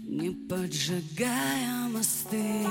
[0.05, 2.65] Не поджигая мосты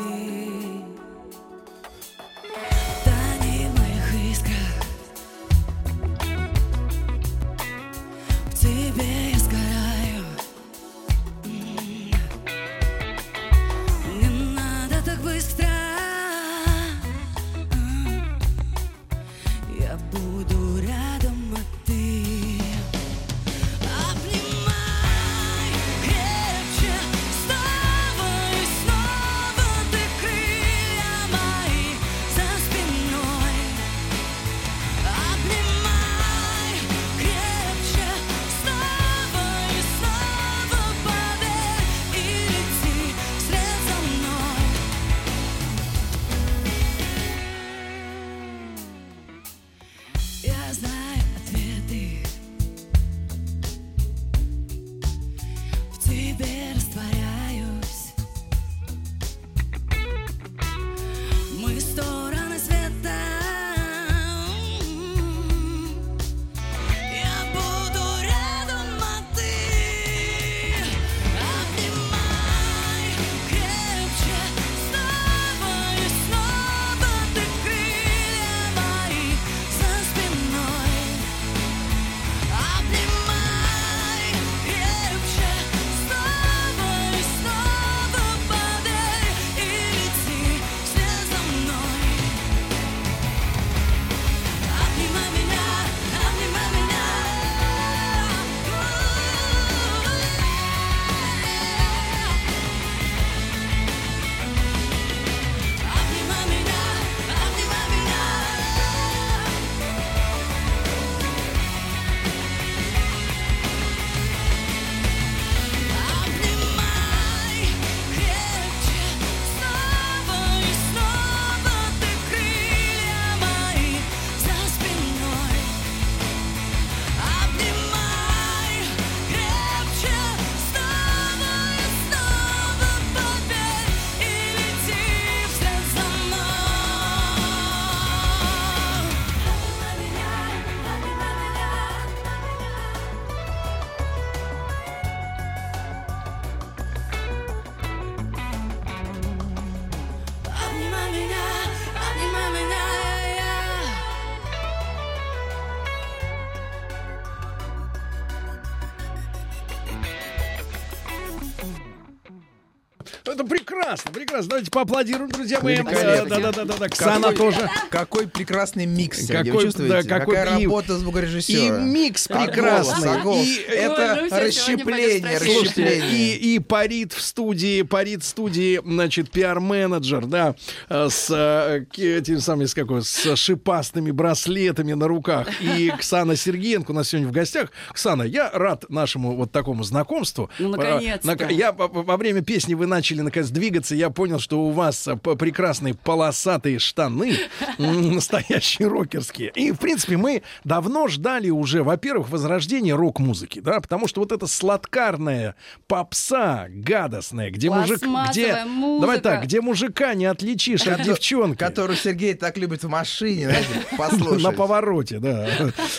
[163.95, 164.49] прекрасно, прекрасно.
[164.49, 165.75] Давайте поаплодируем, друзья мои.
[165.75, 166.29] Великолепно.
[166.29, 166.89] Да, да, да, да, да.
[166.89, 167.69] Ксана Какой- тоже.
[167.89, 169.93] Какой прекрасный микс, Сергей, вы Какой- чувствуете?
[169.93, 171.77] да, какой Какая и- работа И звукорежиссера.
[171.79, 173.11] микс А прекрасный.
[173.11, 173.45] а голос.
[173.45, 176.37] И, Это Ой, ну расщепление, расщепление.
[176.37, 180.55] и, и парит в студии, парит в студии, значит, пиар-менеджер, да,
[180.89, 185.47] э, с э, этим самыми, с какой, с шипастыми браслетами на руках.
[185.61, 187.71] И Ксана Сергеенко у нас сегодня в гостях.
[187.93, 190.49] Ксана, я рад нашему вот такому знакомству.
[190.59, 191.27] Ну, Э, наконец-то.
[191.27, 195.07] на- Я во- во время песни вы начали наконец двигаться, я понял, что у вас
[195.21, 197.35] п- прекрасные полосатые штаны,
[197.77, 199.51] настоящие рокерские.
[199.55, 204.47] И, в принципе, мы давно ждали уже, во-первых, возрождения рок-музыки, да, потому что вот эта
[204.47, 205.55] сладкарная
[205.87, 207.99] попса гадостная, где мужик...
[208.31, 209.01] Где, музыка.
[209.01, 211.57] давай так, где мужика не отличишь от девчонки.
[211.57, 213.53] Которую Сергей так любит в машине,
[213.97, 214.43] послушать.
[214.43, 215.47] На повороте, да.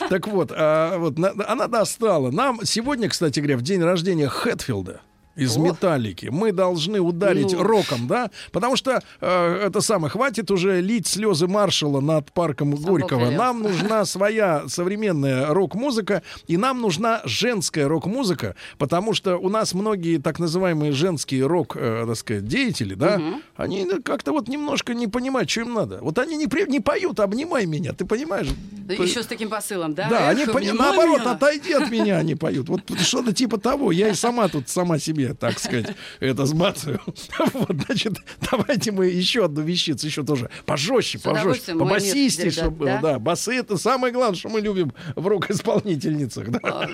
[0.08, 2.30] Так вот, а, вот на- она достала.
[2.30, 5.00] Нам сегодня, кстати говоря, в день рождения Хэтфилда
[5.36, 6.26] из Металлики.
[6.32, 7.62] Мы должны ударить Ну.
[7.62, 8.30] роком, да?
[8.52, 13.26] Потому что э, это самое, хватит уже лить слезы маршала над парком Горького.
[13.26, 13.38] велел.
[13.38, 20.18] Нам нужна своя современная рок-музыка, и нам нужна женская рок-музыка, потому что у нас многие
[20.18, 23.20] так называемые женские рок, э, так сказать, деятели, да,
[23.56, 25.98] они ну, как-то вот немножко не понимают, что им надо.
[26.00, 28.48] Вот они не, при- не поют, обнимай меня, ты понимаешь?
[28.88, 30.08] Еще с таким посылом, да?
[30.08, 30.96] Да, они Эх, пони- внимание!
[30.96, 32.68] наоборот, отойди от меня, они поют.
[32.68, 33.90] Вот что-то типа того.
[33.92, 37.00] Я и сама тут сама себе, так сказать, это сбацаю.
[37.52, 38.14] Вот, значит,
[38.50, 42.86] давайте мы еще одну вещицу, еще тоже пожестче, пожестче, побасистей, чтобы было.
[42.88, 43.00] да?
[43.00, 46.50] Да, басы это самое главное, что мы любим в рок-исполнительницах.
[46.50, 46.88] Да.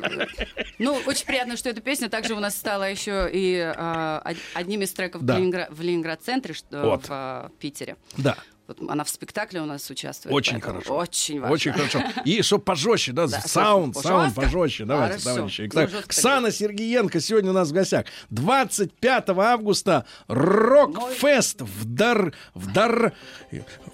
[0.79, 4.83] Ну, очень приятно, что эта песня также у нас стала еще и а, од- одним
[4.83, 5.35] из треков Да.
[5.37, 7.05] в, Ленингра- в Ленинград-центре, что Вот.
[7.05, 7.97] в а, Питере.
[8.17, 8.37] да.
[8.79, 10.35] Вот она в спектакле у нас участвует.
[10.35, 10.97] Очень поэтому хорошо.
[10.97, 11.55] Очень важно.
[11.55, 12.03] Очень хорошо.
[12.25, 14.09] И чтобы пожестче, да, Да, саунд, жестко.
[14.09, 14.85] саунд пожестче.
[14.85, 15.35] Давайте, Хорошо.
[15.37, 15.61] товарищи.
[15.63, 18.07] Ну, Итак, жестко Ксана Сергиенко сегодня у нас в гостях.
[18.31, 22.33] 25 августа Рок-фест в Дар...
[22.55, 23.13] В Дар...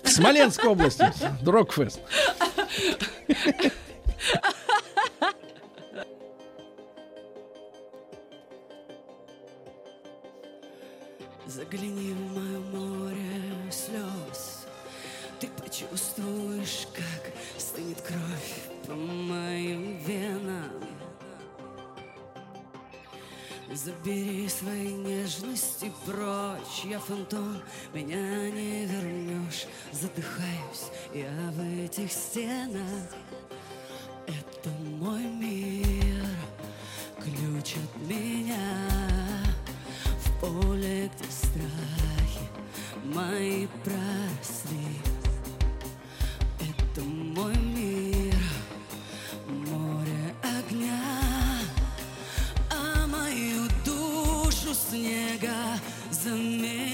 [0.03, 1.11] В Смоленской области.
[1.45, 2.01] Рок-фест.
[11.47, 13.28] Загляни в мое море
[15.79, 20.71] Ты почувствуешь, как стынет кровь по моим венам.
[23.73, 29.67] Забери свои нежности прочь Я фантом, меня не вернешь.
[29.93, 33.15] Задыхаюсь я в этих стенах.
[34.27, 36.25] Это мой мир
[37.21, 38.89] Ключ от меня.
[40.25, 42.49] В поле, где страхи
[43.05, 45.08] мои просли.
[47.39, 48.35] Мой мир,
[49.47, 51.01] море огня,
[52.69, 55.79] а мою душу снега
[56.11, 56.88] замели.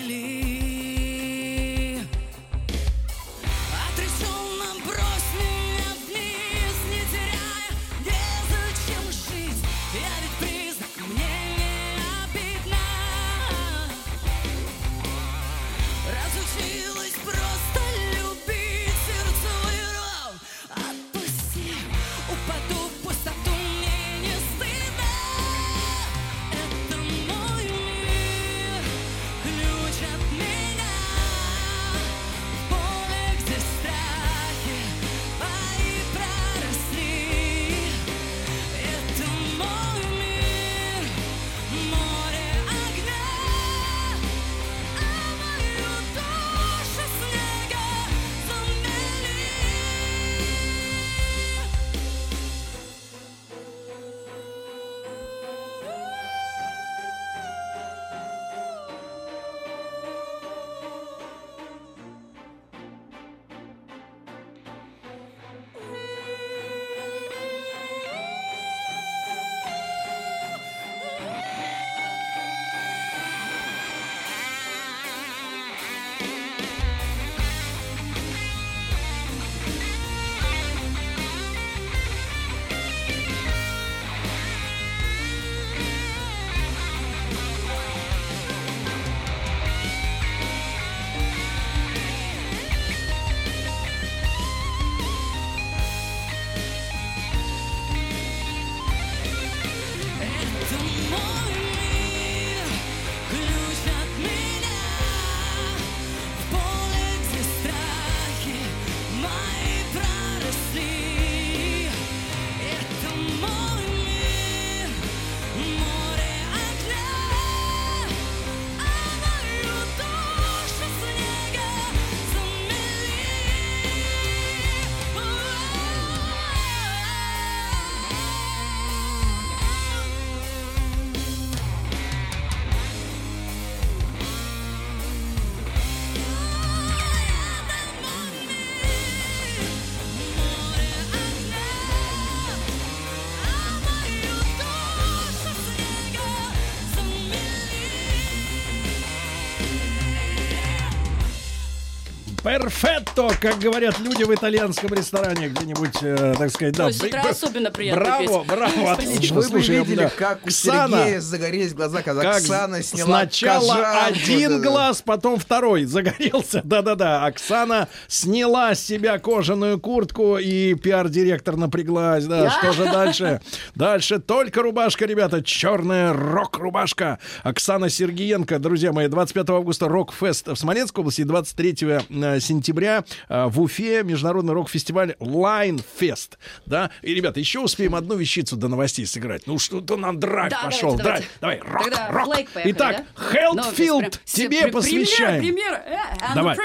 [152.59, 156.87] Перфетто, как говорят люди в итальянском ресторане где-нибудь, э, так сказать, да.
[156.87, 158.47] Ой, с утра Б- особенно приятно Браво, петь.
[158.49, 159.35] браво, отлично.
[159.37, 160.11] Вы бы Слушай, видели, да.
[160.11, 164.07] как у Ксана, Сергея загорелись глаза, когда как Оксана сняла сначала кожанку.
[164.07, 164.71] один Да-да-да.
[164.71, 166.61] глаз, потом второй загорелся.
[166.65, 167.27] Да-да-да.
[167.27, 172.25] Оксана сняла с себя кожаную куртку, и пиар-директор напряглась.
[172.27, 173.41] Да, что же дальше?
[173.75, 175.43] Дальше только рубашка, ребята.
[175.43, 177.19] Черная рок-рубашка.
[177.43, 181.77] Оксана Сергиенко, друзья мои, 25 августа рок-фест в Смоленской области, 23
[182.11, 186.33] э, сентября э, в Уфе международный рок-фестиваль Line Fest.
[186.67, 186.91] Да?
[187.03, 189.47] И, ребята, еще успеем одну вещицу до новостей сыграть.
[189.47, 190.95] Ну что-то нам драйв Да, пошел.
[190.97, 191.27] давайте.
[191.41, 192.29] Давай, рок, Тогда рок.
[192.29, 193.33] Блейк поехали, Итак, да?
[193.33, 195.41] Хелтфилд, прям- тебе пре- посвящаем.
[195.43, 196.07] Премьера, премьера.
[196.31, 196.57] э, Давай.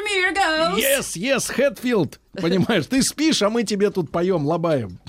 [0.78, 2.20] Yes, yes, Хэтфилд.
[2.34, 5.00] Понимаешь, ты спишь, а мы тебе тут поем, лобаем.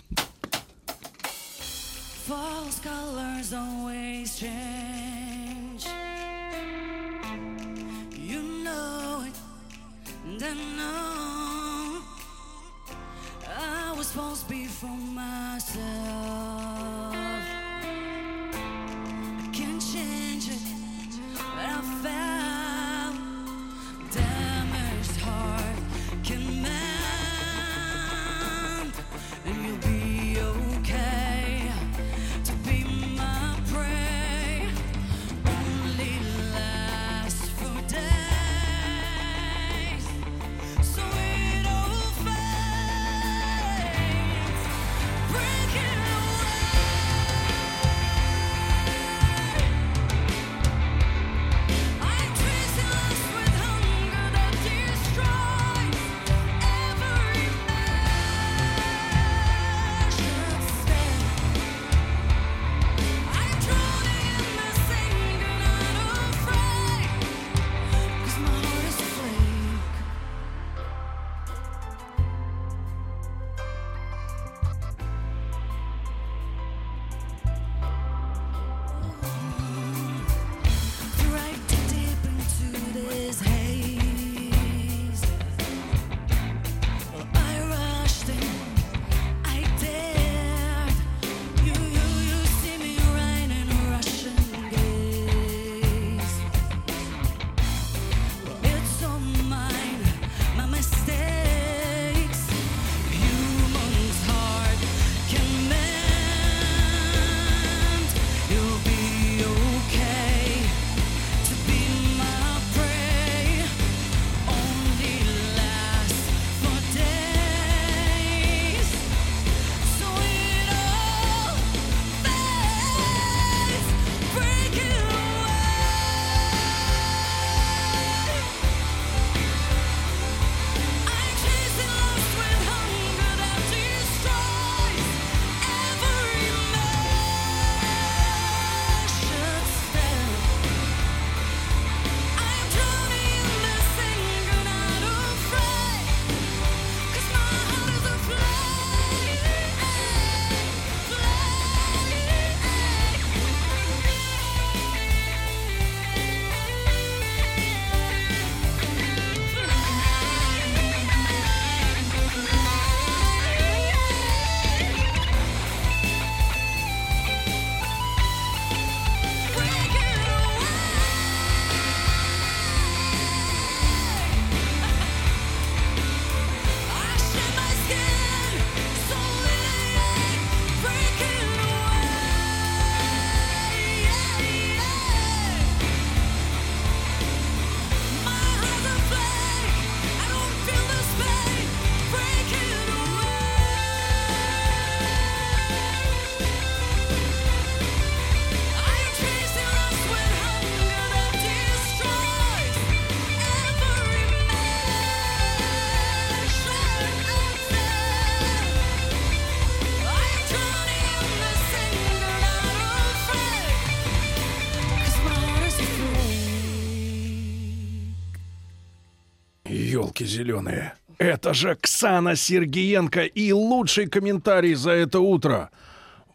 [220.21, 220.95] Елки зеленые.
[221.19, 225.71] Это же Ксана Сергиенко и лучший комментарий за это утро.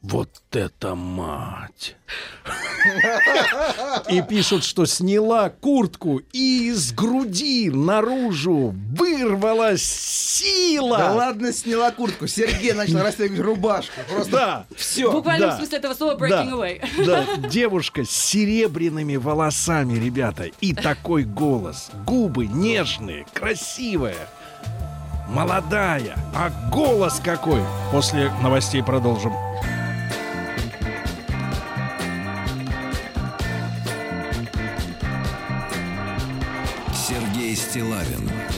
[0.02, 1.96] Вот это мать!
[4.10, 10.98] И пишут, что сняла куртку и из груди наружу вырвалась сила.
[10.98, 12.28] Да ладно, сняла куртку.
[12.28, 13.94] Сергей начал расстегивать рубашку.
[14.10, 14.66] Просто Да.
[14.76, 15.12] все.
[15.12, 15.54] Буквально да.
[15.56, 17.06] в смысле этого слова Да, breaking away.
[17.06, 21.90] да, девушка с серебряными волосами, ребята, и такой голос.
[22.06, 24.28] Губы нежные, красивая,
[25.30, 26.18] молодая.
[26.36, 27.62] А голос какой?
[27.92, 29.34] После новостей продолжим.
[37.76, 38.55] Сергей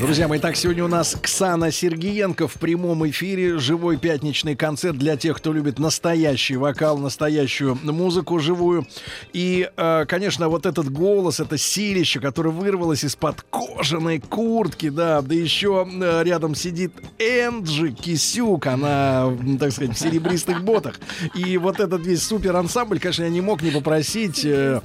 [0.00, 3.58] Друзья мои, так сегодня у нас Ксана Сергиенко в прямом эфире.
[3.58, 8.86] Живой пятничный концерт для тех, кто любит настоящий вокал, настоящую музыку живую.
[9.34, 15.34] И, э, конечно, вот этот голос, это силище, которое вырвалось из-под кожаной куртки, да, да
[15.34, 20.98] еще э, рядом сидит Энджи Кисюк, она, так сказать, в серебристых ботах.
[21.34, 24.80] И вот этот весь супер ансамбль, конечно, я не мог не попросить, э,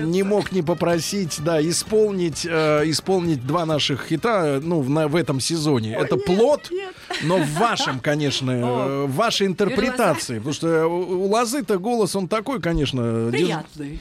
[0.00, 5.16] не мог не попросить, да, исполнить, исполнить два наших хита, э, ну, в, на- в
[5.16, 5.94] этом сезоне.
[5.94, 6.70] Это плод,
[7.22, 10.38] но в вашем, конечно, э, в вашей интерпретации.
[10.38, 14.00] Потому что у, у Лозы-то голос, он такой, конечно, дез- Приятный.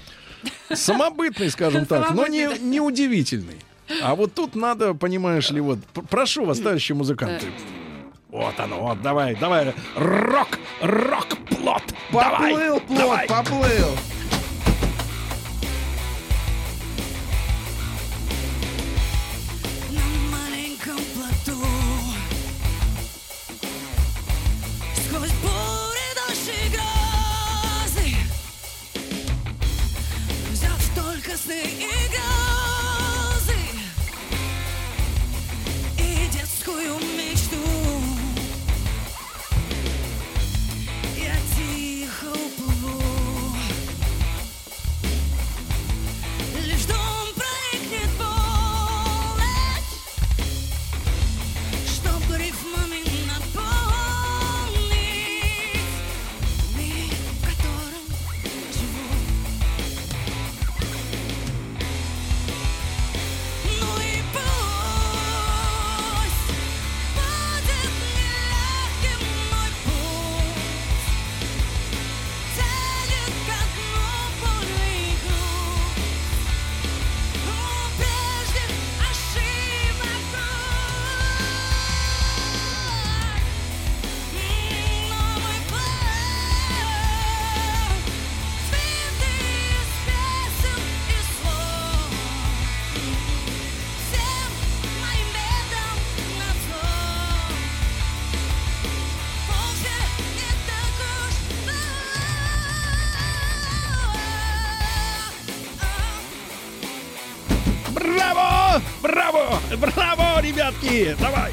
[0.73, 3.57] самобытный, скажем так, но не, не удивительный.
[4.03, 7.45] А вот тут надо, понимаешь ли, вот, прошу вас, товарищи музыканты.
[8.29, 11.81] Вот оно, вот, давай, давай, рок, рок, плод,
[12.11, 13.27] давай, Поплыл плод, давай.
[13.27, 13.87] поплыл.
[31.47, 32.26] Только сны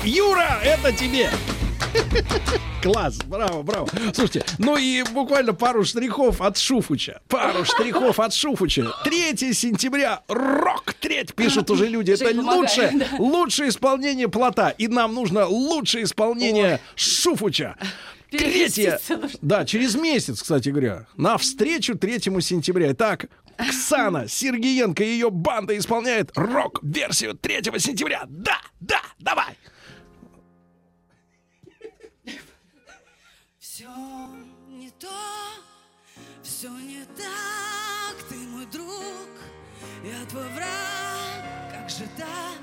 [0.05, 1.31] Юра, это тебе!
[2.82, 3.89] Класс, браво, браво.
[4.12, 7.22] Слушайте, ну и буквально пару штрихов от Шуфуча.
[7.28, 8.93] Пару штрихов от Шуфуча.
[9.05, 12.10] 3 сентября, рок треть, пишут уже люди.
[12.10, 14.70] Это лучшее, лучшее исполнение плота.
[14.70, 17.76] И нам нужно лучшее исполнение Шуфуча.
[18.31, 19.01] Третье,
[19.40, 22.93] да, через месяц, кстати говоря, на встречу 3 сентября.
[22.93, 23.26] Итак,
[23.56, 28.24] Ксана Сергиенко и ее банда исполняет рок-версию 3 сентября.
[28.26, 29.56] Да, да, давай.
[35.05, 35.10] Не то,
[36.43, 39.28] все не так, ты мой друг,
[40.05, 42.59] я твой враг, как же так,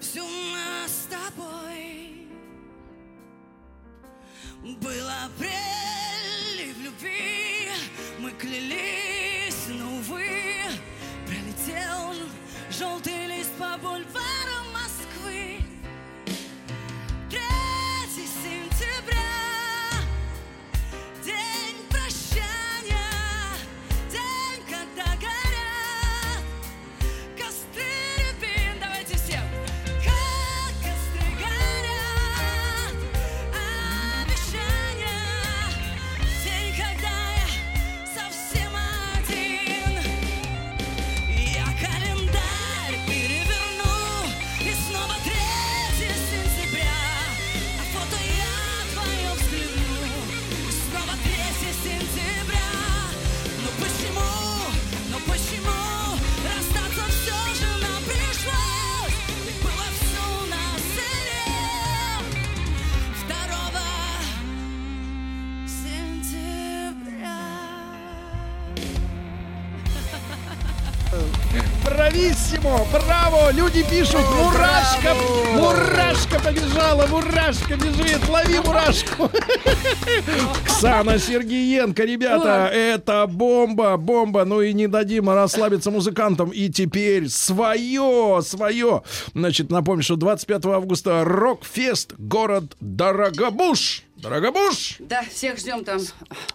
[0.00, 2.28] все у нас с тобой.
[4.62, 7.70] Был апрель и в любви
[8.18, 10.64] мы клялись, но, увы,
[11.26, 12.14] пролетел
[12.70, 14.45] желтый лист по бульварам
[72.66, 72.86] Брависсимо!
[72.92, 73.52] Браво!
[73.52, 75.14] Люди пишут, мурашка!
[75.54, 79.30] Мурашка побежала, мурашка бежит, лови мурашку!
[80.64, 84.44] Ксана Сергеенко, ребята, это бомба, бомба.
[84.44, 86.50] Ну и не дадим расслабиться музыкантам.
[86.50, 89.02] И теперь свое, свое.
[89.34, 94.05] Значит, напомню, что 25 августа Рокфест, город Дорогобуш.
[94.16, 94.96] Дорогобуш!
[94.98, 96.00] Да, всех ждем там.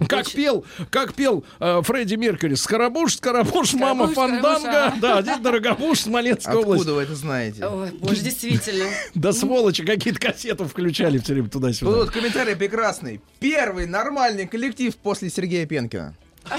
[0.07, 2.55] Как пел, как пел э, Фредди Меркьюри.
[2.55, 4.59] Скоробуш, Скоробуш, мама Скоробуш, Фанданга.
[4.59, 4.99] Скоробуш, а.
[4.99, 6.89] Да, здесь Дорогобуш, Смоленская Откуда область.
[6.89, 7.65] вы это знаете?
[7.67, 8.85] Ой, боже, действительно.
[9.13, 11.91] Да сволочи, какие-то кассеты включали все время туда-сюда.
[11.91, 13.21] Вот комментарий прекрасный.
[13.39, 16.15] Первый нормальный коллектив после Сергея Пенкина.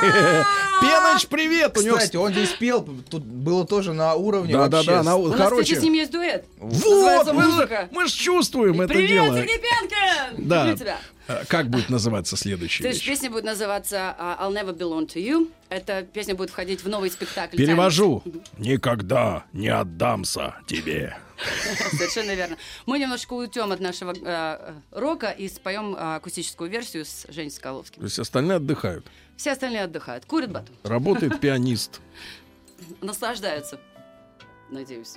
[0.80, 1.74] Пеныч, привет!
[1.74, 5.32] Кстати, он здесь пел, тут было тоже на уровне Да, да, да, на- У нас,
[5.32, 5.76] кстати, короче.
[5.80, 6.44] с ним есть дуэт.
[6.58, 7.32] Вот,
[7.90, 9.36] мы, же чувствуем это Привет, дело.
[9.36, 10.48] Сергей Пенкин!
[10.48, 10.98] Да.
[11.28, 13.18] Э, Как будет называться следующая Следующая вещь?
[13.18, 15.50] песня будет называться а, I'll Never Belong to You.
[15.68, 17.56] Эта песня будет входить в новый спектакль.
[17.56, 18.22] Перевожу.
[18.56, 21.16] Никогда не отдамся тебе.
[21.90, 22.56] Совершенно верно.
[22.86, 27.50] Мы немножко уйдем от нашего э, э, рока и споем э, акустическую версию с Женей
[27.50, 28.00] Соколовским.
[28.00, 29.06] То есть остальные отдыхают.
[29.38, 32.00] Все остальные отдыхают, курят бату, Работает пианист.
[33.00, 33.78] наслаждаются.
[34.68, 35.14] Надеюсь.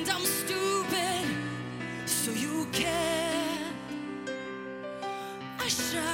[0.00, 1.26] Screamed, I'm stupid,
[2.06, 3.58] so you care.
[5.58, 6.09] I shut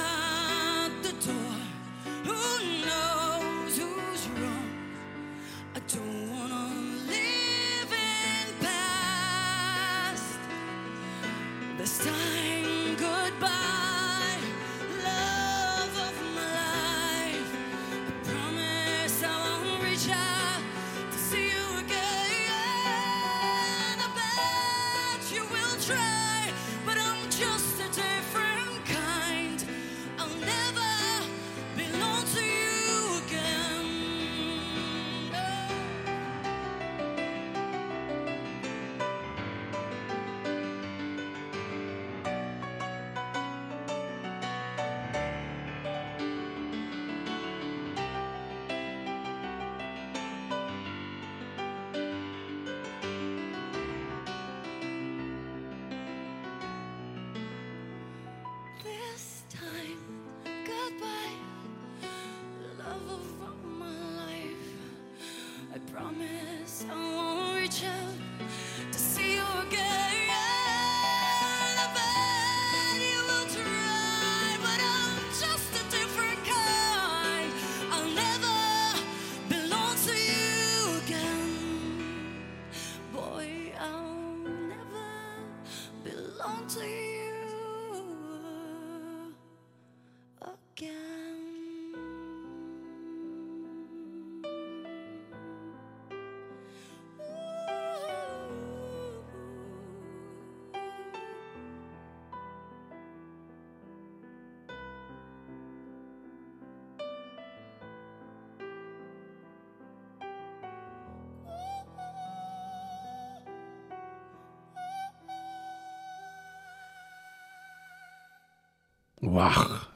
[119.21, 119.89] Вах!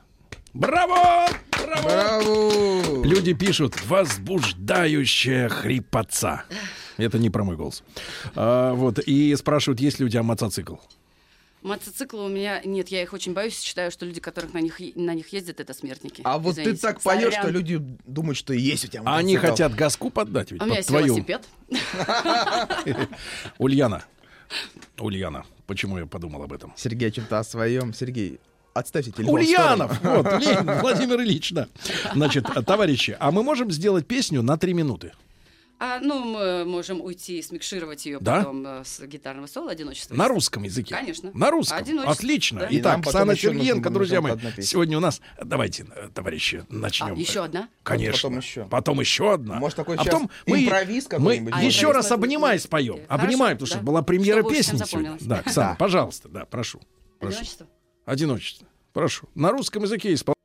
[0.54, 1.28] Браво!
[1.52, 1.84] Браво!
[1.86, 3.06] Браво!
[3.06, 6.44] Люди пишут возбуждающая хрипотца.
[6.98, 7.84] Это не про мой голос.
[8.36, 10.76] А, вот и спрашивают, есть ли у тебя мотоцикл.
[11.62, 15.14] Мотоциклы у меня нет, я их очень боюсь, считаю, что люди, которых на них, на
[15.14, 16.22] них ездят, это смертники.
[16.26, 16.74] А вот Извините.
[16.76, 19.52] ты так поешь, что люди думают, что есть у тебя А они мотоцикл.
[19.52, 21.06] хотят газку поддать ведь У меня под есть твою.
[21.08, 21.48] велосипед.
[23.60, 24.04] Ульяна.
[25.00, 25.46] Ульяна.
[25.68, 26.74] Почему я подумал об этом?
[26.76, 27.94] Сергей о чем-то о своем.
[27.94, 28.40] Сергей,
[28.74, 30.02] отставьте телефон Ульянов!
[30.04, 31.68] Вот, Ленин Владимир Ильич, да.
[32.14, 35.14] Значит, товарищи, а мы можем сделать песню на три минуты?
[35.84, 38.38] А, ну, мы можем уйти и смикшировать ее Да?
[38.38, 40.14] потом э, с гитарного соло одиночество.
[40.14, 40.94] На русском языке?
[40.94, 41.32] Конечно.
[41.34, 41.76] На русском?
[41.80, 42.60] Одиночество, Отлично.
[42.60, 42.68] да.
[42.68, 45.22] И Итак, Оксана Сергеенко, друзья мои, сегодня у нас...
[45.44, 47.16] Давайте, э, товарищи, начнем.
[47.16, 47.68] А, еще одна?
[47.82, 48.30] Конечно.
[48.30, 48.66] Потом еще.
[48.66, 49.56] Потом еще одна.
[49.56, 51.66] Может, такой а сейчас потом мы, импровиз мы какой-нибудь А, будет?
[51.74, 52.94] еще раз мы- обнимай мы- споем.
[53.08, 53.76] Хорошо, Обнимай, потому да.
[53.76, 55.18] что была премьера Чтобы песни сегодня.
[55.20, 56.80] Да, Оксана, пожалуйста, да, прошу.
[57.20, 57.34] прошу.
[57.38, 57.66] Одиночество?
[58.06, 58.68] Одиночество.
[58.94, 59.28] Прошу.
[59.36, 60.41] На русском языке исполняй.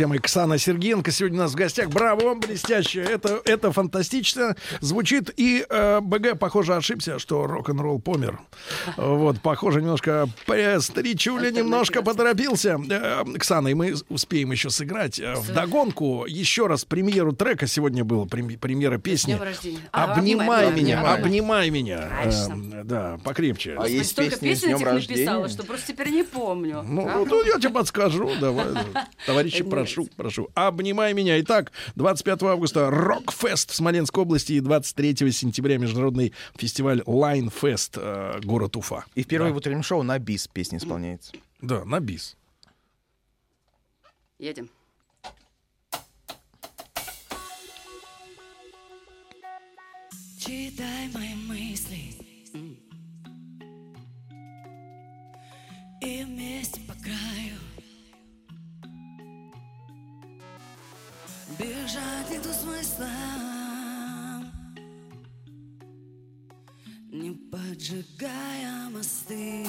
[0.00, 1.90] Друзья мои, Ксана Сергеенко сегодня у нас в гостях.
[1.90, 3.02] Браво вам, блестяще.
[3.02, 5.30] Это, это фантастично звучит.
[5.36, 8.40] И э, БГ, похоже, ошибся, что рок-н-ролл помер.
[8.96, 10.26] Вот, похоже, немножко
[10.78, 12.80] старичуля немножко поторопился.
[12.90, 15.20] Э, Ксана, и мы успеем еще сыграть.
[15.20, 19.38] Э, В догонку еще раз премьеру трека сегодня было, прем- премьера песни.
[19.92, 21.20] А, Обнимай меня, обнимай.
[21.20, 22.08] обнимай меня.
[22.24, 23.76] Э, Да, покрепче.
[23.78, 26.82] А есть Столько песен днем этих написала, что просто теперь не помню.
[26.88, 27.22] Ну, А?
[27.26, 28.64] ну, я тебе подскажу, давай.
[29.26, 30.48] Товарищи, Это прошу, прошу.
[30.54, 31.40] Обнимай меня.
[31.40, 38.76] Итак, 25 августа Рокфест в Смоленской области и 23 сентября международный фестиваль Лайнфест, э, город
[38.76, 39.04] Уфа.
[39.14, 41.32] И впервые в утреннем шоу на бис песня исполняется.
[41.60, 42.36] Да, на бис.
[44.38, 44.70] Едем.
[50.38, 52.16] Читай мои мысли
[56.00, 56.80] И вместе
[61.58, 63.08] Бежать нету смысла.
[67.10, 69.66] Не поджигая мосты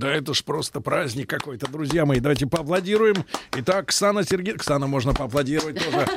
[0.00, 2.20] Да это ж просто праздник какой-то, друзья мои.
[2.20, 3.16] Давайте поаплодируем.
[3.54, 4.54] Итак, Ксана Сергей...
[4.54, 6.08] Ксана можно поаплодировать тоже.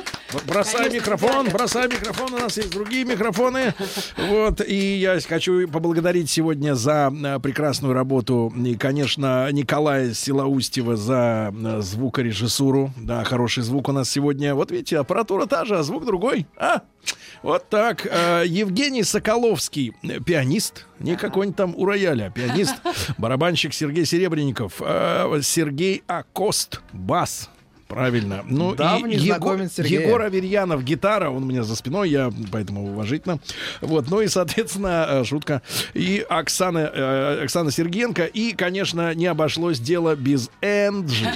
[0.46, 1.58] Бросай Конечно, микрофон, да, да.
[1.58, 2.32] бросай микрофон.
[2.32, 3.74] У нас есть другие микрофоны.
[4.16, 4.62] Вот.
[4.66, 8.50] И я хочу поблагодарить сегодня за э, прекрасную работу.
[8.56, 12.90] И, конечно, Николая Силаустьева за э, звукорежиссуру.
[12.96, 14.54] Да, хороший звук у нас сегодня.
[14.54, 16.46] Вот видите, аппаратура та же, а звук другой.
[16.56, 16.80] А?
[17.44, 18.06] Вот так.
[18.10, 19.92] Э, Евгений Соколовский,
[20.24, 20.86] пианист.
[20.98, 22.74] Не какой-нибудь там у рояля, а пианист.
[23.18, 24.80] Барабанщик Сергей Серебренников.
[24.80, 27.50] э, Сергей Акост, бас.
[27.88, 28.44] Правильно.
[28.48, 29.54] Ну Давний и Его-.
[29.54, 33.38] Егор Аверьянов, гитара, он у меня за спиной, я поэтому уважительно.
[33.80, 35.62] Вот, ну и, соответственно, э, шутка.
[35.92, 38.24] И Оксана, э, Оксана Сергенко.
[38.24, 41.28] И, конечно, не обошлось дело без Энджи.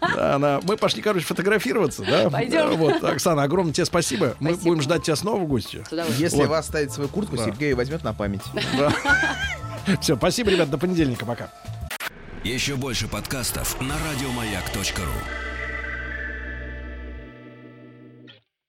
[0.00, 0.60] Да, она...
[0.62, 2.28] Мы пошли, короче, фотографироваться, да?
[2.30, 2.68] Пойдем.
[2.72, 4.36] Э, Вот, Оксана, огромное тебе спасибо.
[4.40, 4.70] Мы Спасибо.
[4.70, 5.84] будем ждать тебя снова в гости.
[6.18, 6.48] Если Вот.
[6.48, 7.44] вас ставить свою куртку, Да.
[7.44, 8.42] Сергей возьмет на память.
[10.00, 11.50] Все, спасибо, ребят, до понедельника, пока.
[12.44, 15.57] Еще больше подкастов на радиомаяк.ру.